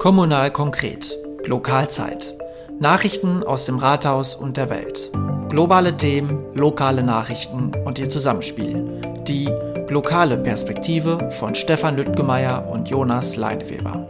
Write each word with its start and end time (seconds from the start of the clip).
Kommunal 0.00 0.50
konkret. 0.50 1.18
Lokalzeit. 1.44 2.34
Nachrichten 2.78 3.44
aus 3.44 3.66
dem 3.66 3.76
Rathaus 3.76 4.34
und 4.34 4.56
der 4.56 4.70
Welt. 4.70 5.10
Globale 5.50 5.94
Themen, 5.94 6.42
lokale 6.54 7.02
Nachrichten 7.02 7.70
und 7.84 7.98
ihr 7.98 8.08
Zusammenspiel. 8.08 9.02
Die 9.28 9.44
lokale 9.90 10.38
Perspektive 10.38 11.30
von 11.32 11.54
Stefan 11.54 11.98
Lüttgemeier 11.98 12.66
und 12.66 12.88
Jonas 12.88 13.36
Leineweber. 13.36 14.08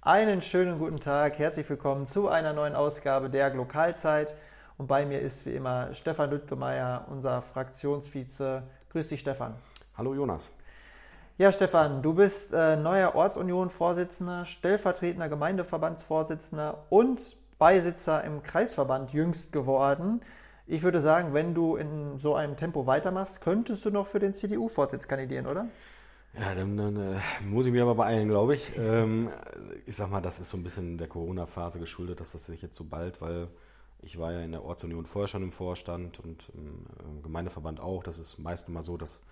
Einen 0.00 0.42
schönen 0.42 0.80
guten 0.80 0.98
Tag, 0.98 1.38
herzlich 1.38 1.70
willkommen 1.70 2.04
zu 2.04 2.26
einer 2.26 2.52
neuen 2.52 2.74
Ausgabe 2.74 3.30
der 3.30 3.54
Lokalzeit. 3.54 4.34
Und 4.76 4.88
bei 4.88 5.06
mir 5.06 5.20
ist 5.20 5.46
wie 5.46 5.52
immer 5.52 5.94
Stefan 5.94 6.30
Lüttgemeier, 6.30 7.06
unser 7.08 7.42
Fraktionsvize. 7.42 8.64
Grüß 8.90 9.08
dich, 9.08 9.20
Stefan. 9.20 9.54
Hallo, 9.96 10.14
Jonas. 10.14 10.57
Ja, 11.38 11.52
Stefan, 11.52 12.02
du 12.02 12.14
bist 12.14 12.52
äh, 12.52 12.74
neuer 12.74 13.14
Ortsunion-Vorsitzender, 13.14 14.44
stellvertretender 14.44 15.28
Gemeindeverbandsvorsitzender 15.28 16.86
und 16.90 17.36
Beisitzer 17.60 18.24
im 18.24 18.42
Kreisverband 18.42 19.12
jüngst 19.12 19.52
geworden. 19.52 20.20
Ich 20.66 20.82
würde 20.82 21.00
sagen, 21.00 21.34
wenn 21.34 21.54
du 21.54 21.76
in 21.76 22.18
so 22.18 22.34
einem 22.34 22.56
Tempo 22.56 22.88
weitermachst, 22.88 23.40
könntest 23.40 23.84
du 23.84 23.90
noch 23.92 24.08
für 24.08 24.18
den 24.18 24.34
CDU-Vorsitz 24.34 25.06
kandidieren, 25.06 25.46
oder? 25.46 25.68
Ja, 26.36 26.56
dann, 26.56 26.76
dann 26.76 26.96
äh, 26.96 27.20
muss 27.48 27.66
ich 27.66 27.72
mich 27.72 27.82
aber 27.82 27.94
beeilen, 27.94 28.28
glaube 28.28 28.56
ich. 28.56 28.76
Ähm, 28.76 29.30
ich 29.86 29.94
sag 29.94 30.10
mal, 30.10 30.20
das 30.20 30.40
ist 30.40 30.50
so 30.50 30.56
ein 30.56 30.64
bisschen 30.64 30.98
der 30.98 31.06
Corona-Phase 31.06 31.78
geschuldet, 31.78 32.18
dass 32.18 32.32
das 32.32 32.46
sich 32.46 32.62
jetzt 32.62 32.74
so 32.74 32.82
bald, 32.82 33.20
weil 33.20 33.46
ich 34.02 34.18
war 34.18 34.32
ja 34.32 34.40
in 34.40 34.50
der 34.50 34.64
Ortsunion 34.64 35.06
vorher 35.06 35.28
schon 35.28 35.44
im 35.44 35.52
Vorstand 35.52 36.18
und 36.18 36.50
im 36.52 37.22
Gemeindeverband 37.22 37.78
auch. 37.78 38.02
Das 38.02 38.18
ist 38.18 38.40
meist 38.40 38.68
immer 38.68 38.82
so, 38.82 38.96
dass 38.96 39.22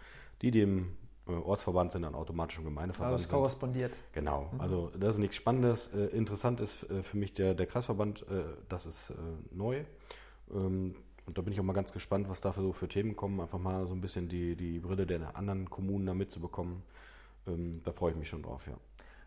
die, 0.40 0.52
die 0.52 0.60
im 0.60 0.78
äh, 0.82 1.05
Ortsverband 1.26 1.92
sind, 1.92 2.02
dann 2.02 2.14
automatisch 2.14 2.58
im 2.58 2.64
Gemeindeverband 2.64 3.12
also 3.12 3.24
das 3.24 3.32
korrespondiert. 3.32 3.98
Genau, 4.12 4.48
mhm. 4.52 4.60
also 4.60 4.92
das 4.98 5.16
ist 5.16 5.18
nichts 5.18 5.36
Spannendes. 5.36 5.88
Äh, 5.88 6.06
interessant 6.16 6.60
ist 6.60 6.88
äh, 6.90 7.02
für 7.02 7.16
mich 7.16 7.32
der, 7.32 7.54
der 7.54 7.66
Kreisverband, 7.66 8.24
das 8.68 8.86
ist 8.86 9.12
neu. 9.50 9.84
Ähm, 10.52 10.94
und 11.26 11.36
da 11.36 11.42
bin 11.42 11.52
ich 11.52 11.58
auch 11.58 11.64
mal 11.64 11.72
ganz 11.72 11.92
gespannt, 11.92 12.28
was 12.28 12.40
da 12.40 12.52
für, 12.52 12.60
so 12.60 12.72
für 12.72 12.88
Themen 12.88 13.16
kommen. 13.16 13.40
Einfach 13.40 13.58
mal 13.58 13.84
so 13.86 13.94
ein 13.94 14.00
bisschen 14.00 14.28
die, 14.28 14.54
die 14.54 14.78
Brille 14.78 15.06
der 15.06 15.36
anderen 15.36 15.68
Kommunen 15.68 16.06
da 16.06 16.14
mitzubekommen. 16.14 16.82
Ähm, 17.46 17.80
da 17.84 17.92
freue 17.92 18.12
ich 18.12 18.16
mich 18.16 18.28
schon 18.28 18.42
drauf, 18.42 18.66
ja. 18.66 18.74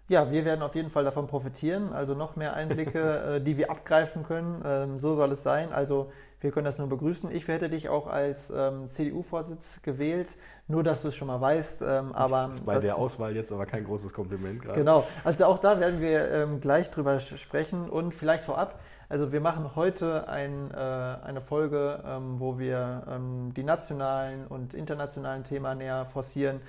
Ja, 0.09 0.31
wir 0.31 0.43
werden 0.43 0.63
auf 0.63 0.75
jeden 0.75 0.89
Fall 0.89 1.03
davon 1.03 1.27
profitieren. 1.27 1.93
Also 1.93 2.15
noch 2.15 2.35
mehr 2.35 2.55
Einblicke, 2.55 3.39
die 3.45 3.57
wir 3.57 3.71
abgreifen 3.71 4.23
können. 4.23 4.61
Ähm, 4.65 4.99
so 4.99 5.15
soll 5.15 5.31
es 5.31 5.43
sein. 5.43 5.71
Also 5.71 6.11
wir 6.41 6.51
können 6.51 6.65
das 6.65 6.77
nur 6.77 6.87
begrüßen. 6.87 7.31
Ich 7.33 7.47
hätte 7.47 7.69
dich 7.69 7.89
auch 7.89 8.07
als 8.07 8.51
ähm, 8.55 8.89
CDU-Vorsitz 8.89 9.81
gewählt, 9.81 10.35
nur 10.67 10.83
dass 10.83 11.01
du 11.01 11.09
es 11.09 11.15
schon 11.15 11.27
mal 11.27 11.41
weißt. 11.41 11.81
Ähm, 11.81 12.13
aber 12.13 12.47
das 12.47 12.55
ist 12.55 12.65
bei 12.65 12.75
das, 12.75 12.85
der 12.85 12.97
Auswahl 12.97 13.35
jetzt 13.35 13.51
aber 13.51 13.65
kein 13.65 13.83
großes 13.83 14.13
Kompliment 14.13 14.61
gerade. 14.61 14.79
Genau, 14.79 15.05
also 15.23 15.45
auch 15.45 15.59
da 15.59 15.79
werden 15.79 16.01
wir 16.01 16.31
ähm, 16.31 16.61
gleich 16.61 16.89
drüber 16.89 17.19
sprechen 17.19 17.89
und 17.89 18.13
vielleicht 18.13 18.43
vorab. 18.43 18.79
Also 19.09 19.31
wir 19.31 19.41
machen 19.41 19.75
heute 19.75 20.29
ein, 20.29 20.71
äh, 20.71 20.75
eine 20.77 21.41
Folge, 21.41 22.01
ähm, 22.05 22.39
wo 22.39 22.57
wir 22.57 23.03
ähm, 23.09 23.53
die 23.55 23.63
nationalen 23.63 24.47
und 24.47 24.73
internationalen 24.73 25.43
Themen 25.43 25.79
näher 25.79 26.05
forcieren. 26.05 26.61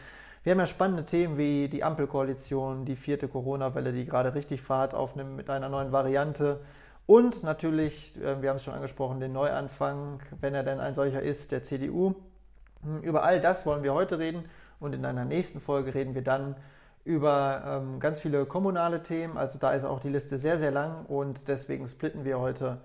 Wir 0.43 0.53
haben 0.53 0.59
ja 0.59 0.67
spannende 0.67 1.05
Themen 1.05 1.37
wie 1.37 1.69
die 1.69 1.85
Ampelkoalition, 1.85 2.87
die 2.87 2.97
vierte 2.97 3.29
Corona-Welle, 3.29 3.93
die 3.93 4.07
gerade 4.07 4.35
richtig 4.35 4.63
Fahrt 4.63 4.95
aufnimmt 4.95 5.37
mit 5.37 5.51
einer 5.51 5.69
neuen 5.69 5.93
Variante. 5.93 6.61
Und 7.05 7.43
natürlich, 7.43 8.19
äh, 8.19 8.41
wir 8.41 8.49
haben 8.49 8.57
es 8.57 8.65
schon 8.65 8.73
angesprochen, 8.73 9.21
den 9.21 9.33
Neuanfang, 9.35 10.23
wenn 10.41 10.55
er 10.55 10.63
denn 10.63 10.81
ein 10.81 10.95
solcher 10.95 11.21
ist, 11.21 11.53
der 11.53 11.63
CDU. 11.63 12.15
Hm, 12.83 13.01
über 13.03 13.23
all 13.25 13.41
das 13.41 13.67
wollen 13.67 13.83
wir 13.83 13.93
heute 13.93 14.19
reden 14.19 14.45
und 14.79 14.95
in 14.95 15.05
einer 15.05 15.27
nächsten 15.27 15.61
Folge 15.61 15.95
reden 15.95 16.15
wir 16.15 16.23
dann 16.23 16.57
über 17.05 17.63
ähm, 17.67 18.01
ganz 18.01 18.21
viele 18.21 18.47
kommunale 18.47 19.03
Themen. 19.03 19.37
Also 19.37 19.59
da 19.59 19.73
ist 19.73 19.85
auch 19.85 20.01
die 20.01 20.09
Liste 20.09 20.39
sehr, 20.39 20.59
sehr 20.59 20.71
lang 20.71 21.05
und 21.05 21.49
deswegen 21.49 21.87
splitten 21.87 22.25
wir 22.25 22.41
heute 22.41 22.79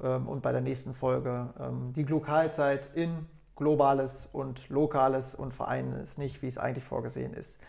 ähm, 0.00 0.28
und 0.28 0.42
bei 0.42 0.52
der 0.52 0.60
nächsten 0.60 0.94
Folge 0.94 1.52
ähm, 1.58 1.92
die 1.92 2.04
Lokalzeit 2.04 2.88
in 2.94 3.26
globales 3.60 4.28
und 4.32 4.68
lokales 4.70 5.36
und 5.36 5.54
vereinen 5.54 5.92
es 5.92 6.18
nicht, 6.18 6.42
wie 6.42 6.48
es 6.48 6.58
eigentlich 6.58 6.84
vorgesehen 6.84 7.34
ist. 7.34 7.60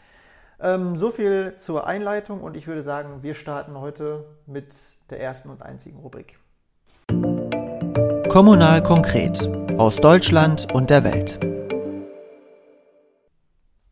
Ähm, 0.59 0.96
so 0.96 1.12
viel 1.12 1.56
zur 1.57 1.85
Einleitung 1.85 2.41
und 2.41 2.57
ich 2.57 2.66
würde 2.66 2.81
sagen, 2.81 3.22
wir 3.22 3.35
starten 3.35 3.79
heute 3.79 4.25
mit 4.47 4.75
der 5.09 5.22
ersten 5.22 5.50
und 5.50 5.62
einzigen 5.62 6.00
Rubrik. 6.00 6.40
Kommunal 8.29 8.81
konkret 8.81 9.50
aus 9.78 9.97
Deutschland 9.97 10.74
und 10.74 10.90
der 10.90 11.03
Welt. 11.03 11.40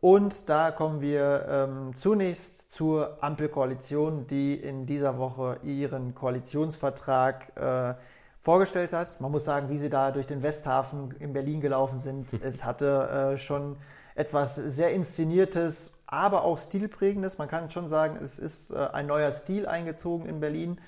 Und 0.00 0.48
da 0.48 0.70
kommen 0.70 1.02
wir 1.02 1.46
ähm, 1.46 1.94
zunächst 1.94 2.72
zur 2.72 3.22
Ampelkoalition, 3.22 4.26
die 4.26 4.54
in 4.54 4.86
dieser 4.86 5.18
Woche 5.18 5.58
ihren 5.62 6.14
Koalitionsvertrag 6.14 7.52
äh, 7.56 7.94
vorgestellt 8.40 8.92
hat. 8.92 9.20
Man 9.20 9.30
muss 9.30 9.44
sagen, 9.44 9.68
wie 9.68 9.78
sie 9.78 9.90
da 9.90 10.10
durch 10.10 10.26
den 10.26 10.42
Westhafen 10.42 11.14
in 11.18 11.32
Berlin 11.32 11.60
gelaufen 11.60 12.00
sind. 12.00 12.32
es 12.42 12.64
hatte 12.64 13.32
äh, 13.34 13.38
schon 13.38 13.76
etwas 14.14 14.56
sehr 14.56 14.92
Inszeniertes, 14.92 15.92
aber 16.06 16.44
auch 16.44 16.58
Stilprägendes. 16.58 17.38
Man 17.38 17.48
kann 17.48 17.70
schon 17.70 17.88
sagen, 17.88 18.18
es 18.22 18.38
ist 18.38 18.70
äh, 18.70 18.76
ein 18.92 19.06
neuer 19.06 19.32
Stil 19.32 19.66
eingezogen 19.66 20.26
in 20.26 20.40
Berlin. 20.40 20.78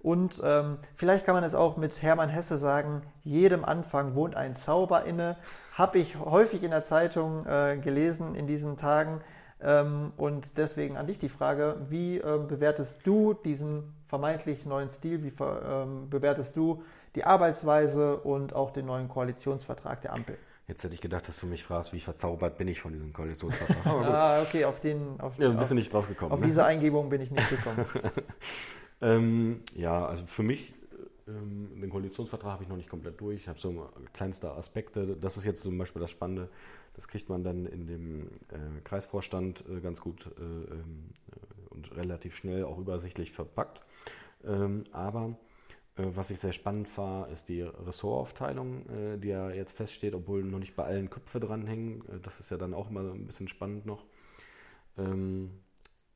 Und 0.00 0.40
ähm, 0.44 0.78
vielleicht 0.94 1.26
kann 1.26 1.34
man 1.34 1.42
es 1.42 1.54
auch 1.56 1.76
mit 1.76 2.02
Hermann 2.02 2.28
Hesse 2.28 2.56
sagen, 2.56 3.02
jedem 3.24 3.64
Anfang 3.64 4.14
wohnt 4.14 4.36
ein 4.36 4.54
Zauber 4.54 5.04
inne. 5.04 5.36
Habe 5.74 5.98
ich 5.98 6.18
häufig 6.18 6.62
in 6.62 6.70
der 6.70 6.84
Zeitung 6.84 7.44
äh, 7.46 7.78
gelesen 7.82 8.36
in 8.36 8.46
diesen 8.46 8.76
Tagen. 8.76 9.20
Ähm, 9.60 10.12
und 10.16 10.56
deswegen 10.56 10.96
an 10.96 11.06
dich 11.06 11.18
die 11.18 11.28
Frage, 11.28 11.76
wie 11.88 12.18
ähm, 12.18 12.46
bewertest 12.46 13.00
du 13.04 13.34
diesen 13.34 13.92
vermeintlich 14.06 14.66
neuen 14.66 14.90
Stil? 14.90 15.24
Wie 15.24 15.32
ähm, 15.42 16.08
bewertest 16.08 16.56
du 16.56 16.82
die 17.18 17.24
Arbeitsweise 17.24 18.16
und 18.18 18.54
auch 18.54 18.70
den 18.70 18.86
neuen 18.86 19.08
Koalitionsvertrag 19.08 20.02
der 20.02 20.12
Ampel? 20.12 20.38
Jetzt 20.68 20.84
hätte 20.84 20.94
ich 20.94 21.00
gedacht, 21.00 21.26
dass 21.26 21.40
du 21.40 21.46
mich 21.46 21.64
fragst, 21.64 21.92
wie 21.92 21.98
verzaubert 21.98 22.58
bin 22.58 22.68
ich 22.68 22.80
von 22.80 22.92
diesem 22.92 23.12
Koalitionsvertrag. 23.12 23.86
ah, 23.86 24.42
okay, 24.42 24.64
auf 24.64 24.78
den. 24.78 25.18
Auf, 25.18 25.36
ja, 25.38 25.48
bist 25.48 25.70
du 25.70 25.74
nicht 25.74 25.92
drauf 25.92 26.06
gekommen. 26.06 26.30
Auf 26.30 26.40
ne? 26.40 26.46
diese 26.46 26.64
Eingebung 26.64 27.08
bin 27.08 27.20
ich 27.22 27.30
nicht 27.30 27.50
gekommen. 27.50 27.86
ähm, 29.00 29.62
ja, 29.74 30.06
also 30.06 30.26
für 30.26 30.44
mich, 30.44 30.74
ähm, 31.26 31.80
den 31.80 31.90
Koalitionsvertrag 31.90 32.52
habe 32.52 32.62
ich 32.62 32.68
noch 32.68 32.76
nicht 32.76 32.88
komplett 32.88 33.20
durch. 33.20 33.40
Ich 33.40 33.48
habe 33.48 33.58
so 33.58 33.88
kleinste 34.12 34.52
Aspekte. 34.52 35.16
Das 35.16 35.36
ist 35.36 35.44
jetzt 35.44 35.62
zum 35.62 35.76
Beispiel 35.76 36.00
das 36.00 36.10
Spannende. 36.10 36.48
Das 36.94 37.08
kriegt 37.08 37.28
man 37.30 37.42
dann 37.42 37.66
in 37.66 37.86
dem 37.86 38.26
äh, 38.50 38.80
Kreisvorstand 38.84 39.64
äh, 39.68 39.80
ganz 39.80 40.00
gut 40.00 40.26
äh, 40.26 40.42
ähm, 40.42 41.14
und 41.70 41.96
relativ 41.96 42.36
schnell 42.36 42.64
auch 42.64 42.78
übersichtlich 42.78 43.32
verpackt. 43.32 43.82
Ähm, 44.44 44.84
aber 44.92 45.30
äh, 45.30 45.47
was 45.98 46.30
ich 46.30 46.38
sehr 46.38 46.52
spannend 46.52 46.96
war, 46.96 47.28
ist 47.28 47.48
die 47.48 47.62
Ressortaufteilung, 47.62 48.88
äh, 48.88 49.18
die 49.18 49.28
ja 49.28 49.50
jetzt 49.50 49.76
feststeht, 49.76 50.14
obwohl 50.14 50.44
noch 50.44 50.58
nicht 50.60 50.76
bei 50.76 50.84
allen 50.84 51.10
Köpfe 51.10 51.40
dranhängen. 51.40 52.02
Äh, 52.08 52.20
das 52.20 52.38
ist 52.40 52.50
ja 52.50 52.56
dann 52.56 52.74
auch 52.74 52.90
immer 52.90 53.00
ein 53.00 53.26
bisschen 53.26 53.48
spannend 53.48 53.86
noch. 53.86 54.04
Ähm, 54.96 55.50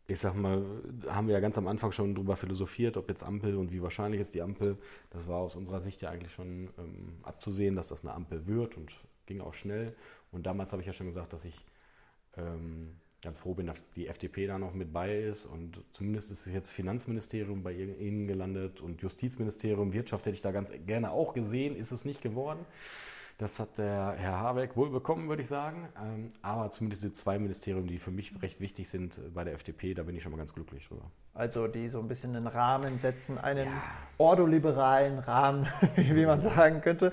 ich 0.07 0.21
sag 0.21 0.35
mal, 0.35 0.65
haben 1.09 1.27
wir 1.27 1.35
ja 1.35 1.41
ganz 1.41 1.59
am 1.59 1.69
Anfang 1.69 1.93
schon 1.93 2.15
drüber 2.15 2.37
philosophiert, 2.37 2.97
ob 2.97 3.09
jetzt 3.09 3.25
Ampel 3.25 3.57
und 3.57 3.73
wie 3.73 3.83
wahrscheinlich 3.83 4.21
ist 4.21 4.35
die 4.35 4.43
Ampel. 4.43 4.79
Das 5.11 5.27
war 5.27 5.39
aus 5.39 5.57
unserer 5.57 5.81
Sicht 5.81 6.03
ja 6.03 6.11
eigentlich 6.11 6.33
schon 6.33 6.71
ähm, 6.79 7.19
abzusehen, 7.23 7.77
dass 7.77 7.89
das 7.89 8.05
eine 8.05 8.13
Ampel 8.13 8.47
wird 8.47 8.77
und 8.77 8.93
ging 9.27 9.41
auch 9.41 9.55
schnell. 9.55 9.97
Und 10.31 10.47
damals 10.47 10.73
habe 10.73 10.83
ich 10.83 10.87
ja 10.87 10.93
schon 10.93 11.07
gesagt, 11.07 11.33
dass 11.33 11.45
ich 11.45 11.65
ähm, 12.37 12.97
ganz 13.23 13.39
froh 13.39 13.55
bin, 13.55 13.67
dass 13.67 13.87
die 13.91 14.09
FDP 14.09 14.47
da 14.47 14.59
noch 14.59 14.75
mit 14.75 14.93
bei 14.93 15.23
ist. 15.23 15.47
Und 15.47 15.83
zumindest 15.93 16.31
ist 16.31 16.47
jetzt 16.47 16.73
Finanzministerium 16.73 17.63
bei 17.63 17.73
Ihnen 17.73 18.27
gelandet 18.27 18.81
und 18.81 19.01
Justizministerium, 19.01 19.93
Wirtschaft 19.93 20.27
hätte 20.27 20.35
ich 20.35 20.43
da 20.43 20.51
ganz 20.51 20.73
gerne 20.87 21.13
auch 21.13 21.33
gesehen, 21.33 21.77
ist 21.77 21.93
es 21.93 22.05
nicht 22.05 22.21
geworden. 22.21 22.67
Das 23.39 23.59
hat 23.59 23.79
der 23.79 24.15
Herr 24.17 24.39
Habeck 24.39 24.77
wohl 24.77 24.91
bekommen, 24.91 25.29
würde 25.29 25.43
ich 25.43 25.49
sagen. 25.49 25.89
Ähm, 26.01 26.33
aber 26.43 26.71
zumindest 26.71 27.05
die 27.05 27.13
zwei 27.13 27.39
Ministerien, 27.39 27.87
die 27.87 27.99
für 27.99 28.11
mich 28.11 28.41
recht 28.43 28.61
wichtig 28.61 28.89
sind 28.89 29.21
bei 29.35 29.45
der 29.45 29.55
FDP, 29.55 29.95
da 29.95 30.03
bin 30.03 30.15
ich 30.15 30.23
schon 30.23 30.33
mal 30.33 30.39
ganz 30.39 30.55
glücklich 30.55 30.87
drüber. 30.87 31.11
Also 31.35 31.67
die 31.67 31.89
so 31.89 31.99
ein 31.99 32.09
bisschen 32.09 32.37
einen 32.37 32.47
Rahmen 32.47 32.99
setzen, 32.99 33.39
einen 33.39 33.67
ja. 33.67 33.83
ordoliberalen 34.19 35.19
Rahmen, 35.19 35.67
wie 35.97 36.27
man 36.27 36.41
sagen 36.41 36.81
könnte. 36.83 37.13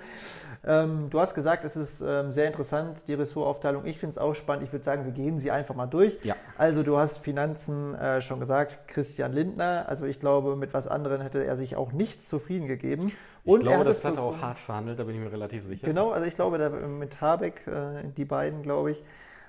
Ähm, 0.65 1.09
du 1.09 1.19
hast 1.19 1.33
gesagt, 1.33 1.63
es 1.63 1.77
ist 1.77 2.01
ähm, 2.01 2.33
sehr 2.33 2.47
interessant, 2.47 3.07
die 3.07 3.13
Ressortaufteilung. 3.13 3.85
Ich 3.85 3.97
finde 3.97 4.11
es 4.11 4.17
auch 4.17 4.33
spannend. 4.33 4.63
Ich 4.63 4.73
würde 4.73 4.83
sagen, 4.83 5.05
wir 5.05 5.13
gehen 5.13 5.39
sie 5.39 5.51
einfach 5.51 5.73
mal 5.73 5.87
durch. 5.87 6.17
Ja. 6.23 6.35
Also 6.57 6.83
du 6.83 6.97
hast 6.97 7.19
Finanzen 7.19 7.95
äh, 7.95 8.21
schon 8.21 8.41
gesagt, 8.41 8.87
Christian 8.87 9.31
Lindner. 9.31 9.85
Also 9.87 10.05
ich 10.05 10.19
glaube, 10.19 10.57
mit 10.57 10.73
was 10.73 10.87
anderem 10.87 11.21
hätte 11.21 11.45
er 11.45 11.55
sich 11.55 11.77
auch 11.77 11.93
nichts 11.93 12.27
zufrieden 12.27 12.67
gegeben. 12.67 13.11
Und 13.49 13.61
ich 13.61 13.67
glaube, 13.67 13.83
das 13.83 14.05
hat 14.05 14.17
er 14.17 14.23
auch 14.23 14.41
hart 14.41 14.57
verhandelt, 14.57 14.99
da 14.99 15.03
bin 15.03 15.15
ich 15.15 15.21
mir 15.21 15.31
relativ 15.31 15.63
sicher. 15.63 15.87
Genau, 15.87 16.11
also 16.11 16.25
ich 16.25 16.35
glaube, 16.35 16.57
da, 16.57 16.69
mit 16.69 17.21
Habeck, 17.21 17.67
äh, 17.67 18.03
die 18.15 18.25
beiden, 18.25 18.63
glaube 18.63 18.91
ich, 18.91 19.03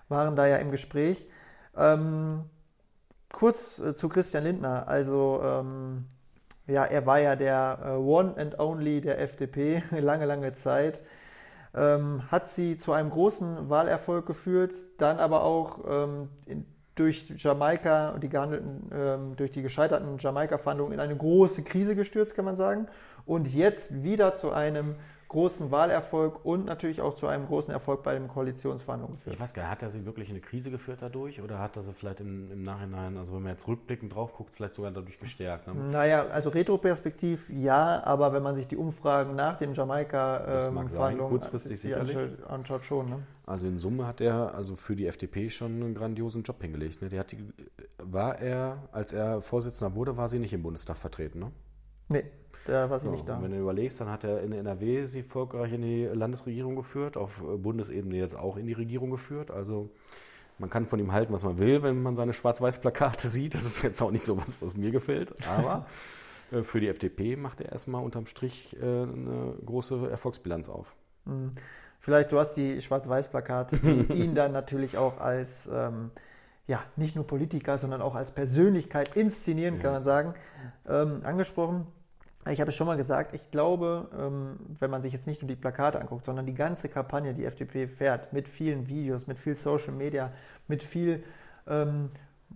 waren 0.09 0.37
da 0.37 0.47
ja 0.47 0.57
im 0.57 0.71
Gespräch. 0.71 1.29
Ähm, 1.77 2.45
kurz 3.33 3.79
äh, 3.79 3.95
zu 3.95 4.09
Christian 4.09 4.45
Lindner. 4.45 4.89
Also 4.89 5.41
ähm, 5.43 6.07
ja, 6.67 6.85
er 6.85 7.07
war 7.07 7.21
ja 7.21 7.37
der 7.37 7.79
äh, 7.85 7.89
One 7.91 8.37
and 8.37 8.59
Only 8.59 9.01
der 9.01 9.21
FDP 9.21 9.83
lange, 9.91 10.27
lange 10.27 10.53
Zeit. 10.53 11.03
Ähm, 11.73 12.23
hat 12.31 12.49
sie 12.49 12.77
zu 12.77 12.93
einem 12.93 13.11
großen 13.11 13.71
Wahlerfolg 13.71 14.27
geführt, 14.27 14.75
dann 14.99 15.19
aber 15.19 15.45
auch 15.45 15.79
ähm, 15.89 16.29
in, 16.47 16.67
durch 16.97 17.33
Jamaika 17.37 18.19
die 18.19 18.29
gehandelten, 18.29 18.91
ähm, 18.93 19.37
durch 19.37 19.53
die 19.53 19.63
gescheiterten 19.63 20.19
Jamaika-Verhandlungen 20.19 20.93
in 20.93 21.01
eine 21.01 21.17
große 21.17 21.63
Krise 21.63 21.95
gestürzt, 21.95 22.35
kann 22.35 22.45
man 22.45 22.57
sagen. 22.57 22.89
Und 23.25 23.53
jetzt 23.53 24.03
wieder 24.03 24.33
zu 24.33 24.51
einem 24.51 24.95
großen 25.31 25.71
Wahlerfolg 25.71 26.45
und 26.45 26.67
natürlich 26.67 27.01
auch 27.01 27.15
zu 27.15 27.29
einem 27.29 27.47
großen 27.47 27.73
Erfolg 27.73 28.03
bei 28.03 28.15
den 28.15 28.27
Koalitionsverhandlungen 28.27 29.17
geführt. 29.17 29.37
Ich 29.37 29.41
weiß 29.41 29.55
gar 29.55 29.63
nicht, 29.63 29.71
hat 29.71 29.83
er 29.83 29.89
sie 29.89 30.05
wirklich 30.05 30.29
in 30.29 30.35
eine 30.35 30.41
Krise 30.41 30.73
geführt 30.73 31.03
dadurch 31.03 31.41
oder 31.41 31.61
hat 31.61 31.77
er 31.77 31.83
sie 31.83 31.95
vielleicht 31.95 32.21
im, 32.21 32.51
im 32.51 32.65
Nachhinein, 32.65 33.17
also 33.17 33.37
wenn 33.37 33.43
man 33.43 33.53
jetzt 33.53 33.69
rückblickend 33.69 34.13
drauf 34.13 34.35
guckt, 34.35 34.57
vielleicht 34.57 34.75
sogar 34.75 34.91
dadurch 34.91 35.21
gestärkt? 35.21 35.69
Ne? 35.69 35.75
Naja, 35.75 36.27
also 36.27 36.51
retroperspektiv 36.51 37.49
ja, 37.49 38.03
aber 38.05 38.33
wenn 38.33 38.43
man 38.43 38.57
sich 38.57 38.67
die 38.67 38.77
Umfragen 38.77 39.37
nach 39.37 39.57
den 39.57 39.73
Jamaika-Verhandlungen 39.73 41.39
ähm, 41.39 42.45
anschaut, 42.49 42.85
schon. 42.85 43.07
Ne? 43.07 43.23
Also 43.47 43.69
in 43.69 43.79
Summe 43.79 44.09
hat 44.09 44.21
er 44.21 44.53
also 44.53 44.75
für 44.75 44.97
die 44.97 45.07
FDP 45.07 45.49
schon 45.49 45.81
einen 45.81 45.95
grandiosen 45.95 46.43
Job 46.43 46.61
hingelegt. 46.61 47.03
Ne? 47.03 47.09
Die 47.09 47.21
hat 47.21 47.31
die, 47.31 47.39
war 47.99 48.41
er, 48.41 48.89
als 48.91 49.13
er 49.13 49.41
Vorsitzender 49.41 49.95
wurde, 49.95 50.17
war 50.17 50.29
sie 50.29 50.41
nicht 50.41 50.53
im 50.53 50.65
Bundestag 50.65 50.97
vertreten, 50.97 51.39
ne? 51.39 51.53
Nee, 52.11 52.25
da 52.67 52.91
war 52.91 52.99
sie 52.99 53.07
so, 53.07 53.13
nicht 53.13 53.29
da. 53.29 53.41
wenn 53.41 53.53
du 53.53 53.59
überlegst, 53.59 54.01
dann 54.01 54.11
hat 54.11 54.25
er 54.25 54.43
in 54.43 54.53
NRW 54.53 55.05
sie 55.05 55.21
erfolgreich 55.21 55.73
in 55.73 55.83
die 55.83 56.05
Landesregierung 56.05 56.77
geführt, 56.77 57.17
auf 57.17 57.41
Bundesebene 57.41 58.17
jetzt 58.17 58.37
auch 58.37 58.57
in 58.57 58.67
die 58.67 58.73
Regierung 58.73 59.11
geführt. 59.11 59.51
Also 59.51 59.91
man 60.59 60.69
kann 60.69 60.87
von 60.87 60.99
ihm 60.99 61.13
halten, 61.13 61.33
was 61.33 61.45
man 61.45 61.59
will, 61.59 61.83
wenn 61.83 62.03
man 62.03 62.17
seine 62.17 62.33
Schwarz-Weiß-Plakate 62.33 63.29
sieht. 63.29 63.55
Das 63.55 63.65
ist 63.65 63.83
jetzt 63.83 64.03
auch 64.03 64.11
nicht 64.11 64.25
so 64.25 64.37
was, 64.37 64.61
was 64.61 64.77
mir 64.77 64.91
gefällt. 64.91 65.33
Aber 65.49 65.87
äh, 66.51 66.63
für 66.63 66.81
die 66.81 66.89
FDP 66.89 67.37
macht 67.37 67.61
er 67.61 67.71
erstmal 67.73 68.03
unterm 68.03 68.27
Strich 68.27 68.77
äh, 68.77 68.85
eine 68.85 69.55
große 69.65 70.11
Erfolgsbilanz 70.11 70.69
auf. 70.69 70.97
Mhm. 71.27 71.53
Vielleicht, 72.01 72.33
du 72.33 72.39
hast 72.39 72.55
die 72.55 72.83
Schwarz-Weiß-Plakate, 72.83 73.77
die 73.77 74.13
ihn 74.15 74.35
dann 74.35 74.53
natürlich 74.53 74.99
auch 74.99 75.21
als 75.21 75.69
ähm, 75.73 76.11
ja, 76.67 76.83
nicht 76.97 77.17
nur 77.17 77.27
Politiker, 77.27 77.79
sondern 77.79 78.01
auch 78.01 78.15
als 78.15 78.31
Persönlichkeit 78.31 79.17
inszenieren, 79.17 79.77
ja. 79.77 79.83
kann 79.83 79.93
man 79.93 80.03
sagen, 80.03 80.35
ähm, 80.89 81.21
angesprochen. 81.25 81.87
Ich 82.49 82.61
habe 82.61 82.71
es 82.71 82.77
schon 82.77 82.87
mal 82.87 82.97
gesagt, 82.97 83.35
ich 83.35 83.51
glaube, 83.51 84.09
ähm, 84.19 84.59
wenn 84.79 84.91
man 84.91 85.03
sich 85.03 85.13
jetzt 85.13 85.27
nicht 85.27 85.43
nur 85.43 85.49
die 85.49 85.57
Plakate 85.57 86.01
anguckt, 86.01 86.25
sondern 86.25 86.47
die 86.47 86.55
ganze 86.55 86.89
Kampagne, 86.89 87.35
die 87.35 87.45
FDP 87.45 87.87
fährt, 87.87 88.33
mit 88.33 88.49
vielen 88.49 88.89
Videos, 88.89 89.27
mit 89.27 89.39
viel 89.39 89.55
Social 89.55 89.93
Media, 89.93 90.33
mit 90.67 90.83
viel 90.83 91.23
ähm, 91.67 92.11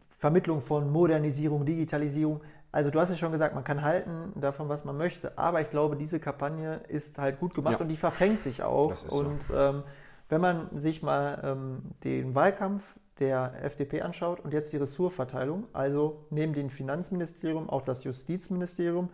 Vermittlung 0.09 0.63
von 0.63 0.91
Modernisierung, 0.91 1.67
Digitalisierung. 1.67 2.41
Also 2.73 2.91
du 2.91 2.99
hast 2.99 3.11
es 3.11 3.19
schon 3.19 3.31
gesagt, 3.31 3.55
man 3.55 3.63
kann 3.63 3.83
halten 3.83 4.33
davon, 4.41 4.71
was 4.71 4.87
man 4.87 4.97
möchte, 4.97 5.37
aber 5.37 5.61
ich 5.61 5.69
glaube, 5.69 5.97
diese 5.97 6.19
Kampagne 6.19 6.81
ist 6.89 7.19
halt 7.19 7.39
gut 7.39 7.55
gemacht 7.55 7.75
ja. 7.75 7.81
und 7.81 7.89
die 7.89 7.97
verfängt 7.97 8.41
sich 8.41 8.63
auch. 8.63 8.91
und 9.11 9.43
so. 9.43 9.55
ähm, 9.55 9.83
wenn 10.31 10.41
man 10.41 10.81
sich 10.81 11.03
mal 11.03 11.41
ähm, 11.45 11.83
den 12.03 12.35
Wahlkampf 12.35 12.97
der 13.21 13.53
FDP 13.63 14.01
anschaut 14.01 14.41
und 14.41 14.53
jetzt 14.53 14.73
die 14.73 14.79
Ressortverteilung, 14.79 15.67
also 15.73 16.25
neben 16.31 16.55
dem 16.55 16.71
Finanzministerium 16.71 17.69
auch 17.69 17.83
das 17.83 18.03
Justizministerium, 18.05 19.11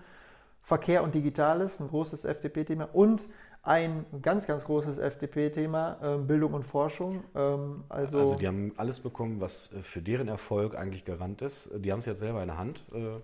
Verkehr 0.62 1.02
und 1.02 1.14
Digitales, 1.14 1.80
ein 1.80 1.88
großes 1.88 2.24
FDP-Thema 2.24 2.88
und 2.92 3.28
ein 3.62 4.06
ganz, 4.22 4.46
ganz 4.46 4.64
großes 4.64 4.98
FDP-Thema, 4.98 5.98
äh, 6.02 6.18
Bildung 6.18 6.54
und 6.54 6.64
Forschung. 6.64 7.24
Ähm, 7.34 7.84
also, 7.88 8.18
also 8.18 8.34
die 8.36 8.46
haben 8.46 8.72
alles 8.76 9.00
bekommen, 9.00 9.40
was 9.40 9.72
äh, 9.72 9.82
für 9.82 10.00
deren 10.00 10.28
Erfolg 10.28 10.76
eigentlich 10.76 11.04
garant 11.04 11.42
ist. 11.42 11.70
Die 11.76 11.92
haben 11.92 11.98
es 11.98 12.06
jetzt 12.06 12.20
selber 12.20 12.40
in 12.40 12.48
der 12.48 12.58
Hand. 12.58 12.84
Äh, 12.92 13.20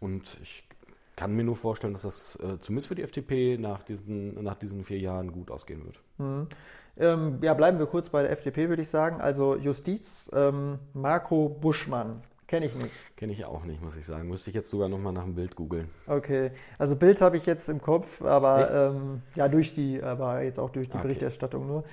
und 0.00 0.38
ich 0.42 0.66
kann 1.14 1.36
mir 1.36 1.44
nur 1.44 1.56
vorstellen, 1.56 1.92
dass 1.92 2.02
das 2.02 2.36
äh, 2.36 2.58
zumindest 2.58 2.88
für 2.88 2.94
die 2.94 3.02
FDP 3.02 3.58
nach 3.58 3.82
diesen, 3.82 4.42
nach 4.42 4.54
diesen 4.54 4.84
vier 4.84 4.98
Jahren 4.98 5.30
gut 5.32 5.50
ausgehen 5.50 5.84
wird. 5.84 6.00
Mhm. 6.16 6.46
Ähm, 6.96 7.38
ja, 7.42 7.52
bleiben 7.54 7.78
wir 7.78 7.86
kurz 7.86 8.08
bei 8.08 8.22
der 8.22 8.30
FDP, 8.30 8.70
würde 8.70 8.82
ich 8.82 8.88
sagen. 8.88 9.20
Also 9.20 9.56
Justiz, 9.56 10.30
ähm, 10.32 10.78
Marco 10.94 11.48
Buschmann 11.48 12.22
Kenne 12.50 12.66
ich 12.66 12.74
nicht. 12.74 13.16
Kenne 13.16 13.32
ich 13.32 13.44
auch 13.44 13.62
nicht, 13.62 13.80
muss 13.80 13.96
ich 13.96 14.04
sagen. 14.04 14.28
Müsste 14.28 14.50
ich 14.50 14.56
jetzt 14.56 14.70
sogar 14.70 14.88
nochmal 14.88 15.12
nach 15.12 15.22
dem 15.22 15.36
Bild 15.36 15.54
googeln. 15.54 15.88
Okay, 16.08 16.50
also 16.78 16.96
Bild 16.96 17.20
habe 17.20 17.36
ich 17.36 17.46
jetzt 17.46 17.68
im 17.68 17.80
Kopf, 17.80 18.22
aber 18.22 18.90
ähm, 18.92 19.22
ja, 19.36 19.46
durch 19.46 19.72
die, 19.72 20.02
aber 20.02 20.42
jetzt 20.42 20.58
auch 20.58 20.70
durch 20.70 20.88
die 20.88 20.94
okay. 20.94 21.02
Berichterstattung 21.02 21.68
nur. 21.68 21.84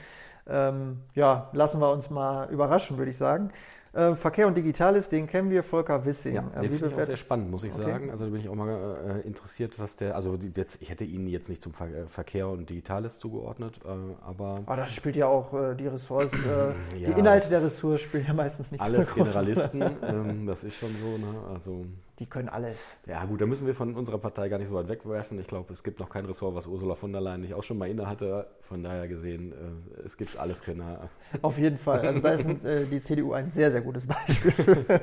Ähm, 0.47 1.03
ja, 1.13 1.51
lassen 1.53 1.79
wir 1.79 1.91
uns 1.91 2.09
mal 2.09 2.49
überraschen, 2.49 2.97
würde 2.97 3.11
ich 3.11 3.17
sagen. 3.17 3.51
Äh, 3.97 4.13
Verkehr 4.13 4.45
und 4.45 4.55
Digitales, 4.55 5.09
den 5.09 5.25
kennen 5.25 5.49
wir, 5.49 5.63
Volker 5.63 6.05
Wissing. 6.05 6.35
Ja, 6.35 6.41
den 6.41 6.71
finde 6.71 6.89
ich 6.89 6.93
auch 6.93 7.03
sehr 7.03 7.17
spannend, 7.17 7.49
muss 7.49 7.63
ich 7.63 7.73
okay. 7.73 7.81
sagen. 7.81 8.11
Also 8.11 8.25
da 8.25 8.29
bin 8.29 8.41
ich 8.41 8.47
auch 8.47 8.53
mal 8.53 9.23
äh, 9.23 9.27
interessiert, 9.27 9.79
was 9.79 9.95
der, 9.95 10.15
also 10.15 10.37
jetzt, 10.55 10.83
ich 10.83 10.91
hätte 10.91 11.03
ihn 11.03 11.27
jetzt 11.27 11.49
nicht 11.49 11.63
zum 11.63 11.73
äh, 11.73 12.07
Verkehr 12.07 12.47
und 12.47 12.69
Digitales 12.69 13.17
zugeordnet, 13.17 13.79
äh, 13.83 13.89
aber... 14.23 14.61
Aber 14.67 14.75
das 14.75 14.93
spielt 14.93 15.15
ja 15.15 15.25
auch 15.25 15.51
äh, 15.51 15.73
die 15.73 15.87
Ressorts, 15.87 16.33
äh, 16.33 16.37
ja, 16.99 17.09
die 17.09 17.19
Inhalte 17.19 17.49
der 17.49 17.63
Ressorts 17.63 18.03
spielen 18.03 18.25
ja 18.27 18.35
meistens 18.35 18.71
nicht 18.71 18.81
alles 18.81 19.07
so 19.07 19.13
Alles 19.15 19.33
Generalisten, 19.33 19.83
ähm, 20.03 20.45
das 20.45 20.63
ist 20.63 20.77
schon 20.77 20.91
so, 21.01 21.17
ne? 21.17 21.33
Also 21.51 21.85
die 22.19 22.25
können 22.25 22.49
alles. 22.49 22.77
Ja, 23.05 23.23
gut, 23.25 23.41
da 23.41 23.45
müssen 23.45 23.67
wir 23.67 23.75
von 23.75 23.95
unserer 23.95 24.17
Partei 24.17 24.49
gar 24.49 24.57
nicht 24.57 24.69
so 24.69 24.75
weit 24.75 24.87
wegwerfen. 24.87 25.39
Ich 25.39 25.47
glaube, 25.47 25.71
es 25.71 25.83
gibt 25.83 25.99
noch 25.99 26.09
kein 26.09 26.25
Ressort, 26.25 26.55
was 26.55 26.65
Ursula 26.65 26.95
von 26.95 27.11
der 27.11 27.21
Leyen 27.21 27.41
nicht 27.41 27.53
auch 27.53 27.61
schon 27.61 27.77
mal 27.77 27.87
inne 27.87 28.07
hatte. 28.07 28.47
Von 28.61 28.81
daher 28.83 29.07
gesehen, 29.07 29.51
äh, 29.51 30.01
es 30.01 30.17
gibt 30.17 30.37
alles 30.37 30.63
Könner. 30.63 31.09
Auf 31.41 31.57
jeden 31.59 31.77
Fall. 31.77 31.99
Also 31.99 32.19
da 32.19 32.29
ist 32.31 32.65
äh, 32.65 32.85
die 32.85 32.99
CDU 32.99 33.33
ein 33.33 33.51
sehr, 33.51 33.71
sehr 33.71 33.81
gutes 33.81 34.07
Beispiel 34.07 34.51
für. 34.51 35.01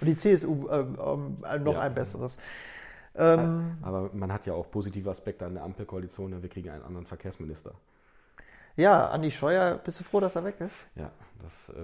Und 0.00 0.06
die 0.06 0.16
CSU 0.16 0.68
ähm, 0.70 0.96
ähm, 1.44 1.62
noch 1.62 1.74
ja. 1.74 1.80
ein 1.80 1.94
besseres. 1.94 2.38
Ähm, 3.14 3.76
Aber 3.82 4.10
man 4.14 4.32
hat 4.32 4.46
ja 4.46 4.54
auch 4.54 4.70
positive 4.70 5.10
Aspekte 5.10 5.44
an 5.44 5.54
der 5.54 5.64
Ampelkoalition. 5.64 6.42
Wir 6.42 6.48
kriegen 6.48 6.70
einen 6.70 6.82
anderen 6.82 7.06
Verkehrsminister. 7.06 7.74
Ja, 8.76 9.08
Andi 9.10 9.30
Scheuer, 9.30 9.78
bist 9.84 10.00
du 10.00 10.04
froh, 10.04 10.20
dass 10.20 10.36
er 10.36 10.44
weg 10.44 10.54
ist? 10.60 10.86
Ja, 10.94 11.10
das, 11.42 11.68
äh, 11.70 11.74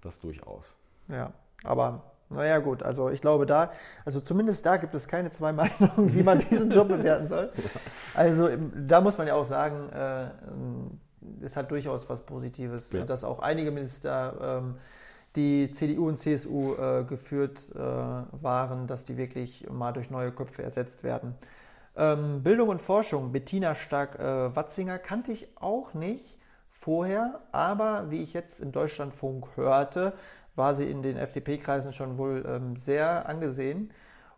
das 0.00 0.20
durchaus. 0.20 0.74
Ja, 1.08 1.32
aber 1.64 2.15
naja, 2.28 2.58
gut, 2.58 2.82
also 2.82 3.10
ich 3.10 3.20
glaube 3.20 3.46
da, 3.46 3.70
also 4.04 4.20
zumindest 4.20 4.66
da 4.66 4.76
gibt 4.76 4.94
es 4.94 5.06
keine 5.06 5.30
zwei 5.30 5.52
Meinungen, 5.54 6.14
wie 6.14 6.22
man 6.22 6.40
diesen 6.40 6.70
Job 6.70 6.88
bewerten 6.88 7.26
soll. 7.26 7.50
Also 8.14 8.48
da 8.74 9.02
muss 9.02 9.18
man 9.18 9.26
ja 9.26 9.34
auch 9.34 9.44
sagen, 9.44 9.90
äh, 9.90 11.44
es 11.44 11.54
hat 11.54 11.70
durchaus 11.70 12.08
was 12.08 12.22
Positives, 12.22 12.92
ja. 12.92 13.04
dass 13.04 13.24
auch 13.24 13.40
einige 13.40 13.70
Minister, 13.70 14.62
ähm, 14.62 14.76
die 15.36 15.70
CDU 15.70 16.08
und 16.08 16.18
CSU 16.18 16.74
äh, 16.74 17.04
geführt 17.04 17.68
äh, 17.74 17.78
waren, 17.78 18.86
dass 18.86 19.04
die 19.04 19.16
wirklich 19.16 19.68
mal 19.70 19.92
durch 19.92 20.10
neue 20.10 20.32
Köpfe 20.32 20.62
ersetzt 20.62 21.04
werden. 21.04 21.34
Ähm, 21.96 22.42
Bildung 22.42 22.70
und 22.70 22.82
Forschung, 22.82 23.32
Bettina 23.32 23.74
Stark-Watzinger 23.74 24.98
kannte 24.98 25.32
ich 25.32 25.48
auch 25.56 25.94
nicht 25.94 26.38
vorher, 26.70 27.40
aber 27.52 28.10
wie 28.10 28.22
ich 28.22 28.34
jetzt 28.34 28.60
im 28.60 28.72
Deutschlandfunk 28.72 29.46
hörte, 29.56 30.12
war 30.56 30.74
sie 30.74 30.90
in 30.90 31.02
den 31.02 31.16
FDP-Kreisen 31.16 31.92
schon 31.92 32.18
wohl 32.18 32.44
ähm, 32.46 32.76
sehr 32.76 33.28
angesehen. 33.28 33.92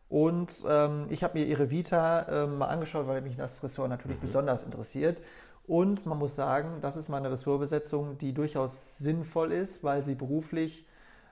Und 0.08 0.64
ähm, 0.68 1.06
ich 1.10 1.22
habe 1.22 1.38
mir 1.38 1.46
ihre 1.46 1.70
Vita 1.70 2.26
ähm, 2.28 2.58
mal 2.58 2.68
angeschaut, 2.68 3.06
weil 3.06 3.20
mich 3.22 3.36
das 3.36 3.62
Ressort 3.62 3.90
natürlich 3.90 4.18
mhm. 4.18 4.22
besonders 4.22 4.62
interessiert. 4.62 5.22
Und 5.66 6.06
man 6.06 6.18
muss 6.18 6.34
sagen, 6.34 6.78
das 6.80 6.96
ist 6.96 7.08
mal 7.08 7.18
eine 7.18 7.30
Ressortbesetzung, 7.30 8.16
die 8.16 8.32
durchaus 8.32 8.98
sinnvoll 8.98 9.52
ist, 9.52 9.84
weil 9.84 10.02
sie 10.02 10.14
beruflich 10.14 10.86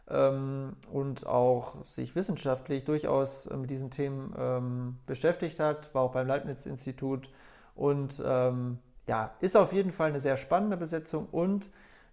ähm, 0.08 0.76
und 0.92 1.26
auch 1.26 1.84
sich 1.86 2.14
wissenschaftlich 2.14 2.84
durchaus 2.84 3.48
mit 3.50 3.70
diesen 3.70 3.90
Themen 3.90 4.34
ähm, 4.38 4.98
beschäftigt 5.06 5.58
hat, 5.58 5.94
war 5.94 6.02
auch 6.02 6.12
beim 6.12 6.26
Leibniz-Institut 6.26 7.30
und 7.74 8.22
ähm, 8.24 8.78
ja, 9.08 9.34
ist 9.40 9.56
auf 9.56 9.72
jeden 9.72 9.92
Fall 9.92 10.10
eine 10.10 10.20
sehr 10.20 10.36
spannende 10.36 10.76
Besetzung 10.76 11.26
und 11.30 11.70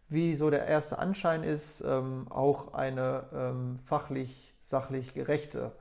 wie 0.10 0.36
so 0.36 0.50
der 0.50 0.67
erste 0.67 1.00
Anschein 1.00 1.43
ist, 1.43 1.81
ähm, 1.81 2.27
auch 2.29 2.74
eine 2.74 3.25
ähm, 3.33 3.77
fachlich, 3.77 4.53
sachlich 4.62 5.13
gerechte 5.13 5.72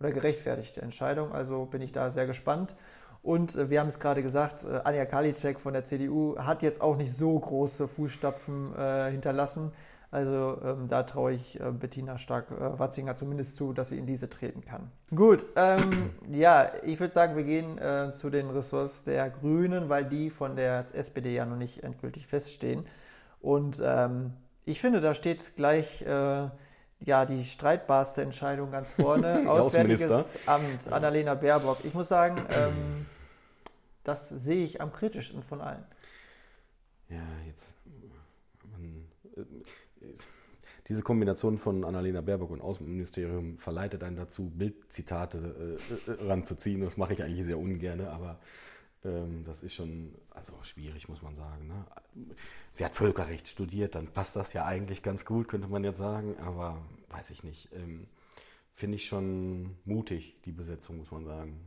oder 0.00 0.12
gerechtfertigte 0.12 0.82
Entscheidung. 0.82 1.32
Also 1.32 1.66
bin 1.66 1.82
ich 1.82 1.92
da 1.92 2.10
sehr 2.10 2.26
gespannt. 2.26 2.74
Und 3.22 3.56
äh, 3.56 3.70
wir 3.70 3.80
haben 3.80 3.88
es 3.88 4.00
gerade 4.00 4.22
gesagt, 4.22 4.64
äh, 4.64 4.80
Anja 4.84 5.04
Karliczek 5.04 5.60
von 5.60 5.72
der 5.72 5.84
CDU 5.84 6.36
hat 6.38 6.62
jetzt 6.62 6.80
auch 6.80 6.96
nicht 6.96 7.14
so 7.14 7.38
große 7.38 7.86
Fußstapfen 7.88 8.74
äh, 8.76 9.10
hinterlassen. 9.10 9.72
Also 10.10 10.58
ähm, 10.62 10.88
da 10.88 11.04
traue 11.04 11.32
ich 11.32 11.58
äh, 11.58 11.70
Bettina 11.70 12.18
Stark-Watzinger 12.18 13.14
zumindest 13.14 13.56
zu, 13.56 13.72
dass 13.72 13.88
sie 13.88 13.98
in 13.98 14.04
diese 14.04 14.28
treten 14.28 14.62
kann. 14.62 14.90
Gut, 15.14 15.52
ähm, 15.56 16.10
ja, 16.30 16.70
ich 16.84 17.00
würde 17.00 17.14
sagen, 17.14 17.34
wir 17.34 17.44
gehen 17.44 17.78
äh, 17.78 18.12
zu 18.12 18.28
den 18.28 18.50
Ressorts 18.50 19.04
der 19.04 19.30
Grünen, 19.30 19.88
weil 19.88 20.04
die 20.04 20.28
von 20.28 20.54
der 20.54 20.84
SPD 20.92 21.34
ja 21.34 21.46
noch 21.46 21.56
nicht 21.56 21.82
endgültig 21.82 22.26
feststehen. 22.26 22.84
Und 23.42 23.82
ähm, 23.84 24.32
ich 24.64 24.80
finde, 24.80 25.00
da 25.00 25.14
steht 25.14 25.56
gleich 25.56 26.02
äh, 26.02 26.48
ja, 27.00 27.26
die 27.26 27.44
streitbarste 27.44 28.22
Entscheidung 28.22 28.70
ganz 28.70 28.94
vorne. 28.94 29.44
Auswärtiges 29.50 30.38
Amt, 30.46 30.90
Annalena 30.90 31.34
Baerbock. 31.34 31.84
Ich 31.84 31.92
muss 31.92 32.08
sagen, 32.08 32.40
ähm, 32.50 33.06
das 34.04 34.28
sehe 34.28 34.64
ich 34.64 34.80
am 34.80 34.92
kritischsten 34.92 35.42
von 35.42 35.60
allen. 35.60 35.84
Ja, 37.08 37.22
jetzt. 37.46 37.72
Man, 38.70 39.08
äh, 39.36 39.42
diese 40.88 41.02
Kombination 41.02 41.58
von 41.58 41.84
Annalena 41.84 42.20
Baerbock 42.20 42.50
und 42.50 42.60
Außenministerium 42.60 43.58
verleitet 43.58 44.02
einen 44.02 44.16
dazu, 44.16 44.50
Bildzitate 44.50 45.78
äh, 46.08 46.10
äh, 46.10 46.28
ranzuziehen. 46.28 46.80
Das 46.80 46.96
mache 46.96 47.12
ich 47.12 47.22
eigentlich 47.22 47.44
sehr 47.44 47.58
ungern, 47.58 48.00
aber 48.02 48.38
das 49.02 49.62
ist 49.64 49.74
schon 49.74 50.14
also 50.30 50.52
schwierig, 50.62 51.08
muss 51.08 51.22
man 51.22 51.34
sagen. 51.34 51.66
Ne? 51.66 51.84
Sie 52.70 52.84
hat 52.84 52.94
Völkerrecht 52.94 53.48
studiert, 53.48 53.96
dann 53.96 54.06
passt 54.06 54.36
das 54.36 54.52
ja 54.52 54.64
eigentlich 54.64 55.02
ganz 55.02 55.24
gut, 55.24 55.48
könnte 55.48 55.68
man 55.68 55.82
jetzt 55.82 55.98
sagen. 55.98 56.36
Aber 56.38 56.80
weiß 57.10 57.30
ich 57.30 57.42
nicht. 57.42 57.68
Ähm, 57.72 58.06
Finde 58.72 58.96
ich 58.96 59.06
schon 59.06 59.76
mutig, 59.84 60.40
die 60.44 60.52
Besetzung, 60.52 60.96
muss 60.96 61.10
man 61.10 61.24
sagen. 61.24 61.60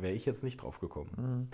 Wäre 0.00 0.14
ich 0.14 0.26
jetzt 0.26 0.42
nicht 0.42 0.62
drauf 0.62 0.80
gekommen. 0.80 1.10
Mhm. 1.16 1.48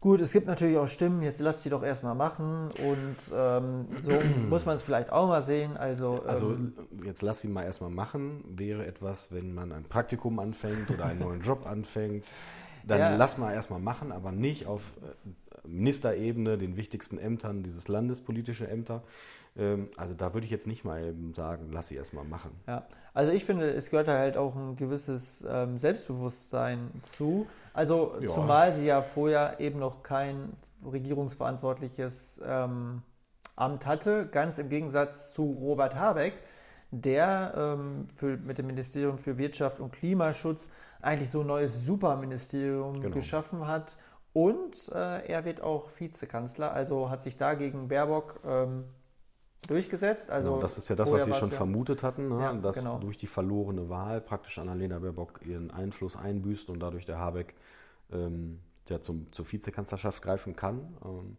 Gut, 0.00 0.22
es 0.22 0.32
gibt 0.32 0.46
natürlich 0.46 0.78
auch 0.78 0.88
Stimmen, 0.88 1.20
jetzt 1.20 1.40
lasst 1.40 1.62
sie 1.62 1.68
doch 1.68 1.82
erstmal 1.82 2.14
machen 2.14 2.70
und 2.70 3.16
ähm, 3.34 3.86
so 3.98 4.12
muss 4.48 4.64
man 4.64 4.76
es 4.76 4.82
vielleicht 4.82 5.12
auch 5.12 5.28
mal 5.28 5.42
sehen. 5.42 5.76
Also, 5.76 6.22
also 6.26 6.52
ähm, 6.52 6.72
jetzt 7.04 7.20
lass 7.20 7.40
sie 7.40 7.48
mal 7.48 7.64
erstmal 7.64 7.90
machen, 7.90 8.42
wäre 8.48 8.86
etwas, 8.86 9.30
wenn 9.30 9.52
man 9.52 9.72
ein 9.72 9.84
Praktikum 9.84 10.38
anfängt 10.38 10.90
oder 10.90 11.04
einen 11.04 11.20
neuen 11.20 11.40
Job 11.42 11.66
anfängt, 11.66 12.24
dann 12.86 12.98
ja. 12.98 13.16
lass 13.16 13.38
mal 13.38 13.52
erstmal 13.52 13.80
machen, 13.80 14.12
aber 14.12 14.32
nicht 14.32 14.66
auf 14.66 14.92
äh, 15.02 15.68
Ministerebene, 15.68 16.58
den 16.58 16.76
wichtigsten 16.76 17.18
Ämtern 17.18 17.62
dieses 17.62 17.88
Landes, 17.88 18.20
politische 18.20 18.68
Ämter. 18.68 19.02
Ähm, 19.56 19.88
also 19.96 20.14
da 20.14 20.34
würde 20.34 20.44
ich 20.44 20.50
jetzt 20.50 20.66
nicht 20.66 20.84
mal 20.84 21.04
eben 21.04 21.34
sagen, 21.34 21.70
lass 21.72 21.88
sie 21.88 21.96
erstmal 21.96 22.24
machen. 22.24 22.52
Ja, 22.66 22.86
also 23.14 23.32
ich 23.32 23.44
finde, 23.44 23.70
es 23.70 23.90
gehört 23.90 24.08
halt 24.08 24.36
auch 24.36 24.54
ein 24.56 24.76
gewisses 24.76 25.44
ähm, 25.48 25.78
Selbstbewusstsein 25.78 26.90
zu. 27.02 27.46
Also 27.72 28.16
ja. 28.20 28.28
zumal 28.28 28.74
sie 28.74 28.86
ja 28.86 29.02
vorher 29.02 29.60
eben 29.60 29.78
noch 29.78 30.02
kein 30.02 30.52
regierungsverantwortliches 30.84 32.40
ähm, 32.44 33.02
Amt 33.56 33.86
hatte, 33.86 34.26
ganz 34.26 34.58
im 34.58 34.68
Gegensatz 34.68 35.32
zu 35.32 35.56
Robert 35.60 35.94
Habeck, 35.94 36.34
der 36.90 37.54
ähm, 37.56 38.08
für, 38.16 38.36
mit 38.36 38.58
dem 38.58 38.66
Ministerium 38.66 39.18
für 39.18 39.38
Wirtschaft 39.38 39.80
und 39.80 39.92
Klimaschutz 39.92 40.70
eigentlich 41.00 41.30
so 41.30 41.40
ein 41.40 41.46
neues 41.46 41.86
Superministerium 41.86 43.00
genau. 43.00 43.14
geschaffen 43.14 43.66
hat. 43.66 43.96
Und 44.32 44.90
äh, 44.94 45.26
er 45.26 45.44
wird 45.44 45.60
auch 45.60 45.88
Vizekanzler, 45.98 46.72
also 46.72 47.10
hat 47.10 47.22
sich 47.22 47.36
da 47.36 47.54
gegen 47.54 47.88
Baerbock 47.88 48.40
ähm, 48.44 48.84
durchgesetzt. 49.66 50.30
Also 50.30 50.50
genau, 50.50 50.62
das 50.62 50.78
ist 50.78 50.88
ja 50.88 50.96
das, 50.96 51.10
was 51.10 51.26
wir 51.26 51.34
schon 51.34 51.50
ja 51.50 51.56
vermutet 51.56 52.02
hatten, 52.02 52.28
ne? 52.28 52.40
ja, 52.40 52.52
dass 52.54 52.76
genau. 52.76 52.98
durch 52.98 53.16
die 53.16 53.26
verlorene 53.26 53.88
Wahl 53.88 54.20
praktisch 54.20 54.58
Annalena 54.58 54.98
Baerbock 54.98 55.40
ihren 55.44 55.70
Einfluss 55.70 56.16
einbüßt 56.16 56.70
und 56.70 56.80
dadurch 56.80 57.06
der 57.06 57.18
Habeck 57.18 57.54
ähm, 58.12 58.60
ja, 58.88 59.00
zum, 59.00 59.30
zur 59.32 59.50
Vizekanzlerschaft 59.50 60.22
greifen 60.22 60.56
kann, 60.56 60.96
ähm, 61.04 61.36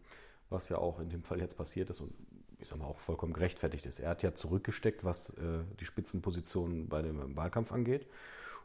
was 0.50 0.70
ja 0.70 0.78
auch 0.78 1.00
in 1.00 1.10
dem 1.10 1.24
Fall 1.24 1.40
jetzt 1.40 1.58
passiert 1.58 1.90
ist 1.90 2.02
und 2.02 2.14
ich 2.62 2.68
sage 2.68 2.82
mal 2.82 2.88
auch 2.88 3.00
vollkommen 3.00 3.34
gerechtfertigt 3.34 3.86
ist. 3.86 4.00
Er 4.00 4.10
hat 4.10 4.24
ja 4.24 4.34
zurückgesteckt, 4.34 5.04
was 5.04 5.32
äh, 5.32 5.64
die 5.80 5.86
Spitzenpositionen 5.86 6.88
bei 6.88 7.02
dem 7.02 7.36
Wahlkampf 7.36 7.72
angeht 7.72 8.08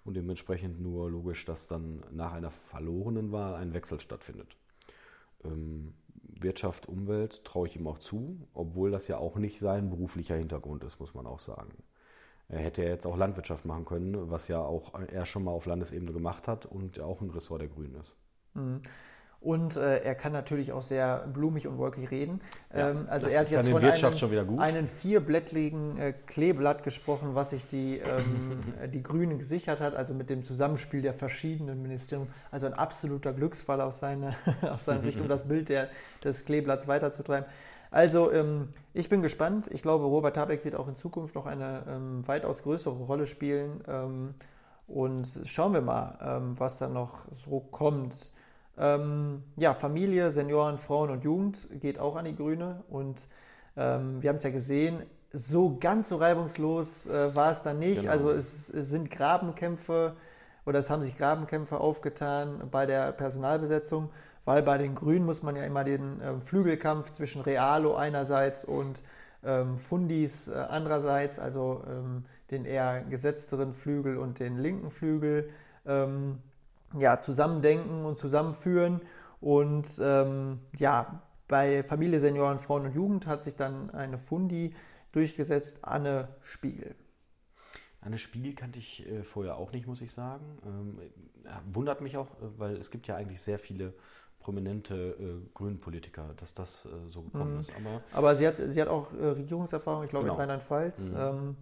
und 0.04 0.14
dementsprechend 0.14 0.80
nur 0.80 1.10
logisch, 1.10 1.44
dass 1.44 1.66
dann 1.66 2.04
nach 2.10 2.32
einer 2.32 2.50
verlorenen 2.50 3.32
Wahl 3.32 3.54
ein 3.54 3.74
Wechsel 3.74 4.00
stattfindet. 4.00 4.56
Ähm, 5.44 5.94
Wirtschaft, 6.38 6.86
Umwelt 6.86 7.44
traue 7.44 7.66
ich 7.66 7.76
ihm 7.76 7.86
auch 7.86 7.98
zu, 7.98 8.46
obwohl 8.52 8.90
das 8.90 9.08
ja 9.08 9.18
auch 9.18 9.36
nicht 9.36 9.58
sein 9.58 9.88
beruflicher 9.88 10.36
Hintergrund 10.36 10.84
ist, 10.84 11.00
muss 11.00 11.14
man 11.14 11.26
auch 11.26 11.38
sagen. 11.38 11.72
Er 12.48 12.60
hätte 12.60 12.82
ja 12.82 12.90
jetzt 12.90 13.06
auch 13.06 13.16
Landwirtschaft 13.16 13.64
machen 13.64 13.84
können, 13.84 14.30
was 14.30 14.46
ja 14.48 14.60
auch 14.60 14.92
er 14.94 15.24
schon 15.24 15.44
mal 15.44 15.50
auf 15.50 15.66
Landesebene 15.66 16.12
gemacht 16.12 16.46
hat 16.46 16.66
und 16.66 17.00
auch 17.00 17.20
ein 17.20 17.30
Ressort 17.30 17.62
der 17.62 17.68
Grünen 17.68 17.96
ist. 17.96 18.14
Mhm. 18.54 18.80
Und 19.40 19.76
äh, 19.76 19.98
er 19.98 20.14
kann 20.14 20.32
natürlich 20.32 20.72
auch 20.72 20.82
sehr 20.82 21.26
blumig 21.32 21.68
und 21.68 21.78
wolkig 21.78 22.10
reden. 22.10 22.40
Ja, 22.74 22.90
ähm, 22.90 23.06
also 23.08 23.28
er 23.28 23.40
hat 23.40 23.50
jetzt 23.50 23.68
von 23.68 23.82
einem, 23.82 24.58
einen 24.58 24.88
vierblättrigen 24.88 25.98
äh, 25.98 26.14
Kleeblatt 26.26 26.82
gesprochen, 26.82 27.34
was 27.34 27.50
sich 27.50 27.66
die, 27.66 27.98
ähm, 27.98 28.58
die 28.92 29.02
Grünen 29.02 29.38
gesichert 29.38 29.80
hat, 29.80 29.94
also 29.94 30.14
mit 30.14 30.30
dem 30.30 30.42
Zusammenspiel 30.42 31.02
der 31.02 31.14
verschiedenen 31.14 31.80
Ministerien. 31.80 32.26
Also 32.50 32.66
ein 32.66 32.74
absoluter 32.74 33.32
Glücksfall 33.32 33.80
aus 33.80 34.00
seiner, 34.00 34.34
aus 34.62 34.86
seiner 34.86 35.04
Sicht, 35.04 35.20
um 35.20 35.28
das 35.28 35.46
Bild 35.46 35.68
der, 35.68 35.90
des 36.24 36.44
Kleeblatts 36.44 36.88
weiterzutreiben. 36.88 37.46
Also 37.90 38.32
ähm, 38.32 38.70
ich 38.94 39.08
bin 39.08 39.22
gespannt. 39.22 39.68
Ich 39.72 39.82
glaube, 39.82 40.04
Robert 40.06 40.36
Habeck 40.36 40.64
wird 40.64 40.74
auch 40.74 40.88
in 40.88 40.96
Zukunft 40.96 41.34
noch 41.34 41.46
eine 41.46 41.82
ähm, 41.88 42.26
weitaus 42.26 42.62
größere 42.62 42.94
Rolle 42.94 43.26
spielen. 43.26 43.82
Ähm, 43.86 44.34
und 44.88 45.28
schauen 45.44 45.72
wir 45.72 45.80
mal, 45.80 46.18
ähm, 46.20 46.58
was 46.58 46.78
da 46.78 46.88
noch 46.88 47.26
so 47.32 47.60
kommt. 47.60 48.32
Ähm, 48.78 49.42
ja, 49.56 49.74
Familie, 49.74 50.32
Senioren, 50.32 50.78
Frauen 50.78 51.10
und 51.10 51.24
Jugend 51.24 51.66
geht 51.80 51.98
auch 51.98 52.16
an 52.16 52.26
die 52.26 52.36
Grüne. 52.36 52.84
Und 52.88 53.28
ähm, 53.76 54.22
wir 54.22 54.28
haben 54.28 54.36
es 54.36 54.42
ja 54.42 54.50
gesehen, 54.50 55.02
so 55.32 55.76
ganz 55.78 56.08
so 56.08 56.16
reibungslos 56.16 57.06
äh, 57.06 57.34
war 57.34 57.52
es 57.52 57.62
dann 57.62 57.78
nicht. 57.78 58.02
Genau. 58.02 58.12
Also 58.12 58.30
es, 58.30 58.68
es, 58.70 58.88
sind 58.88 59.10
Grabenkämpfe 59.10 60.16
oder 60.64 60.78
es 60.78 60.90
haben 60.90 61.02
sich 61.02 61.16
Grabenkämpfe 61.16 61.78
aufgetan 61.78 62.68
bei 62.70 62.86
der 62.86 63.12
Personalbesetzung, 63.12 64.10
weil 64.44 64.62
bei 64.62 64.78
den 64.78 64.94
Grünen 64.94 65.24
muss 65.24 65.42
man 65.42 65.56
ja 65.56 65.64
immer 65.64 65.84
den 65.84 66.20
äh, 66.20 66.40
Flügelkampf 66.40 67.12
zwischen 67.12 67.42
Realo 67.42 67.94
einerseits 67.94 68.64
und 68.64 69.02
ähm, 69.44 69.78
Fundis 69.78 70.48
äh, 70.48 70.54
andererseits, 70.54 71.38
also 71.38 71.82
ähm, 71.88 72.24
den 72.50 72.64
eher 72.64 73.02
gesetzteren 73.02 73.74
Flügel 73.74 74.16
und 74.18 74.38
den 74.38 74.58
linken 74.58 74.90
Flügel. 74.90 75.50
Ähm, 75.86 76.38
ja, 76.98 77.18
zusammendenken 77.18 78.04
und 78.04 78.18
zusammenführen. 78.18 79.00
Und 79.40 80.00
ähm, 80.00 80.60
ja, 80.78 81.22
bei 81.48 81.82
Familie, 81.82 82.20
Senioren, 82.20 82.58
Frauen 82.58 82.86
und 82.86 82.94
Jugend 82.94 83.26
hat 83.26 83.42
sich 83.42 83.54
dann 83.54 83.90
eine 83.90 84.18
Fundi 84.18 84.74
durchgesetzt, 85.12 85.78
Anne 85.82 86.28
Spiegel. 86.42 86.94
Anne 88.00 88.18
Spiegel 88.18 88.54
kannte 88.54 88.78
ich 88.78 89.06
äh, 89.08 89.22
vorher 89.22 89.56
auch 89.56 89.72
nicht, 89.72 89.86
muss 89.86 90.00
ich 90.00 90.12
sagen. 90.12 90.58
Ähm, 90.64 91.00
wundert 91.72 92.00
mich 92.00 92.16
auch, 92.16 92.26
äh, 92.26 92.58
weil 92.58 92.76
es 92.76 92.90
gibt 92.90 93.08
ja 93.08 93.16
eigentlich 93.16 93.40
sehr 93.40 93.58
viele 93.58 93.94
prominente 94.38 94.94
äh, 94.94 95.48
Grünen-Politiker, 95.54 96.34
dass 96.36 96.54
das 96.54 96.86
äh, 96.86 96.88
so 97.06 97.22
gekommen 97.22 97.54
mhm. 97.54 97.60
ist. 97.60 97.72
Aber, 97.76 98.02
Aber 98.12 98.36
sie, 98.36 98.46
hat, 98.46 98.58
sie 98.58 98.80
hat 98.80 98.88
auch 98.88 99.12
äh, 99.12 99.26
Regierungserfahrung, 99.26 100.04
ich 100.04 100.10
glaube 100.10 100.26
genau. 100.26 100.34
in 100.34 100.40
Rheinland-Pfalz. 100.40 101.10
Mhm. 101.10 101.16
Ähm, 101.18 101.56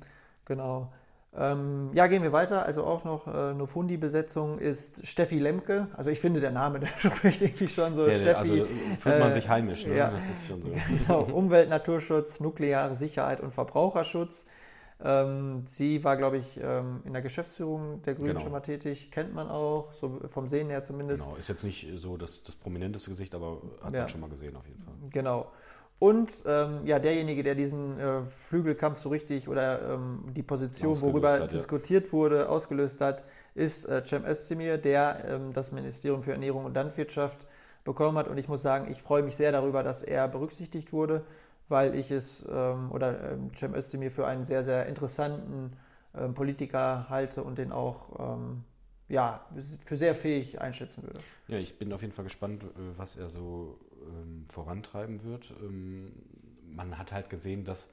genau. 0.45 0.93
Ähm, 1.36 1.90
ja, 1.94 2.06
gehen 2.06 2.22
wir 2.22 2.32
weiter. 2.32 2.64
Also 2.64 2.84
auch 2.84 3.04
noch 3.04 3.26
äh, 3.26 3.30
eine 3.30 3.66
Fundi-Besetzung 3.66 4.58
ist 4.58 5.06
Steffi 5.06 5.38
Lemke. 5.38 5.88
Also 5.96 6.10
ich 6.10 6.20
finde, 6.20 6.40
der 6.40 6.52
Name, 6.52 6.80
der 6.80 6.88
spricht 6.98 7.42
irgendwie 7.42 7.68
schon 7.68 7.96
so. 7.96 8.06
Ja, 8.06 8.14
Steffi, 8.14 8.34
also 8.34 8.54
fühlt 8.98 9.18
man 9.18 9.30
äh, 9.30 9.32
sich 9.32 9.48
heimisch, 9.48 9.86
ne? 9.86 9.96
Ja, 9.96 10.10
das 10.10 10.30
ist 10.30 10.46
schon 10.46 10.62
so. 10.62 10.70
Genau, 10.98 11.22
Umwelt, 11.22 11.68
Naturschutz, 11.68 12.40
nukleare 12.40 12.94
Sicherheit 12.94 13.40
und 13.40 13.52
Verbraucherschutz. 13.52 14.46
Ähm, 15.02 15.62
sie 15.66 16.04
war, 16.04 16.16
glaube 16.16 16.38
ich, 16.38 16.58
ähm, 16.62 17.02
in 17.04 17.12
der 17.12 17.22
Geschäftsführung 17.22 18.00
der 18.02 18.14
Grünen 18.14 18.28
genau. 18.28 18.40
schon 18.40 18.52
mal 18.52 18.60
tätig. 18.60 19.10
Kennt 19.10 19.34
man 19.34 19.48
auch, 19.48 19.92
so 19.92 20.20
vom 20.28 20.46
Sehen 20.46 20.70
her 20.70 20.84
zumindest. 20.84 21.24
Genau, 21.24 21.36
ist 21.36 21.48
jetzt 21.48 21.64
nicht 21.64 21.88
so 21.96 22.16
das, 22.16 22.44
das 22.44 22.54
prominenteste 22.54 23.10
Gesicht, 23.10 23.34
aber 23.34 23.60
hat 23.82 23.92
ja. 23.92 24.00
man 24.00 24.08
schon 24.08 24.20
mal 24.20 24.30
gesehen 24.30 24.56
auf 24.56 24.66
jeden 24.68 24.82
Fall. 24.82 24.94
Genau. 25.12 25.50
Und 25.98 26.42
ähm, 26.46 26.80
ja, 26.84 26.98
derjenige, 26.98 27.42
der 27.42 27.54
diesen 27.54 27.98
äh, 27.98 28.22
Flügelkampf 28.24 28.98
so 28.98 29.08
richtig 29.08 29.48
oder 29.48 29.94
ähm, 29.94 30.24
die 30.34 30.42
Position, 30.42 31.00
worüber 31.00 31.32
hat, 31.32 31.52
diskutiert 31.52 32.06
ja. 32.06 32.12
wurde, 32.12 32.48
ausgelöst 32.48 33.00
hat, 33.00 33.24
ist 33.54 33.86
äh, 33.86 34.02
Cem 34.04 34.24
Özdemir, 34.24 34.76
der 34.76 35.24
ähm, 35.26 35.52
das 35.52 35.72
Ministerium 35.72 36.22
für 36.22 36.32
Ernährung 36.32 36.64
und 36.64 36.74
Landwirtschaft 36.74 37.46
bekommen 37.84 38.18
hat. 38.18 38.28
Und 38.28 38.38
ich 38.38 38.48
muss 38.48 38.62
sagen, 38.62 38.90
ich 38.90 39.00
freue 39.00 39.22
mich 39.22 39.36
sehr 39.36 39.52
darüber, 39.52 39.82
dass 39.82 40.02
er 40.02 40.26
berücksichtigt 40.28 40.92
wurde, 40.92 41.24
weil 41.68 41.94
ich 41.94 42.10
es 42.10 42.44
ähm, 42.50 42.90
oder 42.90 43.32
ähm, 43.32 43.52
Cem 43.54 43.74
Özdemir 43.74 44.10
für 44.10 44.26
einen 44.26 44.44
sehr, 44.44 44.64
sehr 44.64 44.86
interessanten 44.86 45.72
ähm, 46.16 46.34
Politiker 46.34 47.08
halte 47.08 47.42
und 47.42 47.56
den 47.58 47.72
auch 47.72 48.36
ähm, 48.36 48.64
ja, 49.08 49.44
für 49.84 49.96
sehr 49.96 50.14
fähig 50.14 50.61
einschätzen 50.61 51.02
würde. 51.02 51.20
Ja, 51.49 51.58
ich 51.58 51.78
bin 51.78 51.92
auf 51.92 52.02
jeden 52.02 52.12
Fall 52.12 52.25
gespannt, 52.25 52.64
äh, 52.64 52.68
was 52.96 53.16
er 53.16 53.30
so 53.30 53.78
ähm, 54.02 54.46
vorantreiben 54.49 55.23
wird. 55.25 55.52
Ähm, 55.62 56.12
man 56.66 56.99
hat 56.99 57.12
halt 57.12 57.30
gesehen, 57.30 57.64
dass 57.64 57.92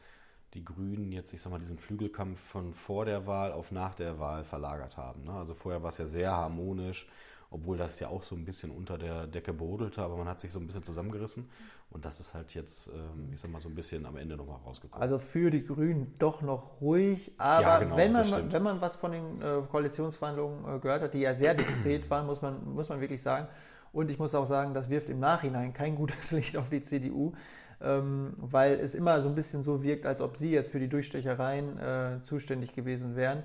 die 0.53 0.65
Grünen 0.65 1.11
jetzt, 1.11 1.33
ich 1.33 1.41
sag 1.41 1.51
mal, 1.51 1.59
diesen 1.59 1.77
Flügelkampf 1.77 2.39
von 2.39 2.73
vor 2.73 3.05
der 3.05 3.25
Wahl 3.25 3.51
auf 3.51 3.71
nach 3.71 3.95
der 3.95 4.19
Wahl 4.19 4.43
verlagert 4.43 4.97
haben. 4.97 5.23
Ne? 5.23 5.31
Also 5.31 5.53
vorher 5.53 5.81
war 5.81 5.89
es 5.89 5.97
ja 5.97 6.05
sehr 6.05 6.31
harmonisch, 6.31 7.07
obwohl 7.51 7.77
das 7.77 7.99
ja 7.99 8.07
auch 8.07 8.23
so 8.23 8.35
ein 8.35 8.45
bisschen 8.45 8.71
unter 8.71 8.97
der 8.97 9.27
Decke 9.27 9.53
brodelte, 9.53 10.01
aber 10.01 10.15
man 10.15 10.27
hat 10.27 10.39
sich 10.39 10.51
so 10.51 10.59
ein 10.59 10.65
bisschen 10.65 10.83
zusammengerissen 10.83 11.49
und 11.89 12.05
das 12.05 12.21
ist 12.21 12.33
halt 12.33 12.53
jetzt, 12.55 12.87
ähm, 12.87 13.29
ich 13.33 13.41
sag 13.41 13.51
mal, 13.51 13.59
so 13.59 13.67
ein 13.67 13.75
bisschen 13.75 14.05
am 14.05 14.15
Ende 14.15 14.37
nochmal 14.37 14.59
rausgekommen. 14.65 15.01
Also 15.01 15.17
für 15.17 15.51
die 15.51 15.63
Grünen 15.63 16.15
doch 16.17 16.41
noch 16.41 16.81
ruhig, 16.81 17.33
aber 17.37 17.61
ja, 17.61 17.79
genau, 17.79 17.97
wenn, 17.97 18.13
man, 18.13 18.53
wenn 18.53 18.63
man 18.63 18.81
was 18.81 18.95
von 18.95 19.11
den 19.11 19.41
äh, 19.41 19.61
Koalitionsverhandlungen 19.69 20.77
äh, 20.77 20.79
gehört 20.79 21.01
hat, 21.01 21.13
die 21.13 21.19
ja 21.19 21.35
sehr 21.35 21.53
diskret 21.53 22.09
waren, 22.09 22.25
muss 22.25 22.41
man, 22.41 22.73
muss 22.73 22.87
man 22.87 23.01
wirklich 23.01 23.21
sagen, 23.21 23.47
und 23.91 24.09
ich 24.09 24.17
muss 24.17 24.33
auch 24.33 24.45
sagen, 24.45 24.73
das 24.73 24.89
wirft 24.89 25.09
im 25.09 25.19
Nachhinein 25.19 25.73
kein 25.73 25.95
gutes 25.95 26.31
Licht 26.31 26.55
auf 26.55 26.69
die 26.69 26.81
CDU, 26.81 27.33
ähm, 27.81 28.33
weil 28.37 28.79
es 28.79 28.95
immer 28.95 29.21
so 29.21 29.27
ein 29.27 29.35
bisschen 29.35 29.63
so 29.63 29.83
wirkt, 29.83 30.05
als 30.05 30.21
ob 30.21 30.37
sie 30.37 30.51
jetzt 30.51 30.71
für 30.71 30.79
die 30.79 30.87
Durchstechereien 30.87 31.77
äh, 31.77 32.21
zuständig 32.21 32.73
gewesen 32.73 33.17
wären. 33.17 33.43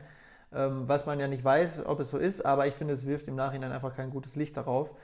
Ähm, 0.56 0.88
was 0.88 1.04
man 1.04 1.20
ja 1.20 1.28
nicht 1.28 1.44
weiß, 1.44 1.84
ob 1.84 2.00
es 2.00 2.10
so 2.10 2.16
ist, 2.18 2.44
aber 2.46 2.66
ich 2.66 2.74
finde, 2.74 2.94
es 2.94 3.06
wirft 3.06 3.28
im 3.28 3.34
Nachhinein 3.34 3.72
einfach 3.72 3.94
kein 3.94 4.10
gutes 4.10 4.36
Licht 4.36 4.56
darauf. 4.56 4.94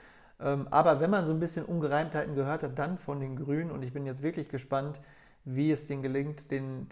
Ähm, 0.41 0.67
aber 0.71 1.01
wenn 1.01 1.11
man 1.11 1.27
so 1.27 1.33
ein 1.33 1.41
bisschen 1.41 1.65
Ungereimtheiten 1.67 2.35
gehört 2.35 2.63
hat, 2.63 2.79
dann 2.79 2.97
von 2.97 3.21
den 3.21 3.37
Grünen, 3.37 3.71
und 3.71 3.83
ich 3.83 3.93
bin 3.93 4.07
jetzt 4.07 4.23
wirklich 4.23 4.49
gespannt, 4.49 4.99
wie 5.45 5.71
es 5.71 5.89
denen 5.89 6.03
gelingt, 6.03 6.51
den, 6.51 6.87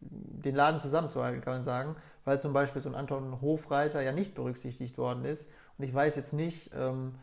den 0.00 0.54
Laden 0.54 0.80
zusammenzuhalten, 0.80 1.40
kann 1.40 1.54
man 1.54 1.64
sagen, 1.64 1.96
weil 2.24 2.38
zum 2.38 2.52
Beispiel 2.52 2.80
so 2.82 2.90
ein 2.90 2.94
Anton 2.94 3.40
Hofreiter 3.40 4.02
ja 4.02 4.12
nicht 4.12 4.34
berücksichtigt 4.34 4.98
worden 4.98 5.24
ist. 5.24 5.50
Und 5.78 5.84
ich 5.84 5.92
weiß 5.92 6.14
jetzt 6.16 6.32
nicht, 6.32 6.70
ähm, 6.78 7.14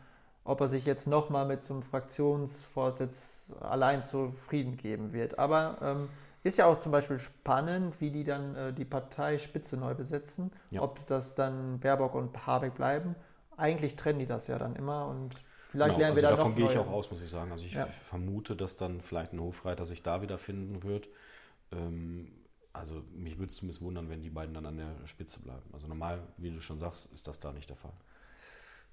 ob 0.44 0.60
er 0.60 0.68
sich 0.68 0.84
jetzt 0.84 1.06
nochmal 1.06 1.46
mit 1.46 1.62
so 1.62 1.74
einem 1.74 1.82
Fraktionsvorsitz 1.82 3.52
allein 3.60 4.02
zufrieden 4.02 4.76
geben 4.76 5.12
wird. 5.12 5.38
Aber 5.38 5.76
Ist 6.42 6.58
ja 6.58 6.66
auch 6.66 6.80
zum 6.80 6.92
Beispiel 6.92 7.18
spannend, 7.18 8.00
wie 8.00 8.10
die 8.10 8.24
dann 8.24 8.54
äh, 8.54 8.72
die 8.72 8.84
Parteispitze 8.84 9.76
neu 9.76 9.94
besetzen. 9.94 10.52
Ja. 10.70 10.82
Ob 10.82 11.06
das 11.06 11.34
dann 11.34 11.80
Baerbock 11.80 12.14
und 12.14 12.46
Habeck 12.46 12.74
bleiben. 12.74 13.16
Eigentlich 13.56 13.96
trennen 13.96 14.20
die 14.20 14.26
das 14.26 14.46
ja 14.46 14.58
dann 14.58 14.76
immer 14.76 15.06
und 15.08 15.36
vielleicht 15.68 15.96
Genau, 15.96 15.98
lernen 15.98 16.14
also 16.14 16.22
wir 16.22 16.22
da 16.22 16.36
davon 16.36 16.36
noch 16.36 16.56
gehe 16.56 16.64
ich 16.66 16.76
auch 16.76 16.88
aus, 16.88 17.10
muss 17.10 17.22
ich 17.22 17.30
sagen. 17.30 17.52
Also 17.52 17.64
ich 17.64 17.76
Ja. 17.76 17.88
vermute, 17.88 18.56
dass 18.56 18.76
dann 18.76 19.00
vielleicht 19.00 19.32
ein 19.32 19.40
Hofreiter 19.40 19.84
sich 19.84 20.02
da 20.02 20.22
wiederfinden 20.22 20.82
wird. 20.82 21.08
Ähm, 21.72 22.32
also 22.72 23.02
mich 23.12 23.38
würde 23.38 23.50
es 23.50 23.56
zumindest 23.56 23.82
wundern, 23.82 24.08
wenn 24.10 24.22
die 24.22 24.30
beiden 24.30 24.54
dann 24.54 24.66
an 24.66 24.78
der 24.78 25.06
Spitze 25.06 25.40
bleiben. 25.40 25.70
Also 25.72 25.88
normal, 25.88 26.22
wie 26.38 26.50
du 26.52 26.60
schon 26.60 26.78
sagst, 26.78 27.12
ist 27.12 27.28
das 27.28 27.40
da 27.40 27.52
nicht 27.52 27.70
der 27.70 27.76
Fall. 27.76 27.94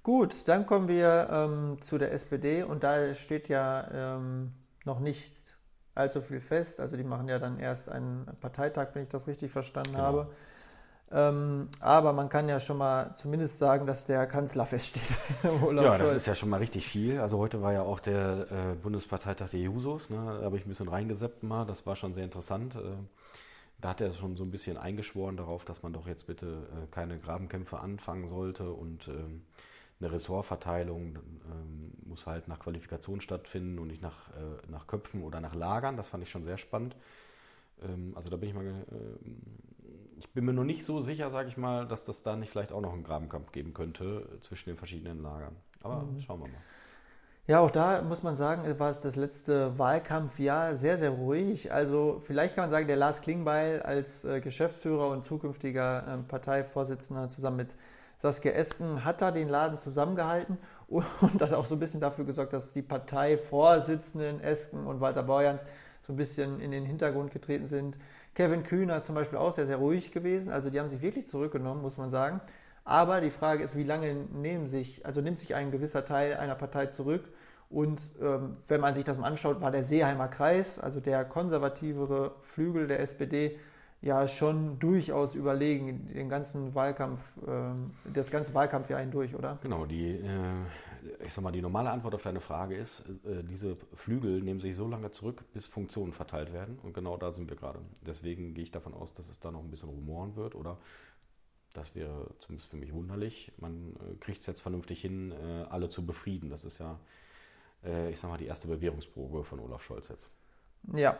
Gut, 0.03 0.47
dann 0.47 0.65
kommen 0.67 0.87
wir 0.87 1.27
ähm, 1.31 1.81
zu 1.81 1.97
der 1.97 2.11
SPD 2.13 2.63
und 2.63 2.83
da 2.83 3.13
steht 3.15 3.47
ja 3.49 4.15
ähm, 4.17 4.53
noch 4.85 4.99
nicht 4.99 5.35
allzu 5.95 6.21
viel 6.21 6.39
fest. 6.39 6.79
Also 6.79 6.97
die 6.97 7.03
machen 7.03 7.27
ja 7.27 7.39
dann 7.39 7.57
erst 7.59 7.89
einen 7.89 8.25
Parteitag, 8.41 8.89
wenn 8.93 9.03
ich 9.03 9.09
das 9.09 9.27
richtig 9.27 9.51
verstanden 9.51 9.91
Genau. 9.93 10.03
habe. 10.03 10.27
Ähm, 11.11 11.69
aber 11.79 12.13
man 12.13 12.29
kann 12.29 12.49
ja 12.49 12.59
schon 12.59 12.77
mal 12.77 13.13
zumindest 13.13 13.59
sagen, 13.59 13.85
dass 13.85 14.05
der 14.05 14.25
Kanzler 14.27 14.65
feststeht. 14.65 15.15
Ja, 15.75 15.97
das 15.97 16.13
ist 16.13 16.25
ja 16.25 16.33
schon 16.35 16.49
mal 16.49 16.57
richtig 16.57 16.87
viel. 16.87 17.19
Also 17.19 17.37
heute 17.37 17.61
war 17.61 17.71
ja 17.73 17.83
auch 17.83 17.99
der 17.99 18.47
äh, 18.51 18.75
Bundesparteitag 18.81 19.49
der 19.51 19.59
Jusos. 19.59 20.09
Ne? 20.09 20.17
Da 20.39 20.45
habe 20.45 20.57
ich 20.57 20.65
ein 20.65 20.69
bisschen 20.69 20.87
reingeseppt 20.87 21.43
mal. 21.43 21.65
Das 21.65 21.85
war 21.85 21.95
schon 21.95 22.11
sehr 22.11 22.23
interessant. 22.23 22.75
Äh, 22.75 22.79
da 23.81 23.89
hat 23.89 24.01
er 24.01 24.11
schon 24.13 24.35
so 24.35 24.43
ein 24.43 24.51
bisschen 24.51 24.77
eingeschworen 24.77 25.37
darauf, 25.37 25.63
dass 25.63 25.83
man 25.83 25.93
doch 25.93 26.07
jetzt 26.07 26.25
bitte 26.27 26.47
äh, 26.47 26.87
keine 26.91 27.19
Grabenkämpfe 27.19 27.79
anfangen 27.79 28.27
sollte 28.27 28.71
und 28.71 29.07
ähm, 29.07 29.43
eine 29.99 30.11
Ressortverteilung 30.11 31.17
ähm, 31.49 31.91
muss 32.05 32.27
halt 32.27 32.47
nach 32.47 32.59
Qualifikation 32.59 33.21
stattfinden 33.21 33.79
und 33.79 33.87
nicht 33.87 34.01
nach, 34.01 34.29
äh, 34.31 34.69
nach 34.69 34.87
Köpfen 34.87 35.23
oder 35.23 35.39
nach 35.41 35.55
Lagern. 35.55 35.97
Das 35.97 36.09
fand 36.09 36.23
ich 36.23 36.29
schon 36.29 36.43
sehr 36.43 36.57
spannend. 36.57 36.95
Ähm, 37.81 38.13
also 38.15 38.29
da 38.29 38.37
bin 38.37 38.49
ich 38.49 38.55
mal, 38.55 38.65
ähm, 38.65 39.41
ich 40.19 40.29
bin 40.33 40.45
mir 40.45 40.53
noch 40.53 40.63
nicht 40.63 40.85
so 40.85 41.01
sicher, 41.01 41.29
sage 41.29 41.49
ich 41.49 41.57
mal, 41.57 41.87
dass 41.87 42.05
das 42.05 42.23
da 42.23 42.35
nicht 42.35 42.49
vielleicht 42.51 42.71
auch 42.73 42.81
noch 42.81 42.93
einen 42.93 43.03
Grabenkampf 43.03 43.51
geben 43.51 43.73
könnte 43.73 44.29
äh, 44.37 44.39
zwischen 44.41 44.69
den 44.69 44.77
verschiedenen 44.77 45.21
Lagern. 45.21 45.55
Aber 45.81 46.09
Mhm. 46.09 46.19
schauen 46.19 46.41
wir 46.41 46.47
mal. 46.47 46.63
Ja, 47.47 47.59
auch 47.59 47.69
da 47.69 48.01
muss 48.01 48.23
man 48.23 48.33
sagen, 48.35 48.79
war 48.79 48.89
es 48.89 49.01
das 49.01 49.15
letzte 49.15 49.77
Wahlkampfjahr 49.77 50.75
sehr, 50.77 50.97
sehr 50.97 51.11
ruhig. 51.11 51.71
Also 51.71 52.19
vielleicht 52.23 52.55
kann 52.55 52.63
man 52.63 52.71
sagen, 52.71 52.87
der 52.87 52.95
Lars 52.95 53.21
Klingbeil 53.21 53.83
als 53.83 54.25
äh, 54.25 54.41
Geschäftsführer 54.41 55.09
und 55.09 55.25
zukünftiger 55.25 56.05
ähm, 56.07 56.27
Parteivorsitzender 56.27 57.29
zusammen 57.29 57.57
mit 57.57 57.75
Saskia 58.25 58.53
Esken 58.53 59.05
hat 59.05 59.21
da 59.21 59.29
den 59.29 59.49
Laden 59.49 59.77
zusammengehalten 59.77 60.57
und, 60.87 61.05
und 61.21 61.39
hat 61.39 61.53
auch 61.53 61.67
so 61.67 61.75
ein 61.75 61.79
bisschen 61.79 62.01
dafür 62.01 62.25
gesorgt, 62.25 62.53
dass 62.53 62.73
die 62.73 62.81
Parteivorsitzenden 62.81 64.41
Esken 64.41 64.87
und 64.87 64.99
Walter 64.99 65.21
Borjans 65.21 65.63
so 66.01 66.13
ein 66.13 66.15
bisschen 66.15 66.59
in 66.59 66.71
den 66.71 66.85
Hintergrund 66.85 67.29
getreten 67.31 67.67
sind. 67.67 67.99
Kevin 68.33 68.63
Kühner 68.63 69.03
zum 69.03 69.13
Beispiel 69.13 69.37
auch 69.37 69.51
sehr, 69.51 69.67
sehr 69.67 69.77
ruhig 69.77 70.11
gewesen. 70.11 70.51
Also 70.51 70.71
die 70.71 70.79
haben 70.79 70.89
sich 70.89 71.03
wirklich 71.03 71.27
zurückgenommen, 71.27 71.83
muss 71.83 71.97
man 71.97 72.09
sagen. 72.09 72.41
Aber 72.83 73.21
die 73.21 73.29
Frage 73.29 73.63
ist, 73.63 73.77
wie 73.77 73.83
lange 73.83 74.13
nehmen 74.13 74.65
sich, 74.65 75.05
also 75.05 75.21
nimmt 75.21 75.37
sich 75.37 75.53
ein 75.53 75.69
gewisser 75.69 76.03
Teil 76.03 76.35
einer 76.35 76.55
Partei 76.55 76.87
zurück? 76.87 77.31
Und 77.69 78.01
ähm, 78.19 78.57
wenn 78.67 78.81
man 78.81 78.95
sich 78.95 79.05
das 79.05 79.19
mal 79.19 79.27
anschaut, 79.27 79.61
war 79.61 79.69
der 79.69 79.83
Seeheimer 79.83 80.29
Kreis, 80.29 80.79
also 80.79 80.99
der 80.99 81.25
konservativere 81.25 82.33
Flügel 82.41 82.87
der 82.87 83.01
SPD, 83.01 83.59
ja 84.01 84.27
schon 84.27 84.77
durchaus 84.79 85.35
überlegen 85.35 86.07
den 86.13 86.29
ganzen 86.29 86.75
Wahlkampf, 86.75 87.21
ähm, 87.47 87.91
das 88.13 88.29
ganze 88.29 88.53
Wahlkampfjahr 88.53 88.99
hindurch, 88.99 89.33
oder? 89.35 89.57
Genau, 89.61 89.85
die, 89.85 90.11
äh, 90.11 91.25
ich 91.25 91.33
sag 91.33 91.43
mal, 91.43 91.51
die 91.51 91.61
normale 91.61 91.89
Antwort 91.89 92.15
auf 92.15 92.21
deine 92.21 92.39
Frage 92.39 92.75
ist, 92.75 93.01
äh, 93.25 93.43
diese 93.43 93.77
Flügel 93.93 94.41
nehmen 94.41 94.59
sich 94.59 94.75
so 94.75 94.87
lange 94.87 95.11
zurück, 95.11 95.43
bis 95.53 95.65
Funktionen 95.65 96.13
verteilt 96.13 96.53
werden. 96.53 96.77
Und 96.83 96.93
genau 96.93 97.17
da 97.17 97.31
sind 97.31 97.49
wir 97.49 97.57
gerade. 97.57 97.79
Deswegen 98.05 98.53
gehe 98.53 98.63
ich 98.63 98.71
davon 98.71 98.93
aus, 98.93 99.13
dass 99.13 99.29
es 99.29 99.39
da 99.39 99.51
noch 99.51 99.61
ein 99.61 99.71
bisschen 99.71 99.89
rumoren 99.89 100.35
wird 100.35 100.55
oder 100.55 100.77
das 101.75 101.93
wäre 101.93 102.29
zumindest 102.39 102.69
für 102.69 102.77
mich 102.77 102.93
wunderlich. 102.93 103.51
Man 103.57 103.95
äh, 103.95 104.15
kriegt 104.19 104.37
es 104.37 104.45
jetzt 104.45 104.61
vernünftig 104.61 105.01
hin, 105.01 105.31
äh, 105.31 105.65
alle 105.69 105.89
zu 105.89 106.05
befrieden. 106.05 106.49
Das 106.49 106.63
ist 106.63 106.77
ja, 106.77 106.99
äh, 107.83 108.11
ich 108.11 108.19
sag 108.19 108.29
mal, 108.29 108.37
die 108.37 108.45
erste 108.45 108.67
Bewährungsprobe 108.67 109.43
von 109.43 109.59
Olaf 109.59 109.83
Scholz 109.83 110.07
jetzt. 110.07 110.29
Ja. 110.93 111.19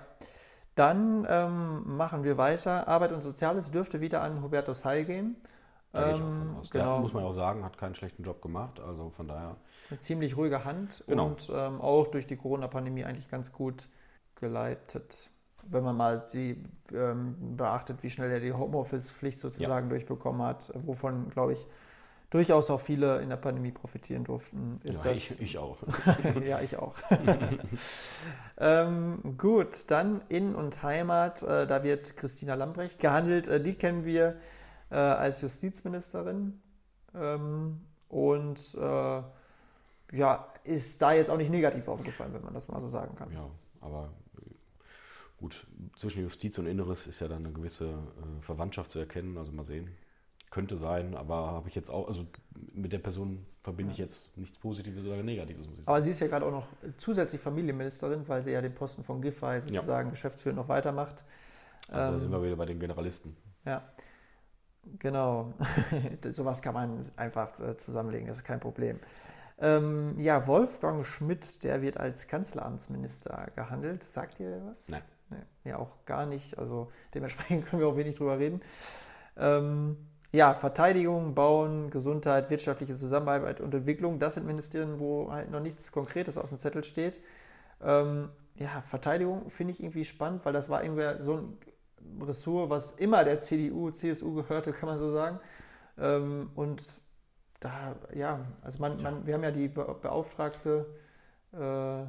Dann 0.75 1.25
ähm, 1.29 1.97
machen 1.97 2.23
wir 2.23 2.37
weiter. 2.37 2.87
Arbeit 2.87 3.13
und 3.13 3.21
Soziales 3.23 3.71
dürfte 3.71 4.01
wieder 4.01 4.21
an 4.21 4.41
Hubertus 4.43 4.83
Heil 4.83 5.05
gehen. 5.05 5.37
Ähm, 5.93 6.17
von 6.17 6.55
aus. 6.57 6.69
Der, 6.69 6.81
genau. 6.81 6.99
muss 6.99 7.13
man 7.13 7.23
ja 7.23 7.29
auch 7.29 7.33
sagen, 7.33 7.63
hat 7.63 7.77
keinen 7.77 7.95
schlechten 7.95 8.23
Job 8.23 8.41
gemacht. 8.41 8.79
Also 8.81 9.09
von 9.09 9.27
daher, 9.27 9.55
Eine 9.89 9.99
ziemlich 9.99 10.35
ruhige 10.35 10.65
Hand 10.65 11.03
Genau. 11.07 11.27
und 11.27 11.49
ähm, 11.53 11.79
auch 11.79 12.07
durch 12.07 12.27
die 12.27 12.35
Corona-Pandemie 12.35 13.05
eigentlich 13.05 13.29
ganz 13.29 13.53
gut 13.53 13.87
geleitet. 14.35 15.29
Wenn 15.67 15.83
man 15.83 15.95
mal 15.95 16.25
die, 16.31 16.61
ähm, 16.93 17.55
beachtet, 17.55 18.03
wie 18.03 18.09
schnell 18.09 18.29
er 18.29 18.39
die 18.39 18.53
Homeoffice-Pflicht 18.53 19.39
sozusagen 19.39 19.89
durchbekommen 19.89 20.41
hat, 20.43 20.71
wovon, 20.75 21.29
glaube 21.29 21.53
ich, 21.53 21.65
durchaus 22.29 22.69
auch 22.69 22.79
viele 22.79 23.21
in 23.21 23.29
der 23.29 23.37
Pandemie 23.37 23.71
profitieren 23.71 24.23
durften, 24.23 24.79
ist 24.83 25.05
ja, 25.05 25.11
das. 25.11 25.31
ich, 25.31 25.41
ich 25.41 25.57
auch. 25.57 25.77
ja, 26.45 26.61
ich 26.61 26.77
auch. 26.77 26.95
ähm, 28.57 29.37
gut, 29.37 29.89
dann 29.91 30.21
In- 30.29 30.55
und 30.55 30.83
Heimat. 30.83 31.43
Äh, 31.43 31.67
da 31.67 31.83
wird 31.83 32.17
Christina 32.17 32.55
Lambrecht 32.55 32.99
gehandelt. 32.99 33.47
Äh, 33.47 33.61
die 33.61 33.75
kennen 33.75 34.05
wir 34.05 34.37
äh, 34.89 34.95
als 34.95 35.41
Justizministerin. 35.41 36.61
Ähm, 37.13 37.81
und 38.09 38.75
äh, 38.75 39.21
ja, 40.11 40.47
ist 40.63 41.01
da 41.01 41.13
jetzt 41.13 41.29
auch 41.29 41.37
nicht 41.37 41.49
negativ 41.49 41.87
aufgefallen, 41.87 42.33
wenn 42.33 42.43
man 42.43 42.53
das 42.53 42.67
mal 42.67 42.79
so 42.79 42.89
sagen 42.89 43.15
kann. 43.15 43.31
Ja, 43.31 43.49
aber 43.81 44.13
äh, 44.37 44.53
gut, 45.37 45.65
zwischen 45.97 46.23
Justiz 46.23 46.57
und 46.57 46.67
Inneres 46.67 47.07
ist 47.07 47.19
ja 47.19 47.27
dann 47.27 47.45
eine 47.45 47.53
gewisse 47.53 47.85
äh, 47.85 48.41
Verwandtschaft 48.41 48.91
zu 48.91 48.99
erkennen, 48.99 49.37
also 49.37 49.51
mal 49.51 49.63
sehen. 49.63 49.89
Könnte 50.55 50.77
sein, 50.77 51.15
aber 51.15 51.35
habe 51.51 51.67
ich 51.67 51.75
jetzt 51.75 51.89
auch, 51.91 52.07
also 52.07 52.25
mit 52.73 52.93
der 52.93 52.99
Person 52.99 53.45
verbinde 53.61 53.91
ich 53.91 53.97
jetzt 53.97 54.37
nichts 54.37 54.57
Positives 54.57 55.03
oder 55.05 55.21
Negatives, 55.21 55.67
muss 55.67 55.79
ich 55.79 55.83
sagen. 55.83 55.89
Aber 55.89 56.01
sie 56.01 56.11
ist 56.11 56.21
ja 56.21 56.27
gerade 56.27 56.45
auch 56.45 56.51
noch 56.51 56.67
zusätzlich 56.97 57.41
Familienministerin, 57.41 58.25
weil 58.29 58.41
sie 58.41 58.51
ja 58.51 58.61
den 58.61 58.73
Posten 58.73 59.03
von 59.03 59.21
Giffey 59.21 59.59
sozusagen 59.59 60.11
geschäftsführend 60.11 60.57
noch 60.57 60.69
weitermacht. 60.69 61.25
Also 61.89 62.11
da 62.11 62.13
Ähm, 62.13 62.19
sind 62.19 62.31
wir 62.31 62.41
wieder 62.41 62.55
bei 62.55 62.65
den 62.67 62.79
Generalisten. 62.79 63.35
Ja, 63.65 63.83
genau. 64.97 65.53
Sowas 66.29 66.61
kann 66.61 66.73
man 66.73 67.05
einfach 67.17 67.59
äh, 67.59 67.75
zusammenlegen, 67.75 68.29
das 68.29 68.37
ist 68.37 68.43
kein 68.45 68.61
Problem. 68.61 69.01
Ähm, 69.57 70.17
ja, 70.19 70.47
Wolfgang 70.47 71.05
Schmidt, 71.05 71.65
der 71.65 71.81
wird 71.81 71.97
als 71.97 72.27
Kanzleramtsminister 72.27 73.51
gehandelt. 73.57 74.03
Sagt 74.03 74.39
ihr 74.39 74.61
was? 74.65 74.87
Nein. 74.87 75.01
Nee, 75.29 75.37
mir 75.65 75.79
auch 75.79 76.05
gar 76.05 76.25
nicht. 76.25 76.57
Also 76.57 76.91
dementsprechend 77.13 77.65
können 77.69 77.81
wir 77.81 77.89
auch 77.89 77.97
wenig 77.97 78.15
drüber 78.15 78.39
reden. 78.39 78.61
Ähm, 79.35 79.97
ja, 80.35 80.53
Verteidigung, 80.53 81.33
Bauen, 81.33 81.89
Gesundheit, 81.89 82.49
wirtschaftliche 82.49 82.95
Zusammenarbeit 82.95 83.61
und 83.61 83.73
Entwicklung, 83.73 84.19
das 84.19 84.33
sind 84.33 84.45
Ministerien, 84.45 84.99
wo 84.99 85.31
halt 85.31 85.49
noch 85.49 85.61
nichts 85.61 85.91
Konkretes 85.91 86.37
auf 86.37 86.49
dem 86.49 86.57
Zettel 86.57 86.83
steht. 86.83 87.19
Ähm, 87.81 88.29
ja, 88.55 88.81
Verteidigung 88.81 89.49
finde 89.49 89.71
ich 89.71 89.81
irgendwie 89.81 90.05
spannend, 90.05 90.45
weil 90.45 90.53
das 90.53 90.69
war 90.69 90.83
irgendwie 90.83 91.23
so 91.23 91.37
ein 91.37 91.57
Ressort, 92.21 92.69
was 92.69 92.91
immer 92.91 93.23
der 93.23 93.39
CDU, 93.39 93.91
CSU 93.91 94.33
gehörte, 94.33 94.73
kann 94.73 94.89
man 94.89 94.99
so 94.99 95.11
sagen. 95.11 95.39
Ähm, 95.97 96.51
und 96.55 96.83
da, 97.59 97.95
ja, 98.13 98.39
also 98.61 98.79
man, 98.79 99.01
man, 99.01 99.25
wir 99.25 99.33
haben 99.33 99.43
ja 99.43 99.51
die 99.51 99.67
Be 99.67 99.95
Beauftragte, 100.01 100.85
äh, 101.53 102.03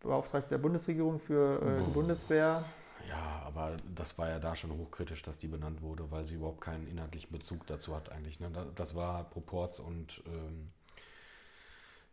Beauftragte 0.00 0.50
der 0.50 0.58
Bundesregierung 0.58 1.18
für 1.18 1.60
äh, 1.60 1.78
die 1.78 1.84
Boah. 1.84 1.92
Bundeswehr. 1.92 2.64
Ja, 3.08 3.42
aber 3.44 3.76
das 3.94 4.16
war 4.18 4.28
ja 4.28 4.38
da 4.38 4.54
schon 4.56 4.70
hochkritisch, 4.72 5.22
dass 5.22 5.38
die 5.38 5.48
benannt 5.48 5.82
wurde, 5.82 6.10
weil 6.10 6.24
sie 6.24 6.36
überhaupt 6.36 6.60
keinen 6.60 6.86
inhaltlichen 6.86 7.30
Bezug 7.32 7.66
dazu 7.66 7.94
hat 7.96 8.10
eigentlich. 8.10 8.38
Ne? 8.40 8.50
Da- 8.50 8.66
Das 8.74 8.94
war 8.94 9.24
Proports 9.28 9.80
und 9.80 10.22
ähm, 10.26 10.70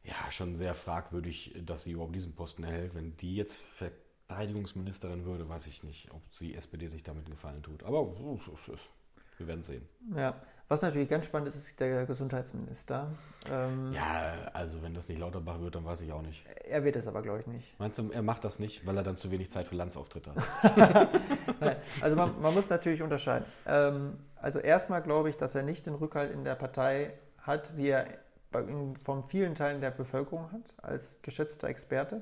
ja, 0.04 0.32
schon 0.32 0.56
sehr 0.56 0.75
fragwürdig, 0.75 1.56
dass 1.65 1.84
sie 1.84 1.91
überhaupt 1.91 2.15
diesen 2.15 2.34
Posten 2.34 2.63
erhält. 2.63 2.95
Wenn 2.95 3.15
die 3.17 3.36
jetzt 3.36 3.58
Verteidigungsministerin 3.78 5.25
würde, 5.25 5.47
weiß 5.49 5.67
ich 5.67 5.84
nicht, 5.84 6.12
ob 6.12 6.21
die 6.39 6.56
SPD 6.56 6.88
sich 6.88 7.04
damit 7.04 7.30
Gefallen 7.30 7.62
tut. 7.63 7.84
Aber 7.84 8.02
uh, 8.04 8.39
wir 9.39 9.47
werden 9.47 9.63
sehen. 9.63 9.88
Ja, 10.15 10.36
was 10.67 10.84
natürlich 10.84 11.10
ganz 11.10 11.25
spannend 11.25 11.47
ist, 11.47 11.56
ist 11.56 11.80
der 11.80 12.06
Gesundheitsminister. 12.06 13.08
Ähm, 13.49 13.91
Ja, 13.91 14.34
also 14.54 14.84
wenn 14.84 14.93
das 14.93 15.08
nicht 15.08 15.19
Lauterbach 15.19 15.60
wird, 15.60 15.73
dann 15.73 15.84
weiß 15.84 16.02
ich 16.02 16.12
auch 16.12 16.21
nicht. 16.21 16.45
Er 16.65 16.84
wird 16.84 16.95
es 16.95 17.08
aber, 17.08 17.23
glaube 17.23 17.39
ich, 17.39 17.47
nicht. 17.47 17.80
Meinst 17.80 17.97
du, 17.97 18.12
er 18.12 18.21
macht 18.21 18.43
das 18.45 18.60
nicht, 18.60 18.86
weil 18.86 18.95
er 18.95 19.02
dann 19.02 19.15
zu 19.15 19.32
wenig 19.32 19.49
Zeit 19.49 19.67
für 19.67 19.75
Landsauftritte 19.75 20.32
hat? 20.36 21.10
Nein, 21.60 21.75
also 22.02 22.15
man, 22.15 22.39
man 22.39 22.54
muss 22.54 22.69
natürlich 22.69 23.02
unterscheiden. 23.02 23.45
Ähm, 23.65 24.17
also 24.36 24.60
erstmal 24.60 25.02
glaube 25.02 25.30
ich, 25.30 25.38
dass 25.38 25.56
er 25.56 25.63
nicht 25.63 25.88
den 25.88 25.95
Rückhalt 25.95 26.32
in 26.32 26.43
der 26.43 26.56
Partei 26.56 27.13
hat, 27.39 27.75
wie 27.75 27.89
er 27.89 28.06
bei, 28.52 28.63
von 29.04 29.23
vielen 29.23 29.56
Teilen 29.56 29.82
der 29.82 29.91
Bevölkerung 29.91 30.52
hat, 30.52 30.75
als 30.84 31.19
geschätzter 31.23 31.67
Experte. 31.67 32.21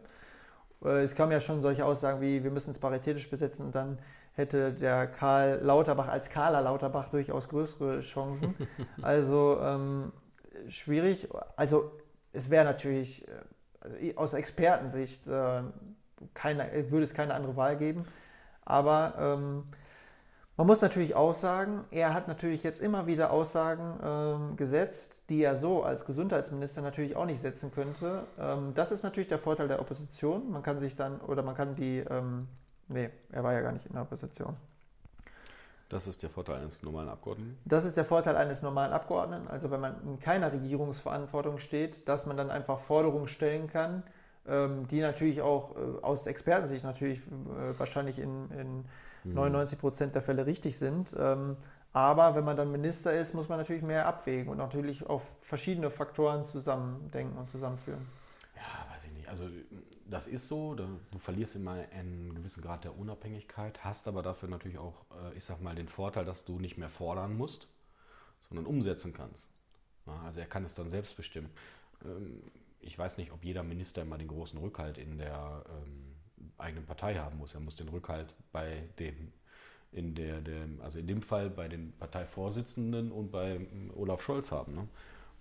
Äh, 0.83 1.03
es 1.03 1.15
kamen 1.15 1.33
ja 1.33 1.41
schon 1.41 1.61
solche 1.61 1.83
Aussagen 1.83 2.21
wie, 2.21 2.43
wir 2.45 2.51
müssen 2.51 2.71
es 2.71 2.79
paritätisch 2.79 3.29
besetzen 3.29 3.65
und 3.65 3.75
dann 3.75 3.97
hätte 4.37 4.73
der 4.73 5.07
Karl 5.07 5.59
Lauterbach 5.63 6.07
als 6.07 6.29
Karler 6.29 6.61
Lauterbach 6.61 7.09
durchaus 7.09 7.49
größere 7.49 8.01
Chancen. 8.01 8.55
Also 9.01 9.59
ähm, 9.61 10.11
schwierig. 10.67 11.27
Also 11.55 11.91
es 12.33 12.49
wäre 12.49 12.65
natürlich, 12.65 13.25
also 13.79 13.95
aus 14.15 14.33
Expertensicht, 14.33 15.27
äh, 15.27 15.61
keine, 16.33 16.91
würde 16.91 17.03
es 17.03 17.13
keine 17.13 17.33
andere 17.33 17.55
Wahl 17.55 17.77
geben. 17.77 18.05
Aber 18.63 19.13
ähm, 19.17 19.63
man 20.57 20.65
muss 20.65 20.81
natürlich 20.81 21.15
auch 21.15 21.35
sagen, 21.35 21.85
er 21.91 22.15
hat 22.15 22.27
natürlich 22.27 22.63
jetzt 22.63 22.81
immer 22.81 23.05
wieder 23.05 23.29
Aussagen 23.29 23.99
ähm, 24.03 24.57
gesetzt, 24.57 25.29
die 25.29 25.43
er 25.43 25.55
so 25.55 25.83
als 25.83 26.05
Gesundheitsminister 26.05 26.81
natürlich 26.81 27.15
auch 27.15 27.25
nicht 27.25 27.41
setzen 27.41 27.71
könnte. 27.71 28.23
Ähm, 28.39 28.73
das 28.73 28.91
ist 28.91 29.03
natürlich 29.03 29.29
der 29.29 29.37
Vorteil 29.37 29.67
der 29.67 29.79
Opposition. 29.79 30.51
Man 30.51 30.63
kann 30.63 30.79
sich 30.79 30.95
dann, 30.95 31.21
oder 31.21 31.43
man 31.43 31.53
kann 31.53 31.75
die, 31.75 31.99
ähm, 31.99 32.47
nee, 32.87 33.09
er 33.31 33.43
war 33.43 33.53
ja 33.53 33.61
gar 33.61 33.71
nicht 33.71 33.85
in 33.85 33.93
der 33.93 34.01
Opposition. 34.01 34.55
Das 35.89 36.05
ist 36.05 36.21
der 36.21 36.29
Vorteil 36.29 36.57
eines 36.57 36.83
normalen 36.83 37.07
Abgeordneten. 37.07 37.57
Das 37.63 37.85
ist 37.85 37.95
der 37.95 38.03
Vorteil 38.03 38.35
eines 38.35 38.61
normalen 38.61 38.91
Abgeordneten. 38.91 39.47
Also 39.47 39.71
wenn 39.71 39.79
man 39.79 40.01
in 40.03 40.19
keiner 40.19 40.51
Regierungsverantwortung 40.51 41.59
steht, 41.59 42.09
dass 42.09 42.25
man 42.25 42.35
dann 42.35 42.51
einfach 42.51 42.79
Forderungen 42.79 43.29
stellen 43.29 43.67
kann, 43.67 44.03
ähm, 44.45 44.87
die 44.87 44.99
natürlich 44.99 45.41
auch 45.41 45.75
äh, 45.75 46.01
aus 46.01 46.27
Expertensicht 46.27 46.83
natürlich 46.83 47.19
äh, 47.19 47.79
wahrscheinlich 47.79 48.19
in, 48.19 48.51
in 48.51 48.85
99 49.23 49.77
mhm. 49.77 49.81
Prozent 49.81 50.15
der 50.15 50.21
Fälle 50.21 50.45
richtig 50.45 50.77
sind. 50.77 51.15
Ähm, 51.17 51.55
aber 51.93 52.35
wenn 52.35 52.43
man 52.43 52.57
dann 52.57 52.71
Minister 52.71 53.13
ist, 53.13 53.33
muss 53.33 53.47
man 53.47 53.57
natürlich 53.57 53.81
mehr 53.81 54.07
abwägen 54.07 54.49
und 54.49 54.57
natürlich 54.57 55.05
auf 55.07 55.37
verschiedene 55.41 55.89
Faktoren 55.89 56.43
zusammendenken 56.43 57.37
und 57.37 57.49
zusammenführen. 57.49 58.05
Ja, 58.55 58.93
weiß 58.93 59.05
ich 59.05 59.13
nicht. 59.13 59.27
Also 59.29 59.45
das 60.09 60.27
ist 60.27 60.47
so, 60.47 60.73
du 60.75 60.87
verlierst 61.19 61.55
immer 61.55 61.73
einen 61.91 62.33
gewissen 62.33 62.61
Grad 62.61 62.83
der 62.83 62.97
Unabhängigkeit, 62.97 63.83
hast 63.83 64.07
aber 64.07 64.21
dafür 64.21 64.49
natürlich 64.49 64.77
auch, 64.77 65.05
äh, 65.11 65.37
ich 65.37 65.43
sag 65.43 65.61
mal, 65.61 65.75
den 65.75 65.89
Vorteil, 65.89 66.25
dass 66.25 66.45
du 66.45 66.59
nicht 66.59 66.77
mehr 66.77 66.89
fordern 66.89 67.35
musst, 67.35 67.67
sondern 68.47 68.65
umsetzen 68.65 69.13
kannst. 69.13 69.49
Also 70.05 70.39
er 70.39 70.45
kann 70.45 70.63
es 70.63 70.75
dann 70.75 70.89
selbst 70.89 71.17
bestimmen. 71.17 71.49
Ähm, 72.05 72.41
ich 72.79 72.97
weiß 72.97 73.17
nicht, 73.17 73.31
ob 73.31 73.43
jeder 73.43 73.63
Minister 73.63 74.03
immer 74.03 74.17
den 74.17 74.29
großen 74.29 74.57
Rückhalt 74.59 74.97
in 74.97 75.17
der 75.17 75.63
ähm, 75.69 76.15
eigenen 76.57 76.85
Partei 76.85 77.15
haben 77.15 77.37
muss. 77.37 77.53
Er 77.53 77.59
muss 77.59 77.75
den 77.75 77.89
Rückhalt 77.89 78.33
bei 78.53 78.87
dem, 78.99 79.33
in 79.91 80.15
der, 80.15 80.39
dem, 80.39 80.79
also 80.81 80.99
in 80.99 81.07
dem 81.07 81.21
Fall 81.21 81.49
bei 81.49 81.67
den 81.67 81.91
Parteivorsitzenden 81.93 83.11
und 83.11 83.31
bei 83.31 83.59
Olaf 83.95 84.21
Scholz 84.21 84.51
haben. 84.51 84.75
Ne? 84.75 84.87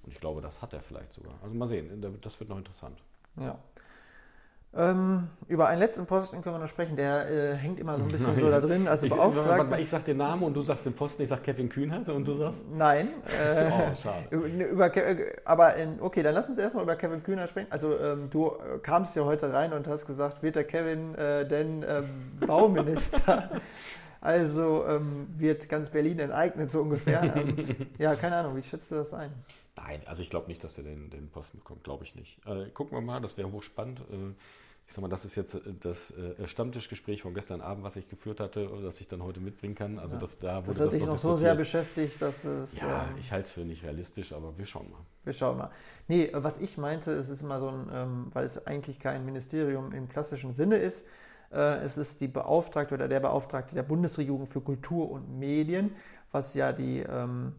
Und 0.03 0.13
ich 0.13 0.21
glaube, 0.21 0.41
das 0.41 0.61
hat 0.61 0.73
er 0.73 0.83
vielleicht 0.83 1.13
sogar. 1.13 1.35
Also 1.43 1.55
mal 1.55 1.69
sehen, 1.69 2.19
das 2.21 2.41
wird 2.41 2.51
noch 2.51 2.59
interessant. 2.59 3.01
Ja. 3.37 3.59
Ähm, 4.77 5.29
über 5.49 5.69
einen 5.69 5.79
letzten 5.79 6.07
Posten 6.07 6.43
können 6.43 6.57
wir 6.57 6.59
noch 6.59 6.69
sprechen, 6.69 6.97
der 6.97 7.31
äh, 7.31 7.55
hängt 7.55 7.81
immer 7.81 7.97
so 7.97 8.03
ein 8.03 8.09
bisschen 8.09 8.37
so 8.37 8.51
da 8.51 8.61
drin, 8.61 8.87
also 8.87 9.09
Beauftragter. 9.09 9.77
Ich, 9.77 9.85
ich 9.85 9.91
sag 9.91 10.05
den 10.05 10.19
Namen 10.19 10.43
und 10.43 10.55
du 10.55 10.63
sagst 10.63 10.85
den 10.85 10.93
Posten, 10.93 11.23
ich 11.23 11.31
sag 11.31 11.43
Kevin 11.45 11.71
Kühnert 11.71 12.09
und 12.11 12.27
du 12.27 12.37
sagst? 12.37 12.71
Nein. 12.71 13.09
Äh, 13.37 13.71
oh, 13.71 13.95
schade. 13.95 14.35
Über, 14.35 14.91
aber 15.45 15.77
in, 15.77 16.01
okay, 16.01 16.23
dann 16.23 16.35
lass 16.35 16.49
uns 16.49 16.59
erstmal 16.59 16.85
über 16.85 16.97
Kevin 16.97 17.23
Kühnert 17.23 17.49
sprechen. 17.51 17.69
Also 17.71 17.99
ähm, 17.99 18.31
du 18.31 18.49
äh, 18.49 18.79
kamst 18.79 19.15
ja 19.15 19.25
heute 19.25 19.53
rein 19.53 19.73
und 19.73 19.87
hast 19.89 20.07
gesagt, 20.07 20.43
wird 20.43 20.57
der 20.57 20.65
Kevin 20.65 21.15
äh, 21.15 21.47
denn 21.47 21.85
ähm, 21.87 22.33
Bauminister? 22.47 23.51
also 24.21 24.87
ähm, 24.89 25.27
wird 25.37 25.69
ganz 25.69 25.91
Berlin 25.91 26.19
enteignet, 26.19 26.71
so 26.71 26.81
ungefähr. 26.81 27.23
Ähm, 27.37 27.57
ja, 27.99 28.15
keine 28.15 28.37
Ahnung, 28.37 28.57
wie 28.57 28.63
schätzt 28.63 28.91
du 28.91 28.97
das 28.97 29.13
ein? 29.13 29.33
Nein, 29.77 30.01
also 30.07 30.23
ich 30.23 30.31
glaube 30.31 30.49
nicht, 30.49 30.65
dass 30.65 30.79
er 30.79 30.85
den, 30.85 31.11
den 31.11 31.29
Posten 31.29 31.59
bekommt, 31.59 31.85
glaube 31.85 32.05
ich 32.05 32.15
nicht. 32.15 32.39
Äh, 32.47 32.71
gucken 32.71 32.97
wir 32.97 33.03
mal, 33.03 33.21
das 33.21 33.37
wäre 33.37 33.53
hochspannend. 33.53 34.01
Äh, 34.01 34.35
ich 34.87 34.95
sag 34.95 35.03
mal, 35.03 35.09
das 35.09 35.25
ist 35.25 35.35
jetzt 35.35 35.55
äh, 35.55 35.61
das 35.81 36.13
äh, 36.13 36.47
Stammtischgespräch 36.47 37.23
von 37.23 37.35
gestern 37.35 37.61
Abend, 37.61 37.85
was 37.85 37.97
ich 37.97 38.09
geführt 38.09 38.41
hatte, 38.41 38.69
das 38.83 39.01
ich 39.01 39.09
dann 39.09 39.23
heute 39.23 39.41
mitbringen 39.41 39.75
kann. 39.75 39.99
Also 39.99 40.15
ja. 40.15 40.21
das, 40.21 40.39
da 40.39 40.61
das 40.61 40.81
hat 40.81 40.93
dich 40.93 41.01
noch, 41.01 41.15
noch 41.15 41.19
so 41.19 41.37
sehr 41.37 41.55
beschäftigt, 41.55 42.23
dass 42.23 42.45
es. 42.45 42.81
Ja, 42.81 43.09
ähm, 43.09 43.19
ich 43.19 43.33
halte 43.33 43.49
es 43.49 43.53
für 43.53 43.61
nicht 43.61 43.83
realistisch, 43.83 44.33
aber 44.33 44.57
wir 44.57 44.67
schauen 44.67 44.91
mal. 44.91 45.01
Wir 45.25 45.33
schauen 45.33 45.59
mal. 45.59 45.71
Nee, 46.07 46.31
was 46.33 46.59
ich 46.59 46.79
meinte, 46.79 47.13
es 47.13 47.29
ist 47.29 47.43
immer 47.43 47.59
so 47.59 47.69
ein, 47.69 47.89
ähm, 47.93 48.27
weil 48.33 48.45
es 48.45 48.65
eigentlich 48.67 49.01
kein 49.01 49.25
Ministerium 49.25 49.93
im 49.93 50.09
klassischen 50.09 50.55
Sinne 50.55 50.77
ist, 50.77 51.05
äh, 51.53 51.79
es 51.79 51.99
ist 51.99 52.21
die 52.21 52.29
Beauftragte 52.29 52.95
oder 52.95 53.09
der 53.09 53.21
Beauftragte 53.21 53.75
der 53.75 53.83
Bundesregierung 53.83 54.47
für 54.47 54.61
Kultur 54.61 55.11
und 55.11 55.39
Medien, 55.39 55.97
was 56.31 56.55
ja 56.55 56.73
die 56.73 57.01
ähm, 57.01 57.55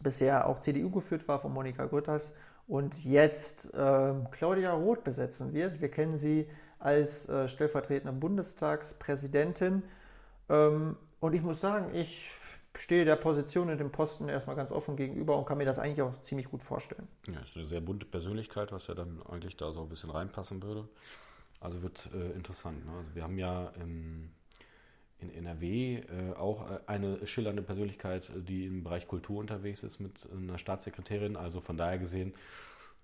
bisher 0.00 0.48
auch 0.48 0.60
CDU 0.60 0.90
geführt 0.90 1.28
war 1.28 1.40
von 1.40 1.52
Monika 1.52 1.84
Grütters 1.86 2.32
und 2.66 3.04
jetzt 3.04 3.74
äh, 3.74 4.14
Claudia 4.30 4.72
Roth 4.72 5.04
besetzen 5.04 5.52
wird. 5.52 5.80
Wir 5.80 5.90
kennen 5.90 6.16
sie 6.16 6.48
als 6.78 7.28
äh, 7.28 7.48
stellvertretende 7.48 8.12
Bundestagspräsidentin. 8.12 9.82
Ähm, 10.48 10.96
und 11.20 11.34
ich 11.34 11.42
muss 11.42 11.60
sagen, 11.60 11.94
ich 11.94 12.30
stehe 12.76 13.04
der 13.04 13.16
Position 13.16 13.68
in 13.68 13.78
dem 13.78 13.90
Posten 13.90 14.28
erstmal 14.28 14.56
ganz 14.56 14.70
offen 14.70 14.96
gegenüber 14.96 15.38
und 15.38 15.46
kann 15.46 15.58
mir 15.58 15.64
das 15.64 15.78
eigentlich 15.78 16.02
auch 16.02 16.20
ziemlich 16.22 16.50
gut 16.50 16.62
vorstellen. 16.62 17.06
Ja, 17.26 17.40
ist 17.40 17.56
eine 17.56 17.66
sehr 17.66 17.80
bunte 17.80 18.06
Persönlichkeit, 18.06 18.72
was 18.72 18.86
ja 18.88 18.94
dann 18.94 19.22
eigentlich 19.28 19.56
da 19.56 19.72
so 19.72 19.82
ein 19.82 19.88
bisschen 19.88 20.10
reinpassen 20.10 20.62
würde. 20.62 20.88
Also 21.60 21.82
wird 21.82 22.10
äh, 22.14 22.32
interessant. 22.32 22.84
Ne? 22.84 22.92
Also 22.98 23.14
wir 23.14 23.22
haben 23.22 23.38
ja 23.38 23.68
im 23.80 24.30
in 25.18 25.30
NRW 25.32 25.96
äh, 25.96 26.34
auch 26.36 26.70
äh, 26.70 26.78
eine 26.86 27.26
schillernde 27.26 27.62
Persönlichkeit, 27.62 28.30
äh, 28.30 28.40
die 28.40 28.66
im 28.66 28.84
Bereich 28.84 29.08
Kultur 29.08 29.40
unterwegs 29.40 29.82
ist 29.82 30.00
mit 30.00 30.28
einer 30.32 30.58
Staatssekretärin. 30.58 31.36
Also 31.36 31.60
von 31.60 31.76
daher 31.76 31.98
gesehen, 31.98 32.34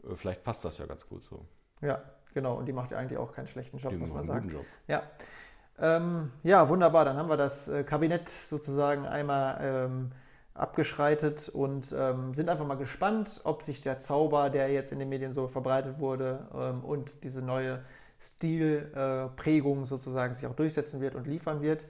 äh, 0.05 0.15
vielleicht 0.15 0.45
passt 0.45 0.65
das 0.65 0.79
ja 0.79 0.87
ganz 0.87 1.09
gut 1.09 1.25
so. 1.25 1.45
Ja, 1.81 2.03
genau. 2.35 2.57
Und 2.57 2.67
die 2.67 2.73
macht 2.73 2.91
ja 2.91 2.99
eigentlich 2.99 3.19
auch 3.19 3.33
keinen 3.33 3.47
schlechten 3.47 3.79
Job, 3.79 3.91
die 3.91 3.99
muss 3.99 4.13
man 4.13 4.25
sagen. 4.25 4.51
Job. 4.51 4.65
Ja. 4.87 5.03
Ähm, 5.79 6.31
ja, 6.43 6.69
wunderbar. 6.69 7.05
Dann 7.05 7.17
haben 7.17 7.29
wir 7.29 7.39
das 7.39 7.69
äh, 7.69 7.85
Kabinett 7.85 8.29
sozusagen 8.29 9.07
einmal 9.07 9.59
ähm, 9.63 10.13
abgeschreitet 10.53 11.49
und 11.49 11.95
ähm, 11.97 12.35
sind 12.35 12.51
einfach 12.51 12.67
mal 12.67 12.77
gespannt, 12.77 13.41
ob 13.45 13.63
sich 13.63 13.81
der 13.81 14.01
Zauber, 14.01 14.51
der 14.51 14.71
jetzt 14.71 14.93
in 14.93 14.99
den 14.99 15.09
Medien 15.09 15.33
so 15.33 15.49
verbreitet 15.49 15.99
wurde 15.99 16.47
ähm, 16.55 16.85
und 16.85 17.25
diese 17.25 17.41
neue 17.41 17.83
Stilprägung 18.21 19.87
sozusagen 19.87 20.35
sich 20.35 20.47
auch 20.47 20.55
durchsetzen 20.55 21.01
wird 21.01 21.15
und 21.15 21.27
liefern 21.27 21.63
wird. 21.63 21.87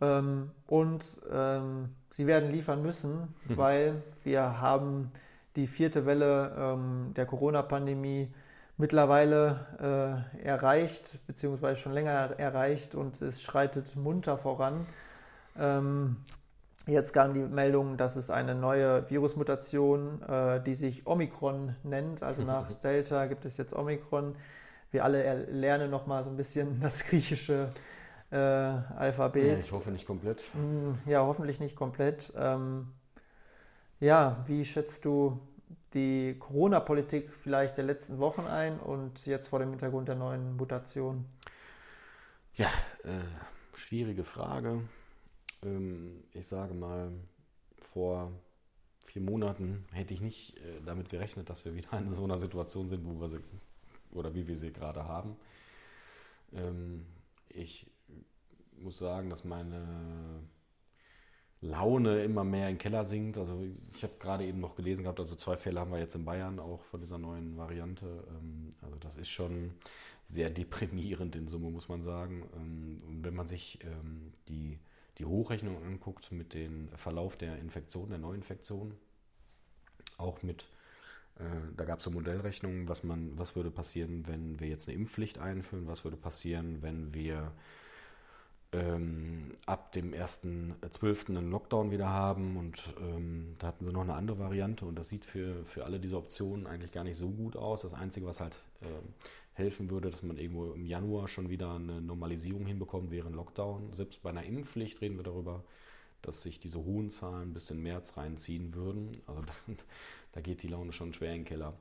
Ähm, 0.00 0.50
und 0.66 1.20
ähm, 1.30 1.90
sie 2.08 2.26
werden 2.26 2.50
liefern 2.50 2.82
müssen, 2.82 3.34
mhm. 3.46 3.56
weil 3.56 4.02
wir 4.24 4.60
haben 4.60 5.10
die 5.56 5.66
vierte 5.66 6.06
Welle 6.06 6.54
ähm, 6.58 7.12
der 7.14 7.26
Corona-Pandemie 7.26 8.32
mittlerweile 8.80 10.24
äh, 10.40 10.46
erreicht, 10.46 11.18
beziehungsweise 11.26 11.76
schon 11.76 11.92
länger 11.92 12.38
erreicht 12.38 12.94
und 12.94 13.20
es 13.20 13.42
schreitet 13.42 13.94
munter 13.96 14.38
voran. 14.38 14.86
Ähm, 15.58 16.16
jetzt 16.86 17.12
kam 17.12 17.34
die 17.34 17.40
Meldung, 17.40 17.98
dass 17.98 18.16
es 18.16 18.30
eine 18.30 18.54
neue 18.54 19.08
Virusmutation, 19.10 20.22
äh, 20.22 20.62
die 20.62 20.74
sich 20.74 21.06
Omikron 21.06 21.76
nennt, 21.82 22.22
also 22.22 22.42
nach 22.46 22.72
Delta 22.72 23.26
gibt 23.26 23.44
es 23.44 23.58
jetzt 23.58 23.74
Omikron. 23.74 24.34
Wir 24.90 25.04
alle 25.04 25.44
lernen 25.44 25.90
nochmal 25.90 26.24
so 26.24 26.30
ein 26.30 26.36
bisschen 26.36 26.80
das 26.82 27.04
griechische 27.04 27.72
äh, 28.30 28.36
Alphabet. 28.36 29.52
Ja, 29.52 29.58
ich 29.58 29.72
hoffe 29.72 29.90
nicht 29.90 30.06
komplett. 30.06 30.42
Mm, 30.54 31.08
ja, 31.08 31.20
hoffentlich 31.20 31.60
nicht 31.60 31.76
komplett. 31.76 32.32
Ähm, 32.36 32.88
ja, 34.00 34.42
wie 34.46 34.64
schätzt 34.64 35.04
du 35.04 35.40
die 35.94 36.36
Corona-Politik 36.38 37.32
vielleicht 37.32 37.76
der 37.76 37.84
letzten 37.84 38.18
Wochen 38.18 38.42
ein 38.42 38.78
und 38.78 39.26
jetzt 39.26 39.48
vor 39.48 39.58
dem 39.58 39.70
Hintergrund 39.70 40.08
der 40.08 40.14
neuen 40.14 40.56
Mutation? 40.56 41.24
Ja, 42.54 42.68
äh, 43.04 43.76
schwierige 43.76 44.24
Frage. 44.24 44.82
Ähm, 45.62 46.24
ich 46.32 46.46
sage 46.46 46.74
mal, 46.74 47.10
vor 47.92 48.32
vier 49.06 49.22
Monaten 49.22 49.84
hätte 49.92 50.14
ich 50.14 50.20
nicht 50.20 50.56
äh, 50.58 50.80
damit 50.84 51.08
gerechnet, 51.08 51.50
dass 51.50 51.64
wir 51.64 51.74
wieder 51.74 51.92
in 51.98 52.10
so 52.10 52.24
einer 52.24 52.38
Situation 52.38 52.88
sind, 52.88 53.04
wo 53.04 53.20
wir 53.20 53.28
oder 54.12 54.34
wie 54.34 54.46
wir 54.46 54.56
sie 54.56 54.72
gerade 54.72 55.04
haben. 55.04 55.36
Ähm, 56.52 57.06
ich 57.48 57.86
muss 58.78 58.98
sagen, 58.98 59.30
dass 59.30 59.44
meine 59.44 60.42
Laune 61.62 62.24
immer 62.24 62.44
mehr 62.44 62.68
in 62.68 62.76
den 62.76 62.80
Keller 62.80 63.04
sinkt. 63.04 63.36
Also 63.36 63.62
ich 63.92 64.02
habe 64.02 64.14
gerade 64.18 64.44
eben 64.44 64.60
noch 64.60 64.76
gelesen 64.76 65.02
gehabt, 65.02 65.20
also 65.20 65.36
zwei 65.36 65.56
Fälle 65.56 65.80
haben 65.80 65.92
wir 65.92 65.98
jetzt 65.98 66.14
in 66.14 66.24
Bayern 66.24 66.58
auch 66.58 66.82
von 66.84 67.00
dieser 67.00 67.18
neuen 67.18 67.56
Variante. 67.56 68.24
Ähm, 68.28 68.74
also 68.80 68.96
das 68.98 69.16
ist 69.16 69.28
schon 69.28 69.74
sehr 70.26 70.48
deprimierend 70.48 71.36
in 71.36 71.48
Summe, 71.48 71.70
muss 71.70 71.88
man 71.88 72.02
sagen. 72.02 72.48
Ähm, 72.56 73.02
und 73.06 73.24
wenn 73.24 73.34
man 73.34 73.46
sich 73.46 73.78
ähm, 73.84 74.32
die, 74.48 74.78
die 75.18 75.26
Hochrechnung 75.26 75.82
anguckt 75.82 76.32
mit 76.32 76.54
dem 76.54 76.88
Verlauf 76.96 77.36
der 77.36 77.58
Infektion, 77.58 78.08
der 78.08 78.18
Neuinfektion, 78.18 78.94
auch 80.16 80.42
mit 80.42 80.66
da 81.76 81.84
gab 81.84 81.98
es 81.98 82.04
so 82.04 82.10
Modellrechnungen, 82.10 82.88
was 82.88 83.04
man, 83.04 83.38
was 83.38 83.56
würde 83.56 83.70
passieren, 83.70 84.26
wenn 84.26 84.60
wir 84.60 84.68
jetzt 84.68 84.88
eine 84.88 84.96
Impfpflicht 84.96 85.38
einführen, 85.38 85.86
was 85.86 86.04
würde 86.04 86.16
passieren, 86.16 86.82
wenn 86.82 87.14
wir 87.14 87.52
ähm, 88.72 89.56
ab 89.66 89.92
dem 89.92 90.12
1.12. 90.12 91.30
einen 91.30 91.50
Lockdown 91.50 91.90
wieder 91.90 92.08
haben 92.08 92.56
und 92.56 92.82
ähm, 93.00 93.54
da 93.58 93.68
hatten 93.68 93.84
sie 93.84 93.92
noch 93.92 94.02
eine 94.02 94.14
andere 94.14 94.38
Variante 94.38 94.84
und 94.84 94.96
das 94.96 95.08
sieht 95.08 95.24
für, 95.24 95.64
für 95.66 95.84
alle 95.84 95.98
diese 95.98 96.16
Optionen 96.16 96.66
eigentlich 96.66 96.92
gar 96.92 97.04
nicht 97.04 97.16
so 97.16 97.30
gut 97.30 97.56
aus. 97.56 97.82
Das 97.82 97.94
Einzige, 97.94 98.26
was 98.26 98.40
halt 98.40 98.56
äh, 98.82 98.86
helfen 99.54 99.90
würde, 99.90 100.10
dass 100.10 100.22
man 100.22 100.38
irgendwo 100.38 100.72
im 100.72 100.86
Januar 100.86 101.26
schon 101.26 101.50
wieder 101.50 101.74
eine 101.74 102.00
Normalisierung 102.00 102.64
hinbekommt, 102.66 103.10
wäre 103.10 103.28
ein 103.28 103.34
Lockdown. 103.34 103.92
Selbst 103.92 104.22
bei 104.22 104.30
einer 104.30 104.44
Impfpflicht 104.44 105.00
reden 105.00 105.16
wir 105.16 105.24
darüber, 105.24 105.64
dass 106.22 106.42
sich 106.42 106.60
diese 106.60 106.84
hohen 106.84 107.10
Zahlen 107.10 107.52
bis 107.52 107.70
in 107.70 107.82
März 107.82 108.16
reinziehen 108.16 108.74
würden. 108.74 109.20
Also 109.26 109.42
da, 109.68 109.74
da 110.32 110.40
geht 110.40 110.62
die 110.62 110.68
Laune 110.68 110.92
schon 110.92 111.12
schwer 111.12 111.32
in 111.32 111.40
den 111.40 111.44
Keller. 111.44 111.74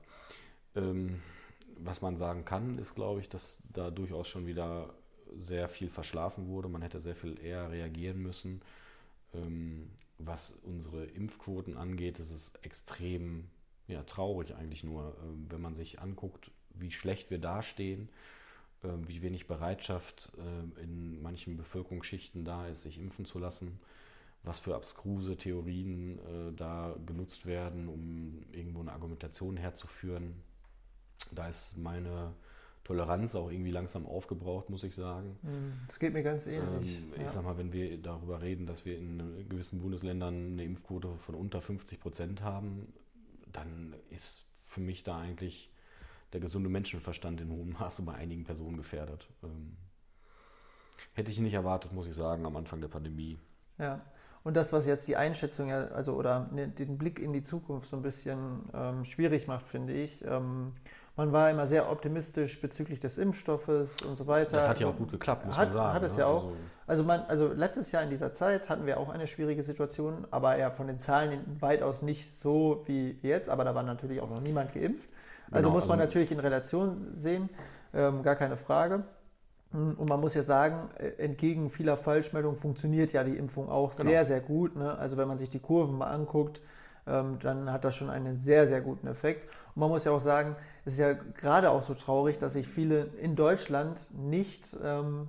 Ähm, 0.75 1.21
was 1.77 2.01
man 2.01 2.17
sagen 2.17 2.45
kann, 2.45 2.77
ist, 2.77 2.95
glaube 2.95 3.21
ich, 3.21 3.29
dass 3.29 3.59
da 3.71 3.89
durchaus 3.89 4.27
schon 4.27 4.45
wieder 4.45 4.93
sehr 5.35 5.69
viel 5.69 5.89
verschlafen 5.89 6.47
wurde. 6.47 6.69
Man 6.69 6.81
hätte 6.81 6.99
sehr 6.99 7.15
viel 7.15 7.39
eher 7.39 7.71
reagieren 7.71 8.21
müssen. 8.21 8.61
Ähm, 9.33 9.89
was 10.17 10.59
unsere 10.63 11.05
Impfquoten 11.05 11.77
angeht, 11.77 12.19
ist 12.19 12.31
es 12.31 12.53
extrem 12.61 13.47
ja, 13.87 14.03
traurig 14.03 14.55
eigentlich 14.55 14.83
nur, 14.83 15.15
ähm, 15.23 15.47
wenn 15.49 15.61
man 15.61 15.75
sich 15.75 15.99
anguckt, 15.99 16.51
wie 16.71 16.91
schlecht 16.91 17.29
wir 17.29 17.39
dastehen, 17.39 18.09
ähm, 18.83 19.07
wie 19.07 19.21
wenig 19.21 19.47
Bereitschaft 19.47 20.31
äh, 20.37 20.81
in 20.81 21.21
manchen 21.21 21.57
Bevölkerungsschichten 21.57 22.43
da 22.43 22.67
ist, 22.67 22.83
sich 22.83 22.99
impfen 22.99 23.25
zu 23.25 23.39
lassen, 23.39 23.79
was 24.43 24.59
für 24.59 24.75
abstruse 24.75 25.37
Theorien 25.37 26.19
äh, 26.19 26.53
da 26.55 26.95
genutzt 27.05 27.45
werden, 27.45 27.87
um 27.87 28.45
irgendwo 28.51 28.81
eine 28.81 28.93
Argumentation 28.93 29.57
herzuführen. 29.57 30.41
Da 31.33 31.49
ist 31.49 31.77
meine 31.77 32.33
Toleranz 32.83 33.35
auch 33.35 33.51
irgendwie 33.51 33.71
langsam 33.71 34.05
aufgebraucht, 34.07 34.69
muss 34.69 34.83
ich 34.83 34.95
sagen. 34.95 35.37
Das 35.85 35.97
hm, 35.97 35.99
geht 35.99 36.13
mir 36.13 36.23
ganz 36.23 36.47
ähnlich. 36.47 36.97
Ähm, 36.97 37.13
ich 37.15 37.21
ja. 37.21 37.27
sag 37.27 37.43
mal, 37.43 37.57
wenn 37.57 37.71
wir 37.73 38.01
darüber 38.01 38.41
reden, 38.41 38.65
dass 38.65 38.85
wir 38.85 38.97
in 38.97 39.47
gewissen 39.49 39.81
Bundesländern 39.81 40.53
eine 40.53 40.63
Impfquote 40.63 41.15
von 41.17 41.35
unter 41.35 41.61
50 41.61 41.99
Prozent 41.99 42.41
haben, 42.41 42.91
dann 43.51 43.93
ist 44.09 44.45
für 44.65 44.81
mich 44.81 45.03
da 45.03 45.19
eigentlich 45.19 45.69
der 46.33 46.39
gesunde 46.39 46.69
Menschenverstand 46.69 47.41
in 47.41 47.51
hohem 47.51 47.73
Maße 47.73 48.01
bei 48.03 48.13
einigen 48.13 48.43
Personen 48.43 48.77
gefährdet. 48.77 49.27
Ähm, 49.43 49.75
hätte 51.13 51.29
ich 51.29 51.39
nicht 51.39 51.53
erwartet, 51.53 51.91
muss 51.91 52.07
ich 52.07 52.15
sagen, 52.15 52.45
am 52.45 52.55
Anfang 52.55 52.81
der 52.81 52.87
Pandemie. 52.87 53.39
Ja, 53.77 54.01
und 54.43 54.55
das, 54.55 54.71
was 54.71 54.85
jetzt 54.85 55.07
die 55.07 55.15
Einschätzung, 55.15 55.71
also 55.71 56.13
oder 56.13 56.49
ne, 56.51 56.67
den 56.67 56.97
Blick 56.97 57.19
in 57.19 57.33
die 57.33 57.41
Zukunft 57.41 57.89
so 57.89 57.97
ein 57.97 58.01
bisschen 58.01 58.63
ähm, 58.73 59.03
schwierig 59.05 59.47
macht, 59.47 59.67
finde 59.67 59.93
ich. 59.93 60.23
Ähm, 60.25 60.73
man 61.17 61.33
war 61.33 61.49
immer 61.49 61.67
sehr 61.67 61.91
optimistisch 61.91 62.61
bezüglich 62.61 63.01
des 63.01 63.17
Impfstoffes 63.17 64.01
und 64.03 64.17
so 64.17 64.25
weiter. 64.27 64.55
Das 64.55 64.69
hat 64.69 64.79
ja 64.79 64.87
auch 64.87 64.95
gut 64.95 65.11
geklappt, 65.11 65.45
muss 65.45 65.57
hat, 65.57 65.67
man 65.67 65.73
sagen. 65.73 65.93
Hat 65.93 66.03
es 66.03 66.13
ne? 66.13 66.19
ja 66.19 66.27
auch. 66.27 66.45
Also, 66.45 66.55
also, 66.87 67.03
man, 67.03 67.23
also 67.27 67.47
letztes 67.49 67.91
Jahr 67.91 68.03
in 68.03 68.09
dieser 68.09 68.31
Zeit 68.31 68.69
hatten 68.69 68.85
wir 68.85 68.97
auch 68.97 69.09
eine 69.09 69.27
schwierige 69.27 69.61
Situation, 69.61 70.25
aber 70.31 70.57
ja 70.57 70.71
von 70.71 70.87
den 70.87 70.97
Zahlen 70.97 71.57
weitaus 71.59 72.01
nicht 72.01 72.39
so 72.39 72.83
wie 72.85 73.19
jetzt, 73.21 73.49
aber 73.49 73.65
da 73.65 73.75
war 73.75 73.83
natürlich 73.83 74.21
auch 74.21 74.29
noch 74.29 74.39
niemand 74.39 74.73
geimpft. 74.73 75.09
Also 75.51 75.67
genau, 75.67 75.75
muss 75.77 75.87
man 75.87 75.99
also, 75.99 76.07
natürlich 76.07 76.31
in 76.31 76.39
Relation 76.39 77.11
sehen, 77.15 77.49
ähm, 77.93 78.23
gar 78.23 78.35
keine 78.35 78.55
Frage. 78.55 79.03
Und 79.71 80.09
man 80.09 80.19
muss 80.19 80.33
ja 80.33 80.41
sagen, 80.41 80.89
äh, 80.97 81.23
entgegen 81.23 81.69
vieler 81.69 81.95
Falschmeldungen 81.95 82.57
funktioniert 82.57 83.13
ja 83.13 83.23
die 83.23 83.37
Impfung 83.37 83.69
auch 83.69 83.95
genau. 83.95 84.09
sehr, 84.09 84.25
sehr 84.25 84.39
gut. 84.39 84.75
Ne? 84.75 84.97
Also 84.97 85.15
wenn 85.17 85.27
man 85.27 85.37
sich 85.37 85.49
die 85.49 85.59
Kurven 85.59 85.97
mal 85.97 86.07
anguckt, 86.07 86.61
ähm, 87.05 87.37
dann 87.39 87.71
hat 87.71 87.83
das 87.85 87.95
schon 87.95 88.09
einen 88.09 88.37
sehr, 88.39 88.67
sehr 88.67 88.81
guten 88.81 89.07
Effekt. 89.07 89.47
Und 89.75 89.81
man 89.81 89.89
muss 89.89 90.05
ja 90.05 90.11
auch 90.11 90.19
sagen, 90.19 90.55
es 90.85 90.93
ist 90.93 90.99
ja 90.99 91.13
gerade 91.13 91.69
auch 91.69 91.83
so 91.83 91.93
traurig, 91.93 92.39
dass 92.39 92.53
sich 92.53 92.67
viele 92.67 93.09
in 93.21 93.35
Deutschland 93.35 94.09
nicht 94.13 94.75
ähm, 94.83 95.27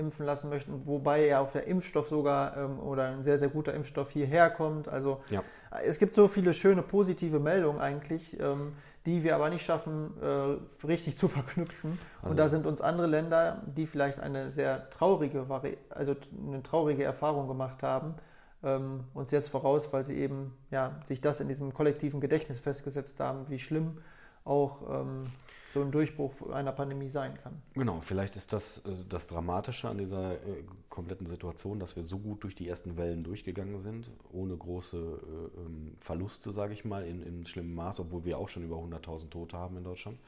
impfen 0.00 0.26
lassen 0.26 0.50
möchten, 0.50 0.86
wobei 0.86 1.26
ja 1.26 1.40
auch 1.40 1.52
der 1.52 1.66
Impfstoff 1.66 2.08
sogar 2.08 2.56
ähm, 2.56 2.80
oder 2.80 3.04
ein 3.04 3.22
sehr, 3.22 3.38
sehr 3.38 3.48
guter 3.48 3.72
Impfstoff 3.74 4.10
hierher 4.10 4.50
kommt. 4.50 4.88
Also 4.88 5.20
ja. 5.30 5.44
es 5.84 5.98
gibt 5.98 6.14
so 6.16 6.26
viele 6.26 6.52
schöne 6.52 6.82
positive 6.82 7.38
Meldungen 7.38 7.80
eigentlich, 7.80 8.40
ähm, 8.40 8.72
die 9.06 9.22
wir 9.22 9.36
aber 9.36 9.48
nicht 9.50 9.64
schaffen, 9.64 10.14
äh, 10.20 10.86
richtig 10.86 11.16
zu 11.18 11.28
verknüpfen. 11.28 11.98
Also. 12.18 12.30
Und 12.30 12.36
da 12.36 12.48
sind 12.48 12.66
uns 12.66 12.80
andere 12.80 13.06
Länder, 13.06 13.62
die 13.66 13.86
vielleicht 13.86 14.18
eine 14.18 14.50
sehr 14.50 14.90
traurige, 14.90 15.46
also 15.90 16.16
eine 16.46 16.62
traurige 16.62 17.04
Erfahrung 17.04 17.46
gemacht 17.46 17.82
haben, 17.84 18.14
ähm, 18.62 19.04
uns 19.14 19.30
jetzt 19.30 19.48
voraus, 19.48 19.92
weil 19.92 20.04
sie 20.04 20.16
eben 20.18 20.56
ja, 20.70 21.00
sich 21.04 21.20
das 21.20 21.40
in 21.40 21.48
diesem 21.48 21.72
kollektiven 21.72 22.20
Gedächtnis 22.20 22.60
festgesetzt 22.60 23.20
haben, 23.20 23.48
wie 23.48 23.58
schlimm 23.58 23.98
auch 24.44 24.82
ähm, 24.90 25.26
so 25.72 25.82
ein 25.82 25.92
Durchbruch 25.92 26.50
einer 26.50 26.72
Pandemie 26.72 27.08
sein 27.08 27.36
kann. 27.38 27.62
Genau, 27.74 28.00
vielleicht 28.00 28.36
ist 28.36 28.52
das 28.52 28.78
äh, 28.78 29.04
das 29.08 29.28
Dramatische 29.28 29.88
an 29.88 29.98
dieser 29.98 30.34
äh, 30.34 30.64
kompletten 30.88 31.26
Situation, 31.26 31.78
dass 31.78 31.96
wir 31.96 32.04
so 32.04 32.18
gut 32.18 32.42
durch 32.42 32.54
die 32.54 32.68
ersten 32.68 32.96
Wellen 32.96 33.22
durchgegangen 33.22 33.78
sind, 33.78 34.10
ohne 34.32 34.56
große 34.56 34.96
äh, 34.96 35.60
ähm, 35.60 35.96
Verluste, 36.00 36.50
sage 36.50 36.72
ich 36.72 36.84
mal, 36.84 37.06
in, 37.06 37.22
in 37.22 37.46
schlimmem 37.46 37.74
Maß, 37.74 38.00
obwohl 38.00 38.24
wir 38.24 38.38
auch 38.38 38.48
schon 38.48 38.64
über 38.64 38.76
100.000 38.76 39.30
Tote 39.30 39.56
haben 39.56 39.76
in 39.76 39.84
Deutschland. 39.84 40.18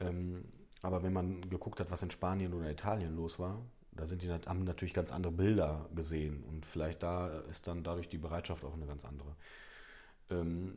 Ähm, 0.00 0.44
aber 0.82 1.02
wenn 1.02 1.12
man 1.12 1.48
geguckt 1.48 1.80
hat, 1.80 1.90
was 1.90 2.02
in 2.02 2.10
Spanien 2.10 2.52
oder 2.52 2.70
Italien 2.70 3.16
los 3.16 3.38
war, 3.38 3.60
da 3.92 4.06
sind 4.06 4.22
die, 4.22 4.30
haben 4.30 4.64
natürlich 4.64 4.94
ganz 4.94 5.12
andere 5.12 5.32
Bilder 5.32 5.88
gesehen 5.94 6.44
und 6.44 6.64
vielleicht 6.64 7.02
da 7.02 7.40
ist 7.50 7.66
dann 7.66 7.82
dadurch 7.82 8.08
die 8.08 8.18
Bereitschaft 8.18 8.64
auch 8.64 8.74
eine 8.74 8.86
ganz 8.86 9.04
andere. 9.04 9.34
Ähm, 10.30 10.74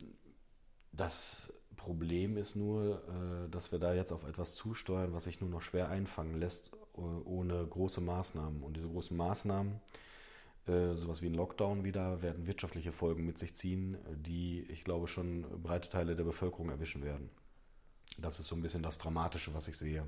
das 0.92 1.52
Problem 1.82 2.36
ist 2.36 2.54
nur, 2.54 3.02
äh, 3.08 3.50
dass 3.50 3.72
wir 3.72 3.80
da 3.80 3.92
jetzt 3.92 4.12
auf 4.12 4.22
etwas 4.22 4.54
zusteuern, 4.54 5.12
was 5.12 5.24
sich 5.24 5.40
nur 5.40 5.50
noch 5.50 5.62
schwer 5.62 5.88
einfangen 5.88 6.38
lässt, 6.38 6.70
äh, 6.96 7.00
ohne 7.00 7.66
große 7.66 8.00
Maßnahmen. 8.00 8.62
Und 8.62 8.76
diese 8.76 8.86
großen 8.86 9.16
Maßnahmen, 9.16 9.80
äh, 10.68 10.94
sowas 10.94 11.22
wie 11.22 11.26
ein 11.26 11.34
Lockdown 11.34 11.82
wieder, 11.82 12.22
werden 12.22 12.46
wirtschaftliche 12.46 12.92
Folgen 12.92 13.26
mit 13.26 13.36
sich 13.36 13.56
ziehen, 13.56 13.98
die, 14.12 14.62
ich 14.68 14.84
glaube, 14.84 15.08
schon 15.08 15.44
breite 15.60 15.88
Teile 15.88 16.14
der 16.14 16.22
Bevölkerung 16.22 16.70
erwischen 16.70 17.02
werden. 17.02 17.30
Das 18.16 18.38
ist 18.38 18.46
so 18.46 18.54
ein 18.54 18.62
bisschen 18.62 18.84
das 18.84 18.98
Dramatische, 18.98 19.52
was 19.52 19.66
ich 19.66 19.76
sehe. 19.76 20.06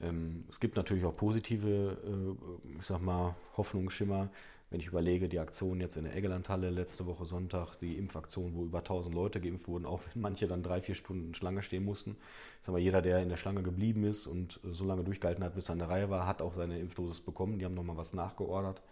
Ähm, 0.00 0.44
es 0.48 0.60
gibt 0.60 0.76
natürlich 0.76 1.04
auch 1.04 1.16
positive, 1.16 1.96
äh, 2.04 2.76
ich 2.78 2.86
sag 2.86 3.00
mal, 3.00 3.34
Hoffnungsschimmer. 3.56 4.30
Wenn 4.70 4.80
ich 4.80 4.86
überlege, 4.86 5.28
die 5.28 5.38
Aktion 5.38 5.82
jetzt 5.82 5.98
in 5.98 6.04
der 6.04 6.16
Eggelandhalle 6.16 6.70
letzte 6.70 7.04
Woche 7.04 7.26
Sonntag, 7.26 7.76
die 7.76 7.98
Impfaktion, 7.98 8.54
wo 8.54 8.64
über 8.64 8.78
1000 8.78 9.14
Leute 9.14 9.38
geimpft 9.38 9.68
wurden, 9.68 9.84
auch 9.84 10.00
wenn 10.12 10.22
manche 10.22 10.46
dann 10.46 10.62
drei, 10.62 10.80
vier 10.80 10.94
Stunden 10.94 11.34
Schlange 11.34 11.62
stehen 11.62 11.84
mussten. 11.84 12.12
Ich 12.60 12.66
sag 12.66 12.72
mal, 12.72 12.78
jeder, 12.78 13.02
der 13.02 13.22
in 13.22 13.28
der 13.28 13.36
Schlange 13.36 13.62
geblieben 13.62 14.04
ist 14.04 14.26
und 14.26 14.60
so 14.64 14.86
lange 14.86 15.04
durchgehalten 15.04 15.44
hat, 15.44 15.54
bis 15.54 15.68
er 15.68 15.74
an 15.74 15.78
der 15.80 15.90
Reihe 15.90 16.08
war, 16.08 16.26
hat 16.26 16.40
auch 16.40 16.54
seine 16.54 16.78
Impfdosis 16.78 17.20
bekommen. 17.20 17.58
Die 17.58 17.66
haben 17.66 17.74
nochmal 17.74 17.98
was 17.98 18.14
nachgeordert. 18.14 18.82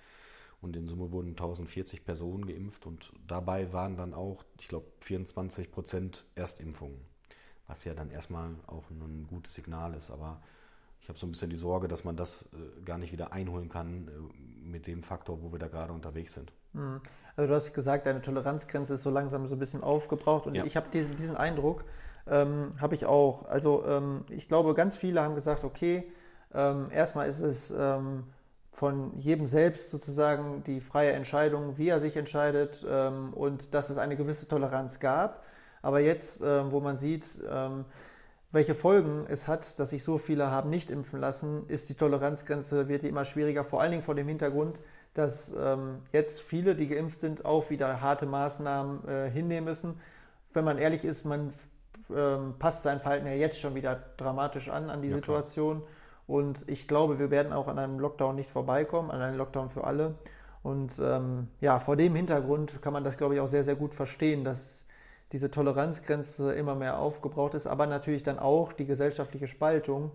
Und 0.60 0.76
in 0.76 0.86
Summe 0.86 1.10
wurden 1.12 1.30
1040 1.30 2.04
Personen 2.04 2.46
geimpft 2.46 2.84
und 2.84 3.12
dabei 3.26 3.72
waren 3.72 3.96
dann 3.96 4.12
auch, 4.12 4.44
ich 4.60 4.68
glaube, 4.68 4.86
24 5.00 5.72
Prozent 5.72 6.26
Erstimpfungen. 6.34 7.00
Was 7.66 7.84
ja 7.84 7.94
dann 7.94 8.10
erstmal 8.10 8.50
auch 8.66 8.90
ein 8.90 9.26
gutes 9.26 9.54
Signal 9.54 9.94
ist. 9.94 10.10
Aber 10.10 10.42
ich 11.02 11.08
habe 11.08 11.18
so 11.18 11.26
ein 11.26 11.32
bisschen 11.32 11.50
die 11.50 11.56
Sorge, 11.56 11.88
dass 11.88 12.04
man 12.04 12.16
das 12.16 12.48
äh, 12.52 12.84
gar 12.84 12.98
nicht 12.98 13.12
wieder 13.12 13.32
einholen 13.32 13.68
kann 13.68 14.08
äh, 14.08 14.66
mit 14.66 14.86
dem 14.86 15.02
Faktor, 15.02 15.42
wo 15.42 15.52
wir 15.52 15.58
da 15.58 15.68
gerade 15.68 15.92
unterwegs 15.92 16.34
sind. 16.34 16.52
Hm. 16.74 17.00
Also 17.36 17.48
du 17.48 17.54
hast 17.54 17.72
gesagt, 17.72 18.06
deine 18.06 18.22
Toleranzgrenze 18.22 18.94
ist 18.94 19.02
so 19.02 19.10
langsam 19.10 19.46
so 19.46 19.54
ein 19.54 19.58
bisschen 19.58 19.82
aufgebraucht 19.82 20.46
und 20.46 20.54
ja. 20.54 20.64
ich 20.64 20.76
habe 20.76 20.88
diesen, 20.92 21.16
diesen 21.16 21.36
Eindruck, 21.36 21.84
ähm, 22.26 22.72
habe 22.80 22.94
ich 22.94 23.06
auch. 23.06 23.46
Also 23.46 23.84
ähm, 23.86 24.24
ich 24.28 24.48
glaube, 24.48 24.74
ganz 24.74 24.96
viele 24.96 25.22
haben 25.22 25.34
gesagt, 25.34 25.64
okay, 25.64 26.04
ähm, 26.54 26.88
erstmal 26.90 27.28
ist 27.28 27.40
es 27.40 27.70
ähm, 27.70 28.24
von 28.72 29.16
jedem 29.18 29.46
selbst 29.46 29.90
sozusagen 29.90 30.62
die 30.64 30.80
freie 30.80 31.12
Entscheidung, 31.12 31.78
wie 31.78 31.88
er 31.88 32.00
sich 32.00 32.16
entscheidet 32.16 32.84
ähm, 32.88 33.32
und 33.34 33.74
dass 33.74 33.90
es 33.90 33.98
eine 33.98 34.16
gewisse 34.16 34.46
Toleranz 34.46 35.00
gab. 35.00 35.44
Aber 35.82 36.00
jetzt, 36.00 36.42
ähm, 36.44 36.70
wo 36.72 36.80
man 36.80 36.98
sieht, 36.98 37.42
welche 38.52 38.74
Folgen 38.74 39.26
es 39.28 39.46
hat, 39.46 39.78
dass 39.78 39.90
sich 39.90 40.02
so 40.02 40.18
viele 40.18 40.50
haben 40.50 40.70
nicht 40.70 40.90
impfen 40.90 41.20
lassen, 41.20 41.66
ist 41.68 41.88
die 41.88 41.94
Toleranzgrenze, 41.94 42.88
wird 42.88 43.02
die 43.02 43.08
immer 43.08 43.24
schwieriger, 43.24 43.62
vor 43.62 43.80
allen 43.80 43.92
Dingen 43.92 44.02
vor 44.02 44.14
dem 44.14 44.26
Hintergrund, 44.26 44.80
dass 45.14 45.54
ähm, 45.58 45.98
jetzt 46.12 46.40
viele, 46.40 46.74
die 46.74 46.88
geimpft 46.88 47.20
sind, 47.20 47.44
auch 47.44 47.70
wieder 47.70 48.00
harte 48.00 48.26
Maßnahmen 48.26 49.08
äh, 49.08 49.30
hinnehmen 49.30 49.66
müssen. 49.66 50.00
Wenn 50.52 50.64
man 50.64 50.78
ehrlich 50.78 51.04
ist, 51.04 51.24
man 51.24 51.52
ähm, 52.14 52.54
passt 52.58 52.82
sein 52.82 53.00
Verhalten 53.00 53.26
ja 53.26 53.34
jetzt 53.34 53.60
schon 53.60 53.74
wieder 53.74 54.02
dramatisch 54.16 54.68
an, 54.68 54.90
an 54.90 55.02
die 55.02 55.08
ja, 55.08 55.16
Situation. 55.16 55.78
Klar. 55.78 55.90
Und 56.26 56.68
ich 56.68 56.86
glaube, 56.86 57.18
wir 57.18 57.30
werden 57.30 57.52
auch 57.52 57.66
an 57.66 57.78
einem 57.78 57.98
Lockdown 57.98 58.36
nicht 58.36 58.50
vorbeikommen, 58.50 59.10
an 59.10 59.20
einem 59.20 59.36
Lockdown 59.36 59.68
für 59.68 59.84
alle. 59.84 60.14
Und 60.62 61.00
ähm, 61.02 61.48
ja, 61.60 61.78
vor 61.78 61.96
dem 61.96 62.14
Hintergrund 62.14 62.82
kann 62.82 62.92
man 62.92 63.02
das, 63.02 63.16
glaube 63.16 63.34
ich, 63.34 63.40
auch 63.40 63.48
sehr, 63.48 63.64
sehr 63.64 63.74
gut 63.74 63.94
verstehen, 63.94 64.44
dass 64.44 64.86
diese 65.32 65.50
Toleranzgrenze 65.50 66.52
immer 66.54 66.74
mehr 66.74 66.98
aufgebraucht 66.98 67.54
ist, 67.54 67.66
aber 67.66 67.86
natürlich 67.86 68.22
dann 68.22 68.38
auch 68.38 68.72
die 68.72 68.86
gesellschaftliche 68.86 69.46
Spaltung 69.46 70.12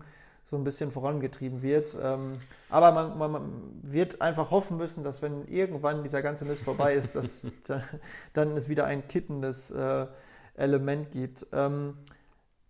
so 0.48 0.56
ein 0.56 0.64
bisschen 0.64 0.92
vorangetrieben 0.92 1.62
wird. 1.62 1.96
Ähm, 2.00 2.40
aber 2.68 2.92
man, 2.92 3.18
man, 3.18 3.30
man, 3.30 3.52
wird 3.82 4.20
einfach 4.20 4.50
hoffen 4.50 4.76
müssen, 4.76 5.02
dass 5.02 5.22
wenn 5.22 5.46
irgendwann 5.48 6.02
dieser 6.02 6.22
ganze 6.22 6.44
Mist 6.44 6.62
vorbei 6.62 6.94
ist, 6.94 7.16
dass 7.16 7.50
dann 8.32 8.56
es 8.56 8.68
wieder 8.68 8.84
ein 8.84 9.08
kittendes 9.08 9.70
äh, 9.70 10.06
Element 10.54 11.10
gibt. 11.10 11.46
Ähm, 11.52 11.96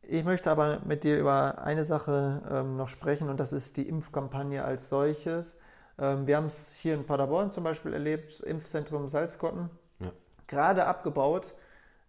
ich 0.03 0.25
möchte 0.25 0.51
aber 0.51 0.81
mit 0.85 1.05
dir 1.05 1.19
über 1.19 1.63
eine 1.63 1.85
Sache 1.85 2.43
ähm, 2.49 2.77
noch 2.77 2.89
sprechen 2.89 3.29
und 3.29 3.41
das 3.41 3.53
ist 3.53 3.77
die 3.77 3.89
Impfkampagne 3.89 4.65
als 4.65 4.89
solches. 4.89 5.57
wir 5.99 6.37
haben 6.37 6.47
es 6.47 6.77
hier 6.77 6.95
in 6.95 7.07
Paderborn 7.07 7.51
zum 7.51 7.65
Beispiel 7.65 7.93
erlebt, 7.93 8.41
Impfzentrum 8.41 9.09
Salzkotten, 9.09 9.71
ja. 9.99 10.13
gerade 10.47 10.85
abgebaut 10.87 11.55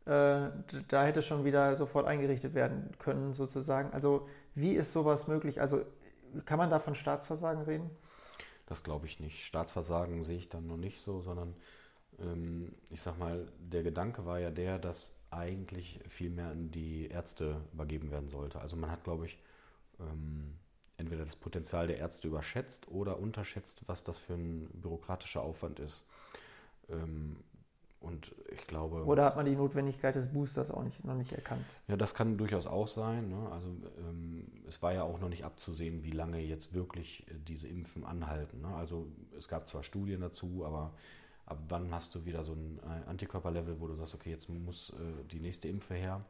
da 0.07 1.03
hätte 1.03 1.21
schon 1.21 1.43
wieder 1.43 1.75
sofort 1.75 2.07
eingerichtet 2.07 2.53
werden 2.53 2.91
können, 2.97 3.33
sozusagen. 3.33 3.91
Also 3.91 4.27
wie 4.55 4.73
ist 4.73 4.93
sowas 4.93 5.27
möglich? 5.27 5.59
Also 5.59 5.81
kann 6.45 6.57
man 6.57 6.69
da 6.69 6.79
von 6.79 6.95
Staatsversagen 6.95 7.63
reden? 7.63 7.89
Das 8.65 8.83
glaube 8.83 9.05
ich 9.05 9.19
nicht. 9.19 9.45
Staatsversagen 9.45 10.23
sehe 10.23 10.37
ich 10.37 10.49
dann 10.49 10.67
noch 10.67 10.77
nicht 10.77 11.01
so, 11.01 11.21
sondern 11.21 11.55
ähm, 12.19 12.73
ich 12.89 13.01
sag 13.01 13.17
mal, 13.17 13.51
der 13.59 13.83
Gedanke 13.83 14.25
war 14.25 14.39
ja 14.39 14.51
der, 14.51 14.79
dass 14.79 15.13
eigentlich 15.29 15.99
viel 16.07 16.29
mehr 16.29 16.47
an 16.47 16.71
die 16.71 17.07
Ärzte 17.07 17.61
übergeben 17.73 18.11
werden 18.11 18.29
sollte. 18.29 18.61
Also 18.61 18.75
man 18.77 18.91
hat, 18.91 19.03
glaube 19.03 19.25
ich, 19.25 19.37
ähm, 19.99 20.55
entweder 20.97 21.25
das 21.25 21.35
Potenzial 21.35 21.87
der 21.87 21.97
Ärzte 21.97 22.27
überschätzt 22.27 22.87
oder 22.87 23.19
unterschätzt, 23.19 23.83
was 23.87 24.03
das 24.03 24.19
für 24.19 24.33
ein 24.33 24.69
bürokratischer 24.73 25.41
Aufwand 25.41 25.79
ist. 25.79 26.05
Ähm, 26.89 27.37
und 27.99 28.35
ich 28.51 28.67
glaube. 28.67 29.03
Oder 29.05 29.25
hat 29.25 29.35
man 29.35 29.45
die 29.45 29.55
Notwendigkeit 29.55 30.15
des 30.15 30.27
Boosters 30.27 30.71
auch 30.71 30.83
nicht, 30.83 31.03
noch 31.03 31.15
nicht 31.15 31.31
erkannt? 31.31 31.65
Ja, 31.87 31.97
das 31.97 32.13
kann 32.13 32.37
durchaus 32.37 32.67
auch 32.67 32.87
sein. 32.87 33.29
Ne? 33.29 33.49
Also 33.51 33.67
ähm, 33.97 34.47
es 34.67 34.81
war 34.81 34.93
ja 34.93 35.03
auch 35.03 35.19
noch 35.19 35.29
nicht 35.29 35.43
abzusehen, 35.43 36.03
wie 36.03 36.11
lange 36.11 36.39
jetzt 36.39 36.73
wirklich 36.73 37.27
äh, 37.27 37.33
diese 37.47 37.67
Impfen 37.67 38.05
anhalten. 38.05 38.61
Ne? 38.61 38.67
Also 38.67 39.07
es 39.37 39.47
gab 39.47 39.67
zwar 39.67 39.83
Studien 39.83 40.21
dazu, 40.21 40.63
aber 40.65 40.93
ab 41.45 41.59
wann 41.69 41.91
hast 41.91 42.13
du 42.13 42.25
wieder 42.25 42.43
so 42.43 42.53
ein 42.53 42.79
äh, 42.83 43.09
Antikörperlevel, 43.09 43.79
wo 43.79 43.87
du 43.87 43.95
sagst, 43.95 44.13
okay, 44.13 44.29
jetzt 44.29 44.47
muss 44.49 44.91
äh, 44.91 45.23
die 45.31 45.39
nächste 45.39 45.67
Impfe 45.67 45.95
her. 45.95 46.23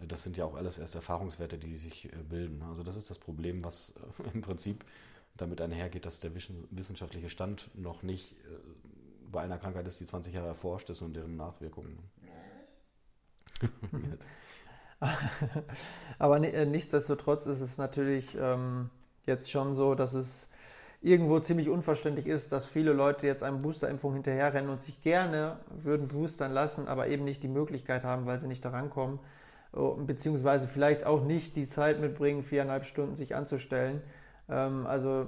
Äh, 0.00 0.06
das 0.06 0.22
sind 0.22 0.36
ja 0.36 0.46
auch 0.46 0.54
alles 0.54 0.78
erst 0.78 0.94
Erfahrungswerte, 0.94 1.58
die 1.58 1.76
sich 1.76 2.06
äh, 2.06 2.16
bilden. 2.28 2.58
Ne? 2.58 2.64
Also 2.66 2.82
das 2.82 2.96
ist 2.96 3.10
das 3.10 3.18
Problem, 3.18 3.62
was 3.62 3.92
äh, 4.24 4.30
im 4.34 4.40
Prinzip 4.40 4.84
damit 5.36 5.60
einhergeht, 5.60 6.06
dass 6.06 6.18
der 6.18 6.34
wissenschaftliche 6.34 7.30
Stand 7.30 7.70
noch 7.74 8.02
nicht 8.02 8.34
bei 9.30 9.42
einer 9.42 9.58
Krankheit 9.58 9.86
ist, 9.86 10.00
die 10.00 10.06
20 10.06 10.34
Jahre 10.34 10.48
erforscht 10.48 10.90
ist 10.90 11.02
und 11.02 11.14
deren 11.14 11.36
Nachwirkungen. 11.36 11.98
Aber 16.18 16.42
äh, 16.42 16.66
nichtsdestotrotz 16.66 17.46
ist 17.46 17.60
es 17.60 17.78
natürlich 17.78 18.36
ähm, 18.40 18.90
jetzt 19.26 19.50
schon 19.50 19.74
so, 19.74 19.94
dass 19.94 20.14
es 20.14 20.48
irgendwo 21.00 21.38
ziemlich 21.38 21.68
unverständlich 21.68 22.26
ist, 22.26 22.50
dass 22.50 22.66
viele 22.66 22.92
Leute 22.92 23.26
jetzt 23.26 23.42
einem 23.42 23.62
Boosterimpfung 23.62 24.14
hinterherrennen 24.14 24.70
und 24.70 24.80
sich 24.80 25.00
gerne 25.02 25.58
würden 25.70 26.08
boostern 26.08 26.52
lassen, 26.52 26.88
aber 26.88 27.08
eben 27.08 27.24
nicht 27.24 27.42
die 27.42 27.48
Möglichkeit 27.48 28.02
haben, 28.02 28.26
weil 28.26 28.40
sie 28.40 28.48
nicht 28.48 28.64
daran 28.64 28.90
kommen, 28.90 29.20
oh, 29.72 29.94
beziehungsweise 29.94 30.66
vielleicht 30.66 31.04
auch 31.04 31.22
nicht 31.22 31.54
die 31.54 31.68
Zeit 31.68 32.00
mitbringen, 32.00 32.42
viereinhalb 32.42 32.84
Stunden 32.84 33.16
sich 33.16 33.36
anzustellen. 33.36 34.02
Ähm, 34.48 34.86
also 34.86 35.26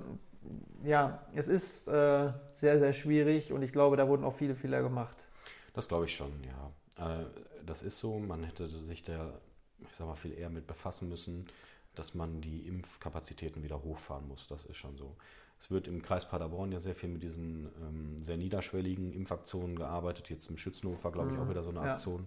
ja, 0.82 1.26
es 1.34 1.48
ist 1.48 1.88
äh, 1.88 2.32
sehr, 2.54 2.78
sehr 2.78 2.92
schwierig 2.92 3.52
und 3.52 3.62
ich 3.62 3.72
glaube, 3.72 3.96
da 3.96 4.08
wurden 4.08 4.24
auch 4.24 4.34
viele 4.34 4.54
Fehler 4.54 4.82
gemacht. 4.82 5.28
Das 5.74 5.88
glaube 5.88 6.06
ich 6.06 6.16
schon, 6.16 6.32
ja. 6.44 7.20
Äh, 7.20 7.26
das 7.64 7.82
ist 7.82 7.98
so, 7.98 8.18
man 8.18 8.42
hätte 8.44 8.68
sich 8.68 9.04
da, 9.04 9.40
ich 9.78 9.96
sag 9.96 10.06
mal, 10.06 10.16
viel 10.16 10.32
eher 10.32 10.50
mit 10.50 10.66
befassen 10.66 11.08
müssen, 11.08 11.46
dass 11.94 12.14
man 12.14 12.40
die 12.40 12.66
Impfkapazitäten 12.66 13.62
wieder 13.62 13.82
hochfahren 13.82 14.26
muss. 14.26 14.48
Das 14.48 14.64
ist 14.64 14.76
schon 14.76 14.96
so. 14.96 15.16
Es 15.58 15.70
wird 15.70 15.86
im 15.86 16.00
Kreis 16.00 16.26
Paderborn 16.26 16.72
ja 16.72 16.78
sehr 16.78 16.94
viel 16.94 17.10
mit 17.10 17.22
diesen 17.22 17.68
ähm, 17.82 18.18
sehr 18.24 18.38
niederschwelligen 18.38 19.12
Impfaktionen 19.12 19.76
gearbeitet. 19.76 20.30
Jetzt 20.30 20.48
im 20.48 20.56
Schützenhof 20.56 21.04
war, 21.04 21.12
glaube 21.12 21.32
ich, 21.32 21.38
auch 21.38 21.44
mhm. 21.44 21.50
wieder 21.50 21.62
so 21.62 21.70
eine 21.70 21.80
Aktion. 21.80 22.26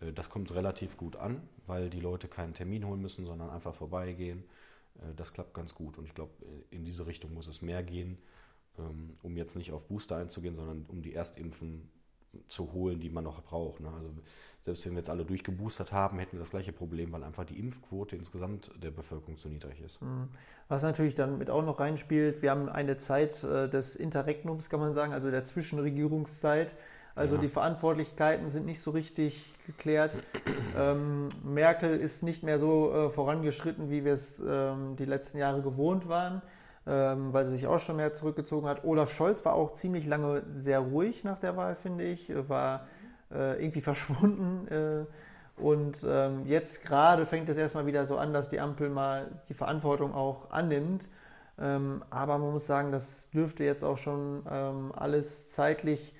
Äh, 0.00 0.12
das 0.12 0.30
kommt 0.30 0.52
relativ 0.52 0.96
gut 0.96 1.14
an, 1.14 1.48
weil 1.66 1.90
die 1.90 2.00
Leute 2.00 2.26
keinen 2.26 2.54
Termin 2.54 2.84
holen 2.84 3.00
müssen, 3.00 3.24
sondern 3.24 3.50
einfach 3.50 3.74
vorbeigehen 3.74 4.44
das 5.16 5.32
klappt 5.32 5.54
ganz 5.54 5.74
gut. 5.74 5.98
Und 5.98 6.04
ich 6.06 6.14
glaube, 6.14 6.32
in 6.70 6.84
diese 6.84 7.06
Richtung 7.06 7.34
muss 7.34 7.48
es 7.48 7.62
mehr 7.62 7.82
gehen, 7.82 8.18
ähm, 8.78 9.16
um 9.22 9.36
jetzt 9.36 9.56
nicht 9.56 9.72
auf 9.72 9.86
Booster 9.86 10.16
einzugehen, 10.16 10.54
sondern 10.54 10.84
um 10.88 11.02
die 11.02 11.14
Erstimpfen 11.14 11.90
zu 12.48 12.72
holen, 12.72 13.00
die 13.00 13.10
man 13.10 13.24
noch 13.24 13.42
braucht. 13.42 13.80
Ne? 13.80 13.88
Also 13.88 14.10
selbst 14.60 14.84
wenn 14.84 14.92
wir 14.92 14.98
jetzt 14.98 15.10
alle 15.10 15.24
durchgeboostert 15.24 15.92
haben, 15.92 16.18
hätten 16.18 16.32
wir 16.32 16.40
das 16.40 16.50
gleiche 16.50 16.72
Problem, 16.72 17.12
weil 17.12 17.22
einfach 17.22 17.44
die 17.44 17.58
Impfquote 17.58 18.16
insgesamt 18.16 18.70
der 18.82 18.90
Bevölkerung 18.90 19.36
zu 19.36 19.48
niedrig 19.48 19.80
ist. 19.80 20.02
Mhm. 20.02 20.28
Was 20.68 20.82
natürlich 20.82 21.14
dann 21.14 21.38
mit 21.38 21.50
auch 21.50 21.64
noch 21.64 21.80
reinspielt, 21.80 22.42
wir 22.42 22.50
haben 22.50 22.68
eine 22.68 22.96
Zeit 22.96 23.42
äh, 23.44 23.68
des 23.68 23.96
Interregnums, 23.96 24.68
kann 24.68 24.80
man 24.80 24.94
sagen, 24.94 25.12
also 25.12 25.30
der 25.30 25.44
Zwischenregierungszeit. 25.44 26.74
Also 27.16 27.36
ja. 27.36 27.40
die 27.40 27.48
Verantwortlichkeiten 27.48 28.50
sind 28.50 28.66
nicht 28.66 28.80
so 28.80 28.90
richtig 28.92 29.54
geklärt. 29.66 30.16
Ähm, 30.78 31.30
Merkel 31.42 31.98
ist 31.98 32.22
nicht 32.22 32.42
mehr 32.42 32.58
so 32.58 32.92
äh, 32.92 33.08
vorangeschritten, 33.08 33.88
wie 33.88 34.04
wir 34.04 34.12
es 34.12 34.44
ähm, 34.46 34.94
die 34.96 35.06
letzten 35.06 35.38
Jahre 35.38 35.62
gewohnt 35.62 36.06
waren, 36.06 36.42
ähm, 36.86 37.32
weil 37.32 37.46
sie 37.46 37.52
sich 37.52 37.66
auch 37.66 37.78
schon 37.78 37.96
mehr 37.96 38.12
zurückgezogen 38.12 38.68
hat. 38.68 38.84
Olaf 38.84 39.10
Scholz 39.10 39.42
war 39.46 39.54
auch 39.54 39.72
ziemlich 39.72 40.06
lange 40.06 40.42
sehr 40.52 40.80
ruhig 40.80 41.24
nach 41.24 41.38
der 41.38 41.56
Wahl, 41.56 41.74
finde 41.74 42.04
ich, 42.04 42.30
war 42.48 42.86
äh, 43.32 43.58
irgendwie 43.58 43.80
verschwunden. 43.90 44.68
Äh, 44.68 45.06
und 45.58 46.06
ähm, 46.06 46.44
jetzt 46.44 46.84
gerade 46.84 47.24
fängt 47.24 47.48
es 47.48 47.56
erstmal 47.56 47.86
wieder 47.86 48.04
so 48.04 48.18
an, 48.18 48.34
dass 48.34 48.50
die 48.50 48.60
Ampel 48.60 48.90
mal 48.90 49.40
die 49.48 49.54
Verantwortung 49.54 50.14
auch 50.14 50.50
annimmt. 50.50 51.08
Ähm, 51.58 52.04
aber 52.10 52.36
man 52.36 52.52
muss 52.52 52.66
sagen, 52.66 52.92
das 52.92 53.30
dürfte 53.30 53.64
jetzt 53.64 53.82
auch 53.82 53.96
schon 53.96 54.44
ähm, 54.50 54.92
alles 54.94 55.48
zeitlich 55.48 56.12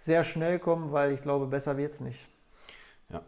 sehr 0.00 0.24
schnell 0.24 0.58
kommen, 0.58 0.92
weil 0.92 1.12
ich 1.12 1.20
glaube, 1.20 1.46
besser 1.46 1.76
wird 1.76 1.92
es 1.92 2.00
nicht. 2.00 2.26
Ja, 3.10 3.18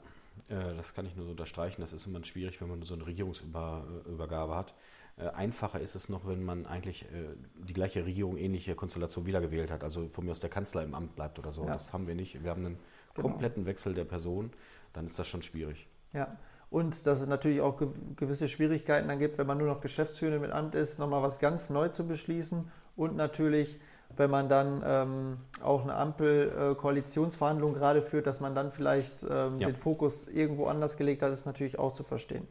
äh, 0.48 0.74
das 0.74 0.94
kann 0.94 1.04
ich 1.06 1.14
nur 1.14 1.26
so 1.26 1.30
unterstreichen. 1.30 1.82
Das 1.82 1.92
ist 1.92 2.06
immer 2.06 2.24
schwierig, 2.24 2.60
wenn 2.60 2.68
man 2.68 2.82
so 2.82 2.94
eine 2.94 3.06
Regierungsübergabe 3.06 4.56
hat. 4.56 4.74
Äh, 5.18 5.28
einfacher 5.28 5.80
ist 5.80 5.94
es 5.94 6.08
noch, 6.08 6.26
wenn 6.26 6.42
man 6.42 6.64
eigentlich 6.64 7.02
äh, 7.04 7.36
die 7.54 7.74
gleiche 7.74 8.06
Regierung, 8.06 8.38
ähnliche 8.38 8.74
Konstellation 8.74 9.26
wiedergewählt 9.26 9.70
hat. 9.70 9.84
Also 9.84 10.08
von 10.08 10.24
mir 10.24 10.30
aus 10.30 10.40
der 10.40 10.48
Kanzler 10.48 10.82
im 10.82 10.94
Amt 10.94 11.14
bleibt 11.14 11.38
oder 11.38 11.52
so. 11.52 11.64
Ja. 11.64 11.74
Das 11.74 11.92
haben 11.92 12.06
wir 12.06 12.14
nicht. 12.14 12.42
Wir 12.42 12.50
haben 12.50 12.64
einen 12.64 12.78
genau. 13.14 13.28
kompletten 13.28 13.66
Wechsel 13.66 13.92
der 13.92 14.06
Person. 14.06 14.50
Dann 14.94 15.06
ist 15.06 15.18
das 15.18 15.28
schon 15.28 15.42
schwierig. 15.42 15.86
Ja, 16.14 16.38
und 16.70 17.06
dass 17.06 17.20
es 17.20 17.26
natürlich 17.26 17.60
auch 17.60 17.82
gewisse 18.16 18.48
Schwierigkeiten 18.48 19.08
dann 19.08 19.18
gibt, 19.18 19.36
wenn 19.36 19.46
man 19.46 19.58
nur 19.58 19.66
noch 19.66 19.82
Geschäftsführer 19.82 20.38
mit 20.38 20.52
Amt 20.52 20.74
ist, 20.74 20.98
nochmal 20.98 21.20
was 21.20 21.38
ganz 21.38 21.68
neu 21.68 21.88
zu 21.88 22.06
beschließen. 22.06 22.70
Und 22.96 23.14
natürlich 23.14 23.78
wenn 24.16 24.30
man 24.30 24.48
dann 24.48 24.82
ähm, 24.84 25.36
auch 25.62 25.82
eine 25.82 25.94
Ampel-Koalitionsverhandlung 25.94 27.74
gerade 27.74 28.02
führt, 28.02 28.26
dass 28.26 28.40
man 28.40 28.54
dann 28.54 28.70
vielleicht 28.70 29.22
ähm, 29.22 29.58
ja. 29.58 29.68
den 29.68 29.76
Fokus 29.76 30.28
irgendwo 30.28 30.66
anders 30.66 30.96
gelegt 30.96 31.22
hat, 31.22 31.32
ist 31.32 31.46
natürlich 31.46 31.78
auch 31.78 31.92
zu 31.92 32.02
verstehen. 32.02 32.46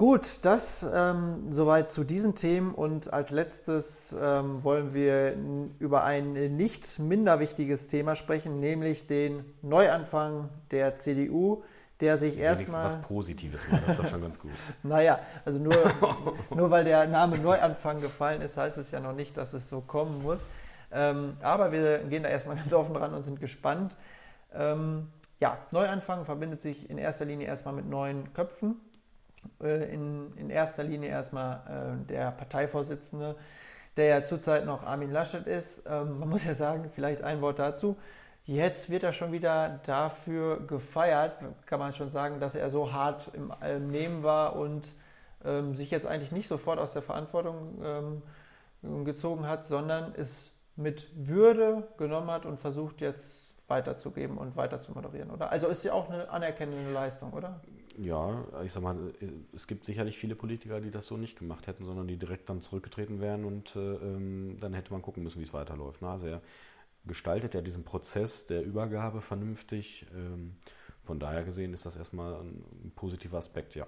Gut, 0.00 0.38
das 0.46 0.86
ähm, 0.94 1.52
soweit 1.52 1.90
zu 1.90 2.04
diesen 2.04 2.34
Themen 2.34 2.74
und 2.74 3.12
als 3.12 3.30
letztes 3.30 4.16
ähm, 4.18 4.64
wollen 4.64 4.94
wir 4.94 5.36
über 5.78 6.04
ein 6.04 6.32
nicht 6.56 6.98
minder 6.98 7.38
wichtiges 7.38 7.86
Thema 7.86 8.16
sprechen, 8.16 8.60
nämlich 8.60 9.06
den 9.06 9.44
Neuanfang 9.60 10.48
der 10.70 10.96
CDU 10.96 11.64
der 12.00 12.16
sich 12.18 12.38
erstmal. 12.38 12.84
was 12.84 13.00
Positives 13.02 13.70
war, 13.70 13.80
das 13.80 13.92
ist 13.92 14.00
doch 14.00 14.06
schon 14.06 14.22
ganz 14.22 14.38
gut. 14.38 14.52
naja, 14.82 15.20
also 15.44 15.58
nur, 15.58 15.74
nur 16.54 16.70
weil 16.70 16.84
der 16.84 17.06
Name 17.06 17.38
Neuanfang 17.38 18.00
gefallen 18.00 18.40
ist, 18.40 18.56
heißt 18.56 18.78
es 18.78 18.90
ja 18.90 19.00
noch 19.00 19.12
nicht, 19.12 19.36
dass 19.36 19.52
es 19.52 19.68
so 19.68 19.80
kommen 19.80 20.22
muss. 20.22 20.46
Ähm, 20.92 21.36
aber 21.42 21.72
wir 21.72 21.98
gehen 21.98 22.22
da 22.22 22.28
erstmal 22.28 22.56
ganz 22.56 22.72
offen 22.72 22.94
dran 22.94 23.14
und 23.14 23.22
sind 23.22 23.40
gespannt. 23.40 23.96
Ähm, 24.54 25.08
ja, 25.40 25.58
Neuanfang 25.70 26.24
verbindet 26.24 26.60
sich 26.60 26.90
in 26.90 26.98
erster 26.98 27.24
Linie 27.24 27.46
erstmal 27.46 27.74
mit 27.74 27.88
neuen 27.88 28.32
Köpfen. 28.32 28.80
Äh, 29.62 29.92
in, 29.92 30.32
in 30.36 30.50
erster 30.50 30.82
Linie 30.82 31.10
erstmal 31.10 32.00
äh, 32.02 32.06
der 32.06 32.30
Parteivorsitzende, 32.30 33.36
der 33.96 34.04
ja 34.06 34.22
zurzeit 34.22 34.66
noch 34.66 34.84
Armin 34.84 35.10
Laschet 35.10 35.46
ist. 35.46 35.82
Ähm, 35.86 36.18
man 36.18 36.28
muss 36.28 36.44
ja 36.44 36.54
sagen, 36.54 36.90
vielleicht 36.90 37.22
ein 37.22 37.40
Wort 37.40 37.58
dazu. 37.58 37.96
Jetzt 38.44 38.90
wird 38.90 39.02
er 39.02 39.12
schon 39.12 39.32
wieder 39.32 39.80
dafür 39.86 40.60
gefeiert, 40.66 41.36
kann 41.66 41.78
man 41.78 41.92
schon 41.92 42.10
sagen, 42.10 42.40
dass 42.40 42.54
er 42.54 42.70
so 42.70 42.92
hart 42.92 43.30
im, 43.34 43.52
im 43.64 43.88
Nehmen 43.88 44.22
war 44.22 44.56
und 44.56 44.88
ähm, 45.44 45.74
sich 45.74 45.90
jetzt 45.90 46.06
eigentlich 46.06 46.32
nicht 46.32 46.48
sofort 46.48 46.78
aus 46.78 46.92
der 46.92 47.02
Verantwortung 47.02 48.22
ähm, 48.82 49.04
gezogen 49.04 49.46
hat, 49.46 49.64
sondern 49.64 50.14
es 50.16 50.50
mit 50.76 51.08
Würde 51.14 51.86
genommen 51.98 52.30
hat 52.30 52.46
und 52.46 52.58
versucht 52.58 53.00
jetzt 53.00 53.40
weiterzugeben 53.68 54.36
und 54.36 54.56
weiter 54.56 54.80
zu 54.80 54.92
moderieren, 54.92 55.30
oder? 55.30 55.50
Also 55.50 55.68
ist 55.68 55.84
ja 55.84 55.92
auch 55.92 56.10
eine 56.10 56.28
anerkennende 56.28 56.92
Leistung, 56.92 57.32
oder? 57.32 57.60
Ja, 57.96 58.44
ich 58.64 58.72
sag 58.72 58.82
mal, 58.82 58.96
es 59.54 59.66
gibt 59.66 59.84
sicherlich 59.84 60.18
viele 60.18 60.34
Politiker, 60.34 60.80
die 60.80 60.90
das 60.90 61.06
so 61.06 61.16
nicht 61.16 61.38
gemacht 61.38 61.66
hätten, 61.66 61.84
sondern 61.84 62.08
die 62.08 62.16
direkt 62.16 62.48
dann 62.48 62.62
zurückgetreten 62.62 63.20
wären 63.20 63.44
und 63.44 63.76
äh, 63.76 63.78
ähm, 63.78 64.58
dann 64.60 64.74
hätte 64.74 64.92
man 64.92 65.02
gucken 65.02 65.22
müssen, 65.22 65.38
wie 65.38 65.44
es 65.44 65.52
weiterläuft. 65.52 66.00
Na, 66.02 66.12
also 66.12 66.26
er 66.26 66.40
gestaltet 67.06 67.54
ja 67.54 67.60
diesen 67.60 67.84
Prozess 67.84 68.46
der 68.46 68.64
Übergabe 68.64 69.20
vernünftig. 69.20 70.06
Ähm, 70.14 70.56
von 71.02 71.18
daher 71.18 71.44
gesehen 71.44 71.72
ist 71.72 71.86
das 71.86 71.96
erstmal 71.96 72.34
ein 72.34 72.92
positiver 72.94 73.38
Aspekt, 73.38 73.74
ja. 73.74 73.86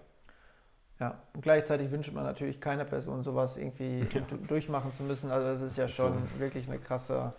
Ja, 0.99 1.21
und 1.35 1.43
gleichzeitig 1.43 1.91
wünscht 1.91 2.13
man 2.13 2.25
natürlich 2.25 2.61
keiner 2.61 2.85
Person 2.85 3.25
sowas 3.25 3.57
irgendwie 3.57 4.01
ja. 4.13 4.21
durchmachen 4.47 4.93
zu 4.93 5.03
müssen. 5.03 5.31
Also 5.31 5.49
es 5.49 5.61
ist 5.61 5.71
das 5.71 5.77
ja 5.77 5.85
ist 5.87 5.95
schon 5.95 6.29
so. 6.33 6.39
wirklich 6.39 6.69
eine 6.69 6.79
krasse, 6.79 7.33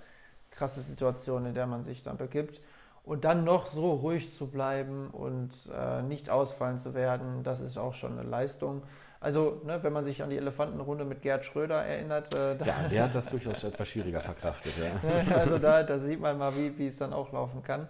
krasse 0.51 0.82
Situation, 0.82 1.45
in 1.45 1.53
der 1.53 1.65
man 1.65 1.84
sich 1.84 2.01
dann 2.03 2.17
begibt. 2.17 2.61
Und 3.05 3.26
dann 3.26 3.43
noch 3.43 3.65
so 3.65 3.91
ruhig 3.91 4.34
zu 4.34 4.47
bleiben 4.47 5.09
und 5.09 5.69
äh, 5.74 6.01
nicht 6.01 6.30
ausfallen 6.30 6.78
zu 6.78 6.93
werden, 6.93 7.43
das 7.43 7.59
ist 7.59 7.78
auch 7.78 7.93
schon 7.93 8.17
eine 8.17 8.28
Leistung. 8.28 8.82
Also, 9.24 9.61
ne, 9.63 9.82
wenn 9.82 9.93
man 9.93 10.03
sich 10.03 10.21
an 10.21 10.30
die 10.30 10.36
Elefantenrunde 10.36 11.05
mit 11.05 11.21
Gerd 11.21 11.45
Schröder 11.45 11.86
erinnert. 11.86 12.34
Äh, 12.34 12.57
ja, 12.65 12.88
der 12.89 13.03
hat 13.05 13.15
das 13.15 13.30
durchaus 13.32 13.63
etwas 13.63 13.88
schwieriger 13.88 14.19
verkraftet. 14.19 14.74
Ja. 14.78 15.36
also, 15.36 15.57
da, 15.59 15.82
da, 15.84 15.97
sieht 15.97 16.19
man 16.19 16.38
mal, 16.38 16.53
wie, 16.57 16.78
wie 16.78 16.88
es 16.88 16.97
dann 16.97 17.13
auch 17.13 17.32
laufen 17.32 17.63
kann. 17.63 17.88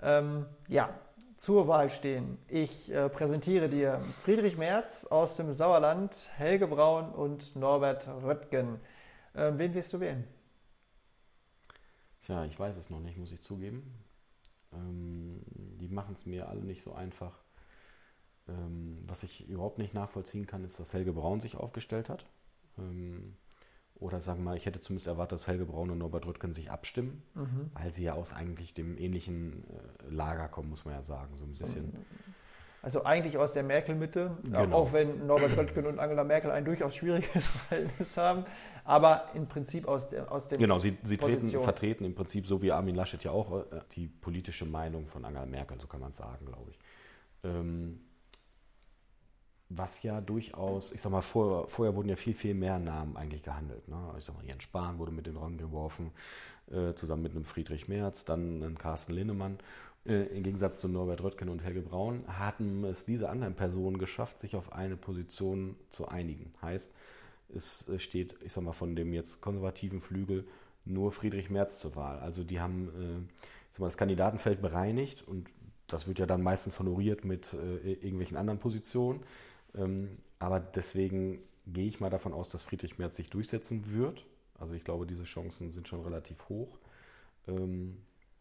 Ähm, 0.00 0.46
ja, 0.68 0.90
zur 1.36 1.66
Wahl 1.66 1.90
stehen. 1.90 2.38
Ich 2.46 2.92
äh, 2.92 3.08
präsentiere 3.08 3.68
dir 3.68 4.00
Friedrich 4.22 4.56
Merz 4.56 5.04
aus 5.04 5.34
dem 5.34 5.52
Sauerland, 5.52 6.28
Helge 6.36 6.68
Braun 6.68 7.10
und 7.10 7.56
Norbert 7.56 8.06
Röttgen. 8.22 8.78
Ähm, 9.34 9.58
wen 9.58 9.74
wirst 9.74 9.92
du 9.92 9.98
wählen? 9.98 10.22
Tja, 12.20 12.44
ich 12.44 12.56
weiß 12.56 12.76
es 12.76 12.88
noch 12.88 13.00
nicht, 13.00 13.18
muss 13.18 13.32
ich 13.32 13.42
zugeben. 13.42 14.04
Ähm, 14.72 15.42
die 15.80 15.88
machen 15.88 16.14
es 16.14 16.24
mir 16.24 16.48
alle 16.48 16.62
nicht 16.62 16.82
so 16.82 16.92
einfach. 16.92 17.32
Ähm, 18.48 18.98
was 19.06 19.22
ich 19.22 19.48
überhaupt 19.48 19.78
nicht 19.78 19.94
nachvollziehen 19.94 20.46
kann, 20.46 20.64
ist, 20.64 20.80
dass 20.80 20.94
Helge 20.94 21.12
Braun 21.12 21.40
sich 21.40 21.56
aufgestellt 21.56 22.08
hat. 22.08 22.26
Ähm, 22.78 23.36
oder 24.00 24.20
sagen 24.20 24.40
wir 24.40 24.50
mal, 24.50 24.56
ich 24.56 24.66
hätte 24.66 24.80
zumindest 24.80 25.08
erwartet, 25.08 25.32
dass 25.32 25.48
Helge 25.48 25.64
Braun 25.64 25.90
und 25.90 25.98
Norbert 25.98 26.24
Röttgen 26.24 26.52
sich 26.52 26.70
abstimmen, 26.70 27.22
mhm. 27.34 27.70
weil 27.74 27.90
sie 27.90 28.04
ja 28.04 28.14
aus 28.14 28.32
eigentlich 28.32 28.72
dem 28.72 28.96
ähnlichen 28.96 29.64
äh, 29.64 30.10
Lager 30.10 30.48
kommen, 30.48 30.70
muss 30.70 30.84
man 30.84 30.94
ja 30.94 31.02
sagen, 31.02 31.36
so 31.36 31.44
ein 31.44 31.52
bisschen. 31.52 31.92
Also 32.80 33.02
eigentlich 33.04 33.36
aus 33.36 33.54
der 33.54 33.64
Merkel-Mitte, 33.64 34.38
genau. 34.44 34.70
auch 34.70 34.92
wenn 34.92 35.26
Norbert 35.26 35.56
Röttgen 35.56 35.84
und 35.84 35.98
Angela 35.98 36.22
Merkel 36.22 36.52
ein 36.52 36.64
durchaus 36.64 36.94
schwieriges 36.94 37.46
Verhältnis 37.68 38.16
haben, 38.16 38.44
aber 38.84 39.26
im 39.34 39.48
Prinzip 39.48 39.88
aus, 39.88 40.06
der, 40.06 40.30
aus 40.30 40.46
dem 40.46 40.60
Genau, 40.60 40.78
sie, 40.78 40.96
sie 41.02 41.18
treten, 41.18 41.44
vertreten 41.46 42.04
im 42.04 42.14
Prinzip, 42.14 42.46
so 42.46 42.62
wie 42.62 42.70
Armin 42.70 42.94
Laschet 42.94 43.22
ja 43.24 43.32
auch, 43.32 43.64
äh, 43.72 43.80
die 43.92 44.06
politische 44.06 44.64
Meinung 44.64 45.08
von 45.08 45.24
Angela 45.24 45.44
Merkel, 45.44 45.80
so 45.80 45.88
kann 45.88 46.00
man 46.00 46.10
es 46.10 46.18
sagen, 46.18 46.46
glaube 46.46 46.70
ich. 46.70 46.78
Ähm, 47.42 48.00
was 49.68 50.02
ja 50.02 50.20
durchaus, 50.20 50.92
ich 50.92 51.00
sag 51.00 51.12
mal, 51.12 51.22
vor, 51.22 51.68
vorher 51.68 51.94
wurden 51.94 52.08
ja 52.08 52.16
viel, 52.16 52.34
viel 52.34 52.54
mehr 52.54 52.78
Namen 52.78 53.16
eigentlich 53.16 53.42
gehandelt. 53.42 53.86
Ne? 53.88 54.14
Ich 54.18 54.24
sag 54.24 54.36
mal, 54.36 54.44
Jens 54.44 54.62
Spahn 54.62 54.98
wurde 54.98 55.12
mit 55.12 55.26
den 55.26 55.36
Raum 55.36 55.58
geworfen, 55.58 56.10
äh, 56.70 56.94
zusammen 56.94 57.22
mit 57.22 57.32
einem 57.32 57.44
Friedrich 57.44 57.88
Merz, 57.88 58.24
dann 58.24 58.62
ein 58.62 58.78
Carsten 58.78 59.12
Linnemann. 59.12 59.58
Äh, 60.06 60.24
Im 60.36 60.42
Gegensatz 60.42 60.80
zu 60.80 60.88
Norbert 60.88 61.22
Röttgen 61.22 61.48
und 61.48 61.62
Helge 61.62 61.82
Braun 61.82 62.24
hatten 62.26 62.84
es 62.84 63.04
diese 63.04 63.28
anderen 63.28 63.54
Personen 63.54 63.98
geschafft, 63.98 64.38
sich 64.38 64.56
auf 64.56 64.72
eine 64.72 64.96
Position 64.96 65.76
zu 65.90 66.08
einigen. 66.08 66.50
Heißt, 66.62 66.94
es 67.54 67.90
steht, 67.96 68.36
ich 68.42 68.52
sag 68.52 68.64
mal, 68.64 68.72
von 68.72 68.94
dem 68.94 69.12
jetzt 69.12 69.40
konservativen 69.40 70.00
Flügel 70.00 70.46
nur 70.84 71.12
Friedrich 71.12 71.50
Merz 71.50 71.78
zur 71.78 71.96
Wahl. 71.96 72.18
Also 72.20 72.44
die 72.44 72.60
haben 72.60 72.88
äh, 72.88 73.42
ich 73.70 73.74
sag 73.74 73.80
mal, 73.80 73.86
das 73.86 73.98
Kandidatenfeld 73.98 74.62
bereinigt 74.62 75.26
und 75.26 75.48
das 75.86 76.06
wird 76.06 76.18
ja 76.18 76.26
dann 76.26 76.42
meistens 76.42 76.78
honoriert 76.78 77.24
mit 77.24 77.54
äh, 77.54 77.92
irgendwelchen 77.92 78.36
anderen 78.36 78.58
Positionen. 78.58 79.20
Ähm, 79.74 80.12
aber 80.38 80.60
deswegen 80.60 81.40
gehe 81.66 81.86
ich 81.86 82.00
mal 82.00 82.10
davon 82.10 82.32
aus, 82.32 82.50
dass 82.50 82.62
Friedrich 82.62 82.98
Merz 82.98 83.16
sich 83.16 83.30
durchsetzen 83.30 83.92
wird. 83.92 84.26
Also 84.58 84.74
ich 84.74 84.84
glaube, 84.84 85.06
diese 85.06 85.24
Chancen 85.24 85.70
sind 85.70 85.88
schon 85.88 86.02
relativ 86.02 86.48
hoch. 86.48 86.78
Ähm, 87.46 87.98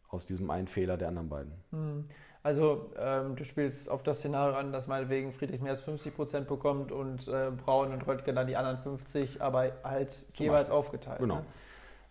aus 0.10 0.26
diesem 0.26 0.50
einen 0.50 0.68
Fehler 0.68 0.98
der 0.98 1.10
anderen 1.10 1.30
beiden. 1.30 1.54
Hm. 1.72 2.06
Also 2.44 2.92
ähm, 2.98 3.36
du 3.36 3.44
spielst 3.44 3.90
auf 3.90 4.04
das 4.04 4.20
Szenario 4.20 4.56
an, 4.56 4.72
dass 4.72 4.88
meinetwegen 4.88 5.34
Friedrich 5.34 5.60
Merz 5.60 5.82
50 5.82 6.16
Prozent 6.16 6.48
bekommt 6.48 6.94
und 6.94 7.28
äh, 7.28 7.52
Braun 7.52 7.92
und 7.92 8.08
Röttgen 8.08 8.36
dann 8.36 8.48
die 8.48 8.56
anderen 8.56 8.78
50, 8.78 9.42
aber 9.42 9.74
halt 9.84 10.12
Zum 10.34 10.46
jeweils 10.46 10.62
Beispiel. 10.62 10.76
aufgeteilt. 10.78 11.20
Genau. 11.20 11.36
Ne? 11.36 11.46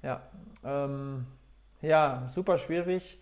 Ja. 0.02 0.22
Ähm, 0.62 1.26
ja, 1.80 2.28
super 2.34 2.58
schwierig. 2.58 3.18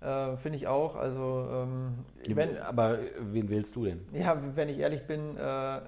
Äh, 0.00 0.36
Finde 0.36 0.56
ich 0.56 0.66
auch. 0.66 0.94
Also, 0.94 1.48
ähm, 1.50 2.04
wenn, 2.28 2.58
Aber 2.58 2.98
wen 3.18 3.48
wählst 3.48 3.74
du 3.76 3.84
denn? 3.84 4.06
Ja, 4.12 4.40
wenn 4.54 4.68
ich 4.68 4.78
ehrlich 4.78 5.06
bin, 5.06 5.36
äh, 5.36 5.80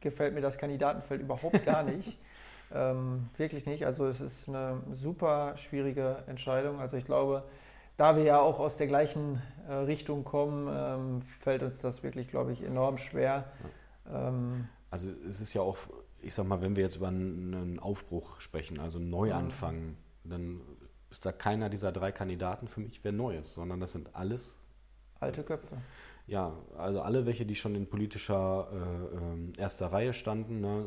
gefällt 0.00 0.34
mir 0.34 0.40
das 0.40 0.58
Kandidatenfeld 0.58 1.20
überhaupt 1.20 1.64
gar 1.64 1.82
nicht. 1.82 2.18
ähm, 2.74 3.28
wirklich 3.36 3.66
nicht. 3.66 3.84
Also 3.84 4.06
es 4.06 4.20
ist 4.20 4.48
eine 4.48 4.80
super 4.94 5.56
schwierige 5.56 6.24
Entscheidung. 6.26 6.80
Also 6.80 6.96
ich 6.96 7.04
glaube, 7.04 7.44
da 7.96 8.16
wir 8.16 8.24
ja 8.24 8.40
auch 8.40 8.58
aus 8.58 8.78
der 8.78 8.86
gleichen 8.86 9.42
äh, 9.68 9.72
Richtung 9.72 10.24
kommen, 10.24 10.68
ähm, 10.70 11.22
fällt 11.22 11.62
uns 11.62 11.80
das 11.80 12.02
wirklich, 12.02 12.28
glaube 12.28 12.52
ich, 12.52 12.62
enorm 12.62 12.96
schwer. 12.96 13.44
Ähm, 14.10 14.68
also 14.90 15.10
es 15.28 15.40
ist 15.40 15.54
ja 15.54 15.62
auch, 15.62 15.76
ich 16.22 16.34
sag 16.34 16.46
mal, 16.46 16.60
wenn 16.62 16.76
wir 16.76 16.82
jetzt 16.84 16.96
über 16.96 17.08
einen 17.08 17.78
Aufbruch 17.78 18.40
sprechen, 18.40 18.78
also 18.78 18.98
einen 18.98 19.10
Neuanfang, 19.10 19.76
mhm. 19.76 19.96
dann 20.24 20.60
ist 21.12 21.26
da 21.26 21.32
keiner 21.32 21.68
dieser 21.68 21.92
drei 21.92 22.10
Kandidaten 22.10 22.66
für 22.66 22.80
mich 22.80 23.04
wer 23.04 23.12
Neues, 23.12 23.54
sondern 23.54 23.80
das 23.80 23.92
sind 23.92 24.14
alles 24.14 24.58
alte 25.20 25.44
Köpfe. 25.44 25.76
Ja, 26.26 26.56
also 26.76 27.02
alle 27.02 27.26
welche, 27.26 27.44
die 27.44 27.54
schon 27.54 27.74
in 27.74 27.86
politischer 27.86 28.68
äh, 28.72 29.16
äh, 29.16 29.60
erster 29.60 29.92
Reihe 29.92 30.12
standen, 30.12 30.60
ne, 30.60 30.86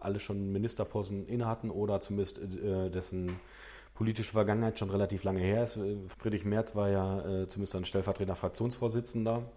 alle 0.00 0.18
schon 0.18 0.52
Ministerposten 0.52 1.26
inne 1.26 1.46
hatten 1.46 1.70
oder 1.70 2.00
zumindest 2.00 2.38
äh, 2.38 2.90
dessen 2.90 3.38
politische 3.94 4.32
Vergangenheit 4.32 4.78
schon 4.78 4.90
relativ 4.90 5.24
lange 5.24 5.40
her 5.40 5.64
ist. 5.64 5.78
Friedrich 6.18 6.44
Merz 6.44 6.74
war 6.74 6.88
ja 6.88 7.20
äh, 7.20 7.48
zumindest 7.48 7.76
ein 7.76 7.84
stellvertretender 7.84 8.36
Fraktionsvorsitzender, 8.36 9.50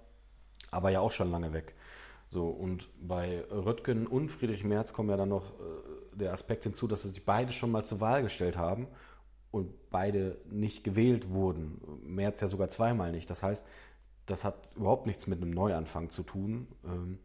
aber 0.71 0.89
ja 0.89 0.99
auch 0.99 1.11
schon 1.11 1.31
lange 1.31 1.53
weg. 1.53 1.73
So, 2.29 2.49
und 2.49 2.89
bei 3.01 3.43
Röttgen 3.49 4.05
und 4.05 4.29
Friedrich 4.29 4.63
Merz 4.63 4.93
kommt 4.93 5.09
ja 5.09 5.17
dann 5.17 5.29
noch 5.29 5.51
äh, 5.53 6.17
der 6.17 6.33
Aspekt 6.33 6.65
hinzu, 6.65 6.87
dass 6.87 7.03
sie 7.03 7.09
sich 7.09 7.25
beide 7.25 7.53
schon 7.53 7.71
mal 7.71 7.85
zur 7.85 8.01
Wahl 8.01 8.21
gestellt 8.21 8.57
haben 8.57 8.87
und 9.53 9.91
beide 9.91 10.39
nicht 10.49 10.83
gewählt 10.83 11.29
wurden. 11.29 11.79
März 12.03 12.41
ja 12.41 12.47
sogar 12.47 12.69
zweimal 12.69 13.11
nicht. 13.11 13.29
Das 13.29 13.43
heißt, 13.43 13.67
das 14.25 14.43
hat 14.43 14.55
überhaupt 14.75 15.05
nichts 15.05 15.27
mit 15.27 15.43
einem 15.43 15.51
Neuanfang 15.51 16.09
zu 16.09 16.23
tun. 16.23 16.67
Ähm, 16.83 17.19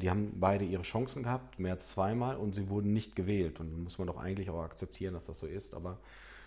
die 0.00 0.10
haben 0.10 0.40
beide 0.40 0.64
ihre 0.64 0.82
Chancen 0.82 1.22
gehabt, 1.22 1.60
März 1.60 1.90
zweimal 1.90 2.36
und 2.36 2.56
sie 2.56 2.68
wurden 2.68 2.92
nicht 2.92 3.14
gewählt. 3.14 3.60
Und 3.60 3.70
dann 3.70 3.84
muss 3.84 3.96
man 3.96 4.08
doch 4.08 4.16
eigentlich 4.16 4.50
auch 4.50 4.60
akzeptieren, 4.64 5.14
dass 5.14 5.26
das 5.26 5.38
so 5.38 5.46
ist. 5.46 5.72
Aber 5.72 6.00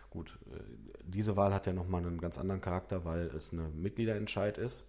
gut, 0.09 0.37
äh, 0.51 0.59
diese 1.05 1.37
Wahl 1.37 1.53
hat 1.53 1.65
ja 1.65 1.71
nochmal 1.71 2.05
einen 2.05 2.19
ganz 2.19 2.37
anderen 2.37 2.59
Charakter, 2.59 3.05
weil 3.05 3.27
es 3.27 3.53
eine 3.53 3.69
Mitgliederentscheid 3.69 4.57
ist. 4.57 4.83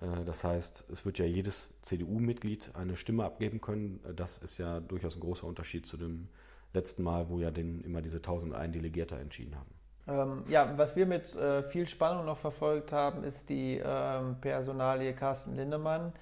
Äh, 0.00 0.24
das 0.24 0.42
heißt, 0.42 0.86
es 0.90 1.06
wird 1.06 1.18
ja 1.18 1.26
jedes 1.26 1.70
CDU-Mitglied 1.80 2.72
eine 2.74 2.96
Stimme 2.96 3.24
abgeben 3.24 3.60
können. 3.60 4.00
Das 4.16 4.38
ist 4.38 4.58
ja 4.58 4.80
durchaus 4.80 5.14
ein 5.16 5.20
großer 5.20 5.46
Unterschied 5.46 5.86
zu 5.86 5.96
dem 5.96 6.26
letzten 6.74 7.02
Mal, 7.02 7.28
wo 7.28 7.38
ja 7.38 7.50
den, 7.50 7.80
immer 7.82 8.02
diese 8.02 8.16
1001 8.16 8.72
Delegierter 8.72 9.18
entschieden 9.18 9.56
haben. 9.56 9.74
Ähm, 10.06 10.44
ja, 10.48 10.70
was 10.76 10.96
wir 10.96 11.06
mit 11.06 11.34
äh, 11.34 11.62
viel 11.62 11.86
Spannung 11.86 12.26
noch 12.26 12.36
verfolgt 12.36 12.92
haben, 12.92 13.24
ist 13.24 13.48
die 13.48 13.80
ähm, 13.82 14.36
Personalie 14.40 15.14
Carsten 15.14 15.56
Lindemann. 15.56 16.12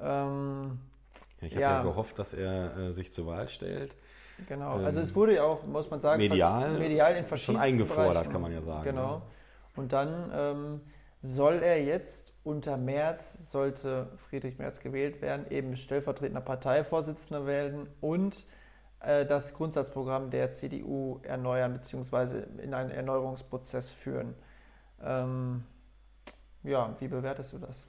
Ähm, 0.00 0.78
ich 1.40 1.52
habe 1.52 1.62
ja. 1.62 1.70
ja. 1.78 1.82
gehofft, 1.82 2.18
dass 2.18 2.32
er 2.32 2.76
äh, 2.76 2.92
sich 2.92 3.12
zur 3.12 3.26
Wahl 3.26 3.48
stellt. 3.48 3.96
Genau, 4.48 4.76
also 4.76 5.00
es 5.00 5.14
wurde 5.16 5.34
ja 5.34 5.42
auch, 5.42 5.64
muss 5.64 5.90
man 5.90 6.00
sagen, 6.00 6.22
medial, 6.22 6.78
medial 6.78 7.16
in 7.16 7.26
verschiedenen 7.26 7.60
Schon 7.60 7.72
eingefordert, 7.72 8.12
Bereichen. 8.12 8.32
kann 8.32 8.40
man 8.40 8.52
ja 8.52 8.62
sagen. 8.62 8.84
Genau. 8.84 9.14
Ja. 9.14 9.22
Und 9.74 9.92
dann 9.92 10.30
ähm, 10.32 10.80
soll 11.22 11.60
er 11.62 11.82
jetzt 11.82 12.32
unter 12.44 12.76
März, 12.76 13.50
sollte 13.50 14.08
Friedrich 14.16 14.58
Merz 14.58 14.80
gewählt 14.80 15.20
werden, 15.20 15.46
eben 15.50 15.76
stellvertretender 15.76 16.40
Parteivorsitzender 16.40 17.46
werden 17.46 17.88
und 18.00 18.46
das 19.00 19.54
Grundsatzprogramm 19.54 20.30
der 20.30 20.50
CDU 20.50 21.20
erneuern 21.22 21.72
bzw. 21.72 22.42
in 22.62 22.74
einen 22.74 22.90
Erneuerungsprozess 22.90 23.92
führen. 23.92 24.34
Ähm, 25.00 25.62
ja, 26.64 26.96
wie 26.98 27.08
bewertest 27.08 27.52
du 27.52 27.58
das? 27.58 27.86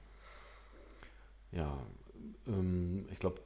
Ja, 1.52 1.78
ähm, 2.46 3.06
ich 3.10 3.18
glaube, 3.18 3.40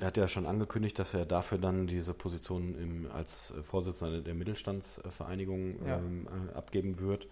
er 0.00 0.08
hat 0.08 0.16
ja 0.16 0.28
schon 0.28 0.46
angekündigt, 0.46 0.98
dass 0.98 1.14
er 1.14 1.26
dafür 1.26 1.58
dann 1.58 1.86
diese 1.86 2.14
Position 2.14 2.76
im, 2.76 3.10
als 3.10 3.52
Vorsitzender 3.62 4.20
der 4.20 4.34
Mittelstandsvereinigung 4.34 5.84
ja. 5.84 5.98
ähm, 5.98 6.28
äh, 6.28 6.54
abgeben 6.54 7.00
wird. 7.00 7.28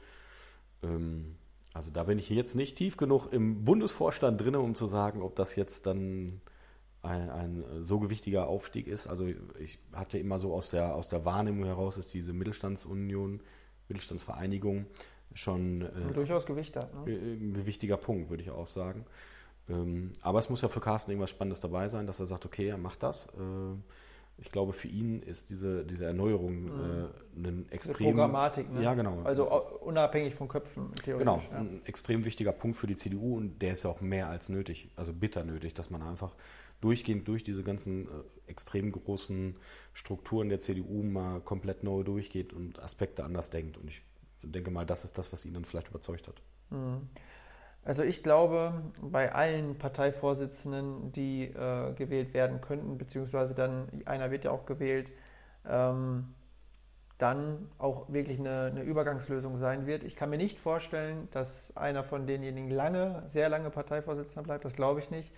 Ähm, 0.82 1.36
also 1.74 1.90
da 1.90 2.04
bin 2.04 2.18
ich 2.18 2.28
jetzt 2.30 2.56
nicht 2.56 2.76
tief 2.76 2.96
genug 2.96 3.32
im 3.32 3.64
Bundesvorstand 3.64 4.40
drin, 4.40 4.56
um 4.56 4.74
zu 4.74 4.86
sagen, 4.86 5.22
ob 5.22 5.36
das 5.36 5.56
jetzt 5.56 5.86
dann 5.86 6.40
ein, 7.06 7.30
ein, 7.30 7.64
so 7.80 7.98
gewichtiger 7.98 8.48
Aufstieg 8.48 8.86
ist. 8.86 9.06
Also 9.06 9.26
ich 9.58 9.78
hatte 9.92 10.18
immer 10.18 10.38
so 10.38 10.54
aus 10.54 10.70
der, 10.70 10.94
aus 10.94 11.08
der 11.08 11.24
Wahrnehmung 11.24 11.64
heraus, 11.64 11.98
ist 11.98 12.12
diese 12.12 12.32
Mittelstandsunion, 12.32 13.40
Mittelstandsvereinigung 13.88 14.86
schon 15.34 15.82
äh, 15.82 16.12
durchaus 16.12 16.46
Gewicht 16.46 16.76
hat. 16.76 16.92
Ne? 17.06 17.12
Äh, 17.12 17.34
ein 17.34 17.54
gewichtiger 17.54 17.96
Punkt, 17.96 18.30
würde 18.30 18.42
ich 18.42 18.50
auch 18.50 18.66
sagen. 18.66 19.04
Ähm, 19.68 20.12
aber 20.22 20.38
es 20.38 20.48
muss 20.48 20.62
ja 20.62 20.68
für 20.68 20.80
Carsten 20.80 21.10
irgendwas 21.10 21.30
Spannendes 21.30 21.60
dabei 21.60 21.88
sein, 21.88 22.06
dass 22.06 22.20
er 22.20 22.26
sagt, 22.26 22.44
okay, 22.46 22.68
er 22.68 22.78
macht 22.78 23.02
das. 23.02 23.26
Äh, 23.26 23.76
ich 24.38 24.52
glaube, 24.52 24.72
für 24.74 24.88
ihn 24.88 25.22
ist 25.22 25.48
diese, 25.48 25.84
diese 25.84 26.04
Erneuerung 26.04 26.64
mhm. 26.64 27.08
äh, 27.42 27.48
ein 27.48 27.66
extrem. 27.70 28.08
Programmatik, 28.08 28.70
ne? 28.70 28.82
Ja, 28.82 28.94
genau. 28.94 29.22
Also 29.22 29.50
unabhängig 29.80 30.34
von 30.34 30.48
Köpfen, 30.48 30.92
theoretisch. 31.02 31.18
Genau, 31.18 31.42
ja. 31.50 31.58
ein 31.58 31.80
extrem 31.86 32.24
wichtiger 32.24 32.52
Punkt 32.52 32.76
für 32.76 32.86
die 32.86 32.96
CDU 32.96 33.36
und 33.36 33.62
der 33.62 33.72
ist 33.72 33.84
ja 33.84 33.90
auch 33.90 34.02
mehr 34.02 34.28
als 34.28 34.48
nötig, 34.50 34.90
also 34.94 35.12
bitter 35.12 35.42
nötig, 35.42 35.72
dass 35.72 35.90
man 35.90 36.02
einfach 36.02 36.34
durchgehend 36.80 37.26
durch 37.28 37.42
diese 37.42 37.62
ganzen 37.62 38.06
äh, 38.06 38.10
extrem 38.46 38.92
großen 38.92 39.56
Strukturen 39.92 40.48
der 40.48 40.60
CDU 40.60 41.02
mal 41.02 41.40
komplett 41.40 41.82
neu 41.82 42.02
durchgeht 42.02 42.52
und 42.52 42.80
Aspekte 42.82 43.24
anders 43.24 43.50
denkt. 43.50 43.76
Und 43.76 43.88
ich 43.90 44.02
denke 44.42 44.70
mal, 44.70 44.86
das 44.86 45.04
ist 45.04 45.18
das, 45.18 45.32
was 45.32 45.44
ihn 45.44 45.54
dann 45.54 45.64
vielleicht 45.64 45.88
überzeugt 45.88 46.28
hat. 46.28 46.42
Mhm. 46.70 47.08
Also 47.84 48.02
ich 48.02 48.24
glaube, 48.24 48.82
bei 49.00 49.32
allen 49.32 49.78
Parteivorsitzenden, 49.78 51.12
die 51.12 51.44
äh, 51.44 51.92
gewählt 51.94 52.34
werden 52.34 52.60
könnten, 52.60 52.98
beziehungsweise 52.98 53.54
dann 53.54 53.88
einer 54.06 54.32
wird 54.32 54.44
ja 54.44 54.50
auch 54.50 54.66
gewählt, 54.66 55.12
ähm, 55.68 56.34
dann 57.18 57.70
auch 57.78 58.12
wirklich 58.12 58.38
eine, 58.40 58.64
eine, 58.64 58.82
Übergangslösung 58.82 59.58
sein 59.58 59.86
wird. 59.86 60.04
Ich 60.04 60.16
kann 60.16 60.30
mir 60.30 60.36
nicht 60.36 60.58
vorstellen, 60.58 61.28
dass 61.30 61.74
einer 61.76 62.02
von 62.02 62.26
denjenigen 62.26 62.70
lange, 62.70 63.22
sehr 63.26 63.48
lange 63.48 63.70
Parteivorsitzender 63.70 64.42
bleibt. 64.42 64.64
Das 64.64 64.74
glaube 64.74 65.00
ich 65.00 65.10
nicht 65.10 65.32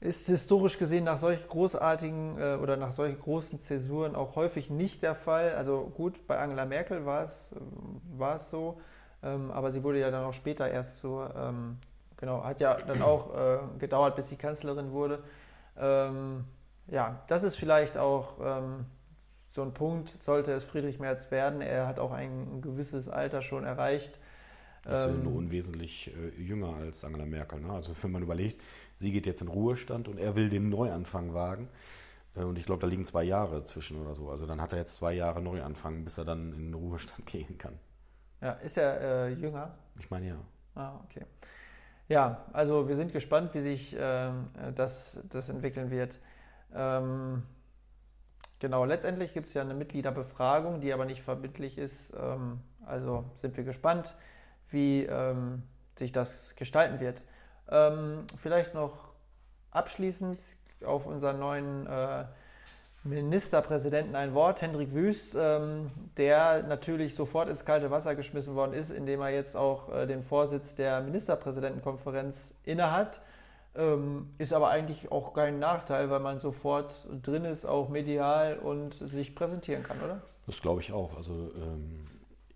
ist 0.00 0.28
historisch 0.28 0.78
gesehen 0.78 1.04
nach 1.04 1.18
solch 1.18 1.46
großartigen 1.46 2.38
äh, 2.38 2.58
oder 2.60 2.76
nach 2.76 2.92
solchen 2.92 3.18
großen 3.18 3.60
Zäsuren 3.60 4.14
auch 4.14 4.34
häufig 4.34 4.70
nicht 4.70 5.02
der 5.02 5.14
Fall. 5.14 5.54
Also 5.54 5.92
gut, 5.94 6.26
bei 6.26 6.38
Angela 6.38 6.64
Merkel 6.64 7.04
war 7.04 7.22
es, 7.22 7.54
es 8.34 8.50
so, 8.50 8.80
ähm, 9.22 9.50
aber 9.50 9.70
sie 9.70 9.82
wurde 9.82 10.00
ja 10.00 10.10
dann 10.10 10.24
auch 10.24 10.32
später 10.32 10.70
erst 10.70 10.98
zur 10.98 11.34
ähm, 11.36 11.78
genau. 12.20 12.44
Hat 12.44 12.60
ja 12.60 12.74
dann 12.74 13.02
auch 13.02 13.34
äh, 13.34 13.58
gedauert, 13.78 14.14
bis 14.14 14.28
sie 14.28 14.36
Kanzlerin 14.36 14.92
wurde. 14.92 15.22
Ähm, 15.76 16.44
ja, 16.86 17.22
das 17.26 17.42
ist 17.42 17.56
vielleicht 17.56 17.98
auch 17.98 18.36
ähm, 18.42 18.86
so 19.50 19.62
ein 19.62 19.74
Punkt, 19.74 20.08
sollte 20.08 20.52
es 20.52 20.64
Friedrich 20.64 21.00
Merz 21.00 21.30
werden. 21.30 21.60
Er 21.60 21.86
hat 21.86 21.98
auch 21.98 22.12
ein 22.12 22.60
gewisses 22.62 23.08
Alter 23.08 23.42
schon 23.42 23.64
erreicht. 23.64 24.20
Das 24.82 25.02
ist 25.02 25.08
ähm, 25.08 25.22
nur 25.24 25.34
unwesentlich 25.34 26.10
äh, 26.16 26.40
jünger 26.40 26.74
als 26.76 27.04
Angela 27.04 27.26
Merkel. 27.26 27.60
Ne? 27.60 27.72
Also 27.72 27.92
wenn 28.02 28.12
man 28.12 28.22
überlegt, 28.22 28.60
sie 28.94 29.12
geht 29.12 29.26
jetzt 29.26 29.42
in 29.42 29.48
Ruhestand 29.48 30.08
und 30.08 30.18
er 30.18 30.36
will 30.36 30.48
den 30.48 30.68
Neuanfang 30.68 31.34
wagen. 31.34 31.68
Äh, 32.34 32.44
und 32.44 32.58
ich 32.58 32.64
glaube, 32.64 32.80
da 32.80 32.86
liegen 32.86 33.04
zwei 33.04 33.24
Jahre 33.24 33.64
zwischen 33.64 34.00
oder 34.00 34.14
so. 34.14 34.30
Also 34.30 34.46
dann 34.46 34.60
hat 34.60 34.72
er 34.72 34.78
jetzt 34.78 34.96
zwei 34.96 35.12
Jahre 35.12 35.42
Neuanfang, 35.42 36.04
bis 36.04 36.18
er 36.18 36.24
dann 36.24 36.52
in 36.52 36.66
den 36.66 36.74
Ruhestand 36.74 37.26
gehen 37.26 37.58
kann. 37.58 37.78
Ja, 38.40 38.52
ist 38.52 38.78
er 38.78 39.00
äh, 39.00 39.32
jünger? 39.34 39.74
Ich 39.98 40.10
meine 40.10 40.28
ja. 40.28 40.36
Ah, 40.74 40.98
okay. 41.04 41.26
Ja, 42.08 42.44
also 42.52 42.88
wir 42.88 42.96
sind 42.96 43.12
gespannt, 43.12 43.54
wie 43.54 43.60
sich 43.60 43.96
ähm, 43.98 44.48
das, 44.74 45.22
das 45.28 45.48
entwickeln 45.48 45.90
wird. 45.90 46.18
Ähm, 46.74 47.42
genau, 48.58 48.84
letztendlich 48.84 49.32
gibt 49.32 49.46
es 49.46 49.54
ja 49.54 49.62
eine 49.62 49.74
Mitgliederbefragung, 49.74 50.80
die 50.80 50.92
aber 50.92 51.04
nicht 51.04 51.22
verbindlich 51.22 51.78
ist. 51.78 52.12
Ähm, 52.18 52.60
also 52.84 53.24
sind 53.36 53.56
wir 53.56 53.64
gespannt, 53.64 54.16
wie 54.70 55.04
ähm, 55.04 55.62
sich 55.96 56.12
das 56.12 56.54
gestalten 56.56 57.00
wird. 57.00 57.22
Ähm, 57.70 58.24
vielleicht 58.36 58.74
noch 58.74 59.10
abschließend 59.70 60.38
auf 60.84 61.06
unseren 61.06 61.38
neuen 61.38 61.86
äh, 61.86 62.24
Ministerpräsidenten 63.02 64.14
ein 64.14 64.34
Wort, 64.34 64.60
Hendrik 64.60 64.92
Wüst, 64.92 65.34
ähm, 65.38 65.86
der 66.18 66.64
natürlich 66.64 67.14
sofort 67.14 67.48
ins 67.48 67.64
kalte 67.64 67.90
Wasser 67.90 68.14
geschmissen 68.14 68.54
worden 68.54 68.74
ist, 68.74 68.90
indem 68.90 69.22
er 69.22 69.30
jetzt 69.30 69.56
auch 69.56 69.90
äh, 69.90 70.06
den 70.06 70.22
Vorsitz 70.22 70.74
der 70.74 71.00
Ministerpräsidentenkonferenz 71.00 72.54
innehat. 72.64 73.20
Ähm, 73.74 74.30
ist 74.38 74.52
aber 74.52 74.68
eigentlich 74.68 75.12
auch 75.12 75.32
kein 75.32 75.60
Nachteil, 75.60 76.10
weil 76.10 76.20
man 76.20 76.40
sofort 76.40 76.92
drin 77.22 77.44
ist, 77.44 77.64
auch 77.64 77.88
medial 77.88 78.58
und 78.58 78.94
sich 78.94 79.34
präsentieren 79.34 79.82
kann, 79.84 79.98
oder? 80.04 80.20
Das 80.46 80.60
glaube 80.60 80.80
ich 80.80 80.92
auch. 80.92 81.16
Also 81.16 81.32
ähm, 81.56 82.04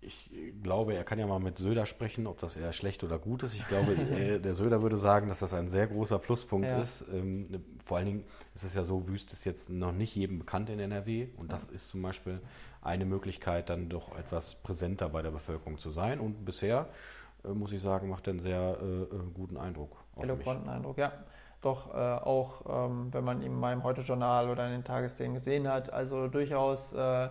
ich 0.05 0.29
glaube, 0.61 0.93
er 0.93 1.03
kann 1.03 1.19
ja 1.19 1.27
mal 1.27 1.39
mit 1.39 1.57
Söder 1.57 1.85
sprechen, 1.85 2.27
ob 2.27 2.39
das 2.39 2.55
eher 2.55 2.73
schlecht 2.73 3.03
oder 3.03 3.17
gut 3.17 3.43
ist. 3.43 3.55
Ich 3.55 3.65
glaube, 3.65 3.95
der 4.43 4.53
Söder 4.53 4.81
würde 4.81 4.97
sagen, 4.97 5.27
dass 5.27 5.39
das 5.39 5.53
ein 5.53 5.67
sehr 5.67 5.87
großer 5.87 6.19
Pluspunkt 6.19 6.69
ja. 6.69 6.79
ist. 6.79 7.05
Ähm, 7.11 7.43
vor 7.83 7.97
allen 7.97 8.05
Dingen 8.05 8.23
ist 8.53 8.63
es 8.63 8.75
ja 8.75 8.83
so, 8.83 9.07
Wüst 9.07 9.33
ist 9.33 9.45
jetzt 9.45 9.69
noch 9.69 9.91
nicht 9.91 10.15
jedem 10.15 10.39
bekannt 10.39 10.69
in 10.69 10.79
NRW 10.79 11.29
und 11.37 11.51
das 11.51 11.65
ist 11.65 11.89
zum 11.89 12.01
Beispiel 12.01 12.39
eine 12.81 13.05
Möglichkeit, 13.05 13.69
dann 13.69 13.89
doch 13.89 14.15
etwas 14.17 14.55
präsenter 14.55 15.09
bei 15.09 15.21
der 15.21 15.31
Bevölkerung 15.31 15.77
zu 15.77 15.89
sein. 15.89 16.19
Und 16.19 16.45
bisher, 16.45 16.89
äh, 17.43 17.49
muss 17.49 17.71
ich 17.71 17.81
sagen, 17.81 18.09
macht 18.09 18.27
er 18.27 18.31
einen 18.31 18.39
sehr 18.39 18.77
äh, 18.81 19.01
äh 19.03 19.07
guten 19.33 19.57
Eindruck. 19.57 19.97
Eloquenten 20.17 20.69
Eindruck, 20.69 20.97
ja. 20.97 21.11
Doch 21.61 21.95
äh, 21.95 21.97
auch, 21.97 22.87
ähm, 22.87 23.11
wenn 23.11 23.23
man 23.23 23.41
ihn 23.41 23.59
mal 23.59 23.73
im 23.73 23.83
Heute-Journal 23.83 24.49
oder 24.49 24.67
in 24.67 24.73
den 24.73 24.83
Tagesthemen 24.83 25.33
gesehen 25.33 25.67
hat, 25.67 25.91
also 25.91 26.27
durchaus 26.27 26.93
äh, 26.93 27.29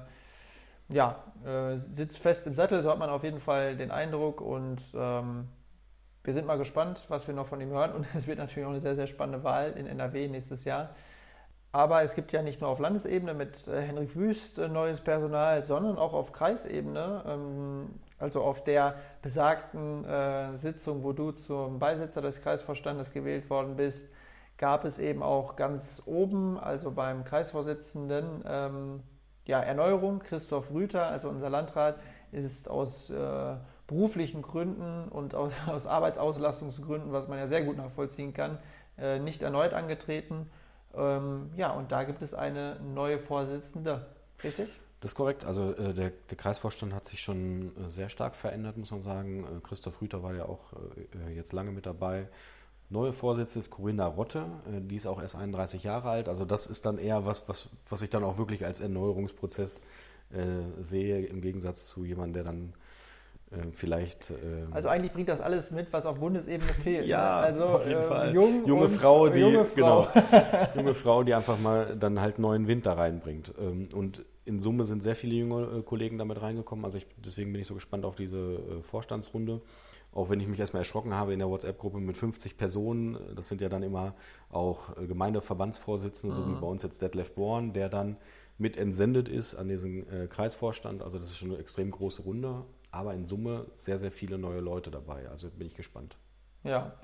ja, 0.89 1.25
äh, 1.45 1.77
sitzt 1.79 2.19
fest 2.19 2.47
im 2.47 2.55
Sattel, 2.55 2.83
so 2.83 2.91
hat 2.91 2.99
man 2.99 3.11
auf 3.11 3.25
jeden 3.25 3.41
Fall 3.41 3.77
den 3.77 3.91
Eindruck 3.91 4.41
und 4.41 4.81
ähm, 4.95 5.49
wir 6.23 6.35
sind 6.35 6.47
mal 6.47 6.59
gespannt, 6.59 7.05
was 7.09 7.27
wir 7.27 7.35
noch 7.35 7.47
von 7.47 7.61
ihm 7.61 7.71
hören 7.71 7.93
und 7.93 8.07
es 8.15 8.27
wird 8.27 8.39
natürlich 8.39 8.67
auch 8.67 8.71
eine 8.71 8.81
sehr, 8.81 8.97
sehr 8.97 9.07
spannende 9.07 9.45
Wahl 9.45 9.73
in 9.73 9.87
NRW 9.87 10.29
nächstes 10.29 10.65
Jahr. 10.65 10.95
Aber 11.73 12.03
es 12.03 12.15
gibt 12.15 12.31
ja 12.31 12.41
nicht 12.41 12.61
nur 12.61 12.71
auf 12.71 12.79
Landesebene 12.79 13.35
mit 13.35 13.67
äh, 13.67 13.81
Henrik 13.81 14.15
Wüst 14.15 14.59
äh, 14.59 14.69
neues 14.69 15.01
Personal, 15.01 15.61
sondern 15.61 15.99
auch 15.99 16.13
auf 16.13 16.31
Kreisebene. 16.31 17.25
Ähm, 17.27 17.99
also 18.19 18.43
auf 18.43 18.63
der 18.63 18.95
besagten 19.23 20.05
äh, 20.05 20.57
Sitzung, 20.57 21.03
wo 21.03 21.13
du 21.13 21.33
zum 21.33 21.81
Beisitzer 21.81 22.23
des 22.23 22.41
Kreisvorstandes 22.41 23.13
gewählt 23.13 23.51
worden 23.51 23.75
bist, 23.75 24.13
gab 24.57 24.85
es 24.85 25.01
eben 25.01 25.23
auch 25.23 25.57
ganz 25.57 26.01
oben, 26.07 26.59
also 26.59 26.93
beim 26.93 27.25
Kreisvorsitzenden, 27.25 28.45
ähm, 28.47 29.03
ja, 29.47 29.61
Erneuerung. 29.61 30.21
Christoph 30.21 30.73
Rüther, 30.73 31.07
also 31.07 31.29
unser 31.29 31.51
Landrat, 31.51 31.99
ist 32.33 32.69
aus 32.69 33.11
äh, 33.11 33.57
beruflichen 33.87 34.43
Gründen 34.43 35.09
und 35.09 35.35
aus, 35.35 35.53
aus, 35.67 35.87
Arbeitsauslastungsgründen, 35.87 37.13
was 37.13 37.29
man 37.29 37.39
ja 37.39 37.47
sehr 37.47 37.63
gut 37.63 37.77
nachvollziehen 37.77 38.33
kann, 38.33 38.59
äh, 38.99 39.19
nicht 39.19 39.43
erneut 39.43 39.73
angetreten. 39.73 40.51
Ähm, 40.95 41.51
ja, 41.57 41.73
und 41.73 41.93
da 41.93 42.05
gibt 42.05 42.23
es 42.23 42.35
eine 42.35 42.79
neue 42.81 43.19
Vorsitzende, 43.19 44.07
richtig? 44.43 44.69
Das 45.01 45.11
ist 45.11 45.17
korrekt. 45.17 45.45
Also 45.45 45.75
äh, 45.75 45.93
der, 45.93 46.11
der, 46.31 46.37
Kreisvorstand 46.39 46.95
hat 46.95 47.05
sich 47.05 47.21
schon 47.21 47.77
äh, 47.77 47.91
sehr 47.91 48.09
stark 48.09 48.35
verändert, 48.35 48.79
muss 48.79 48.91
man 48.91 49.03
sagen. 49.03 49.45
Äh, 49.45 49.61
Christoph 49.61 50.01
Rüther 50.01 50.23
war 50.23 50.35
ja 50.35 50.47
auch 50.47 50.73
äh, 51.29 51.35
jetzt 51.35 51.53
lange 51.53 51.73
mit 51.73 51.85
dabei. 51.85 52.29
Neue 52.91 53.13
Vorsitzende 53.13 53.61
ist 53.61 53.71
Corinna 53.71 54.07
Rotte, 54.07 54.47
äh, 54.67 54.81
die 54.81 54.97
ist 54.97 55.07
auch 55.07 55.21
erst 55.21 55.37
31 55.37 55.83
Jahre 55.83 56.11
alt. 56.11 56.29
Also 56.29 56.45
das 56.45 56.67
ist 56.67 56.87
dann 56.87 56.99
eher 56.99 57.25
was, 57.27 57.49
was, 57.49 57.69
was 57.89 58.03
ich 58.03 58.11
dann 58.11 58.25
auch 58.25 58.39
wirklich 58.39 58.65
als 58.65 58.81
Erneuerungsprozess 58.81 59.83
äh, 60.33 60.83
sehe, 60.83 61.27
im 61.27 61.41
Gegensatz 61.41 61.89
zu 61.89 62.05
jemandem, 62.05 62.33
der 62.35 62.45
dann 62.45 62.75
äh, 63.51 63.71
vielleicht. 63.73 64.31
Äh, 64.31 64.35
also 64.71 64.89
eigentlich 64.89 65.13
bringt 65.13 65.29
das 65.29 65.41
alles 65.41 65.71
mit, 65.71 65.93
was 65.93 66.07
auf 66.07 66.19
Bundesebene 66.19 66.73
fehlt. 66.83 67.07
ja, 67.07 67.41
ne? 67.41 67.47
also, 67.47 67.65
auf 67.65 67.87
jeden 67.87 68.01
äh, 68.01 68.05
Fall. 68.05 68.35
Jung 68.35 68.67
junge 68.67 68.89
Frau, 68.89 69.29
die 69.29 69.41
junge 69.41 69.65
Frau. 69.65 70.09
genau, 70.09 70.09
junge 70.75 70.95
Frau, 70.95 71.23
die 71.23 71.35
einfach 71.35 71.59
mal 71.59 71.97
dann 71.97 72.21
halt 72.21 72.39
neuen 72.39 72.67
Wind 72.67 72.87
da 72.87 72.95
reinbringt. 72.95 73.53
Ähm, 73.59 73.89
und 73.95 74.25
in 74.45 74.59
Summe 74.59 74.85
sind 74.85 75.03
sehr 75.03 75.17
viele 75.17 75.35
junge 75.37 75.79
äh, 75.79 75.83
Kollegen 75.83 76.19
damit 76.19 76.43
reingekommen. 76.43 76.85
Also 76.85 76.99
ich, 76.99 77.07
deswegen 77.17 77.53
bin 77.53 77.61
ich 77.61 77.67
so 77.67 77.75
gespannt 77.75 78.05
auf 78.05 78.15
diese 78.15 78.39
äh, 78.39 78.83
Vorstandsrunde. 78.83 79.61
Auch 80.15 80.31
wenn 80.31 80.41
ich 80.41 80.47
mich 80.47 80.61
erstmal 80.61 80.81
erschrocken 80.81 81.13
habe 81.13 81.33
in 81.33 81.41
der 81.41 81.49
WhatsApp-Gruppe 81.49 81.99
mit 81.99 82.17
50 82.17 82.57
Personen. 82.57 83.19
Das 83.35 83.49
sind 83.49 83.61
ja 83.61 83.69
dann 83.69 83.83
immer 83.83 84.15
auch 84.49 84.97
äh, 84.97 85.07
Gemeindeverbandsvorsitzende, 85.07 86.35
mhm. 86.35 86.41
so 86.41 86.47
wie 86.47 86.55
mhm. 86.55 86.61
bei 86.61 86.67
uns 86.67 86.83
jetzt 86.85 87.03
Detlef 87.03 87.35
Born, 87.35 87.73
der 87.73 87.89
dann 87.89 88.17
mit 88.57 88.77
entsendet 88.77 89.29
ist 89.29 89.57
an 89.57 89.69
diesen 89.69 90.09
äh, 90.09 90.29
Kreisvorstand. 90.29 91.03
Also 91.03 91.19
das 91.19 91.29
ist 91.29 91.39
schon 91.39 91.51
eine 91.51 91.59
extrem 91.59 91.91
große 91.91 92.23
Runde. 92.23 92.65
Aber 92.93 93.13
in 93.13 93.25
Summe 93.27 93.67
sehr, 93.75 93.99
sehr 93.99 94.13
viele 94.13 94.39
neue 94.39 94.61
Leute 94.61 94.93
dabei. 94.93 95.29
Also 95.29 95.51
bin 95.51 95.67
ich 95.67 95.75
gespannt. 95.75 96.17
Ja, 96.63 96.95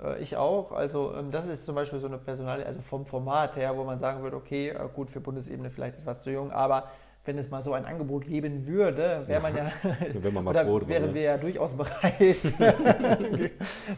äh, 0.00 0.22
ich 0.22 0.36
auch. 0.36 0.70
Also 0.70 1.12
ähm, 1.14 1.32
das 1.32 1.48
ist 1.48 1.64
zum 1.64 1.74
Beispiel 1.74 1.98
so 1.98 2.06
eine 2.06 2.18
Personal, 2.18 2.62
also 2.62 2.80
vom 2.82 3.06
Format 3.06 3.56
her, 3.56 3.76
wo 3.76 3.84
man 3.84 3.98
sagen 3.98 4.22
würde, 4.22 4.36
okay, 4.36 4.68
äh, 4.68 4.88
gut, 4.94 5.10
für 5.10 5.20
Bundesebene 5.20 5.70
vielleicht 5.70 5.98
etwas 5.98 6.22
zu 6.22 6.30
jung, 6.30 6.52
aber 6.52 6.88
wenn 7.24 7.38
es 7.38 7.50
mal 7.50 7.62
so 7.62 7.72
ein 7.72 7.86
Angebot 7.86 8.26
geben 8.26 8.66
würde, 8.66 9.22
wäre 9.26 9.40
man 9.40 9.56
ja, 9.56 9.64
ja 9.64 10.30
man 10.32 10.44
mal 10.44 10.54
froh 10.54 10.80
wären 10.86 11.08
ja. 11.08 11.14
wir 11.14 11.22
ja 11.22 11.36
durchaus 11.38 11.72
bereit. 11.72 12.36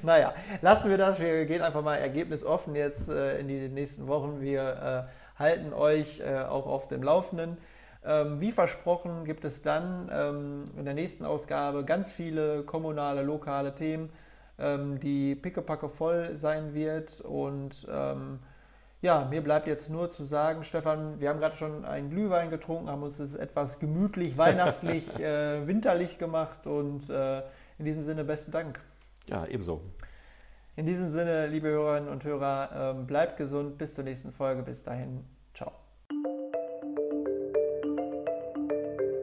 naja, 0.02 0.32
lassen 0.62 0.90
wir 0.90 0.98
das. 0.98 1.20
Wir 1.20 1.44
gehen 1.46 1.62
einfach 1.62 1.82
mal 1.82 1.96
ergebnisoffen 1.96 2.74
jetzt 2.76 3.08
äh, 3.08 3.38
in 3.40 3.48
die 3.48 3.68
nächsten 3.68 4.06
Wochen. 4.06 4.40
Wir 4.40 5.06
äh, 5.38 5.38
halten 5.40 5.72
euch 5.72 6.20
äh, 6.20 6.44
auch 6.44 6.66
auf 6.66 6.88
dem 6.88 7.02
Laufenden. 7.02 7.56
Ähm, 8.04 8.40
wie 8.40 8.52
versprochen 8.52 9.24
gibt 9.24 9.44
es 9.44 9.62
dann 9.62 10.08
ähm, 10.12 10.64
in 10.78 10.84
der 10.84 10.94
nächsten 10.94 11.24
Ausgabe 11.24 11.84
ganz 11.84 12.12
viele 12.12 12.62
kommunale, 12.62 13.22
lokale 13.22 13.74
Themen 13.74 14.10
ähm, 14.58 15.00
die 15.00 15.34
pickepacke 15.34 15.88
voll 15.88 16.34
sein 16.34 16.74
wird. 16.74 17.20
Und 17.20 17.86
ähm, 17.90 18.38
ja, 19.06 19.24
mir 19.24 19.40
bleibt 19.40 19.66
jetzt 19.68 19.88
nur 19.88 20.10
zu 20.10 20.24
sagen, 20.24 20.64
Stefan, 20.64 21.20
wir 21.20 21.28
haben 21.28 21.38
gerade 21.38 21.56
schon 21.56 21.84
einen 21.84 22.10
Glühwein 22.10 22.50
getrunken, 22.50 22.90
haben 22.90 23.04
uns 23.04 23.18
das 23.18 23.34
etwas 23.34 23.78
gemütlich, 23.78 24.36
weihnachtlich, 24.38 25.18
äh, 25.20 25.66
winterlich 25.66 26.18
gemacht 26.18 26.66
und 26.66 27.08
äh, 27.08 27.38
in 27.78 27.84
diesem 27.84 28.04
Sinne 28.04 28.24
besten 28.24 28.50
Dank. 28.50 28.80
Ja, 29.28 29.46
ebenso. 29.46 29.80
In 30.74 30.84
diesem 30.84 31.10
Sinne, 31.10 31.46
liebe 31.46 31.68
Hörerinnen 31.68 32.10
und 32.10 32.24
Hörer, 32.24 32.94
ähm, 32.96 33.06
bleibt 33.06 33.38
gesund, 33.38 33.78
bis 33.78 33.94
zur 33.94 34.04
nächsten 34.04 34.32
Folge. 34.32 34.62
Bis 34.62 34.82
dahin, 34.82 35.24
ciao. 35.54 35.72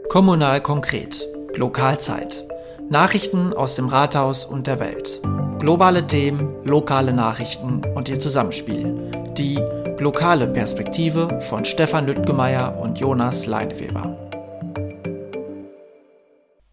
Kommunal 0.10 0.62
konkret. 0.62 1.28
Lokalzeit. 1.56 2.48
Nachrichten 2.90 3.54
aus 3.54 3.76
dem 3.76 3.88
Rathaus 3.88 4.46
und 4.46 4.66
der 4.66 4.80
Welt. 4.80 5.22
Globale 5.60 6.08
Themen, 6.08 6.56
lokale 6.66 7.14
Nachrichten 7.14 7.82
und 7.96 8.10
ihr 8.10 8.20
Zusammenspiel. 8.20 9.23
Lokale 10.04 10.48
Perspektive 10.48 11.40
von 11.40 11.64
Stefan 11.64 12.08
Lüttgemeier 12.08 12.78
und 12.78 13.00
Jonas 13.00 13.46
Leineweber. 13.46 14.23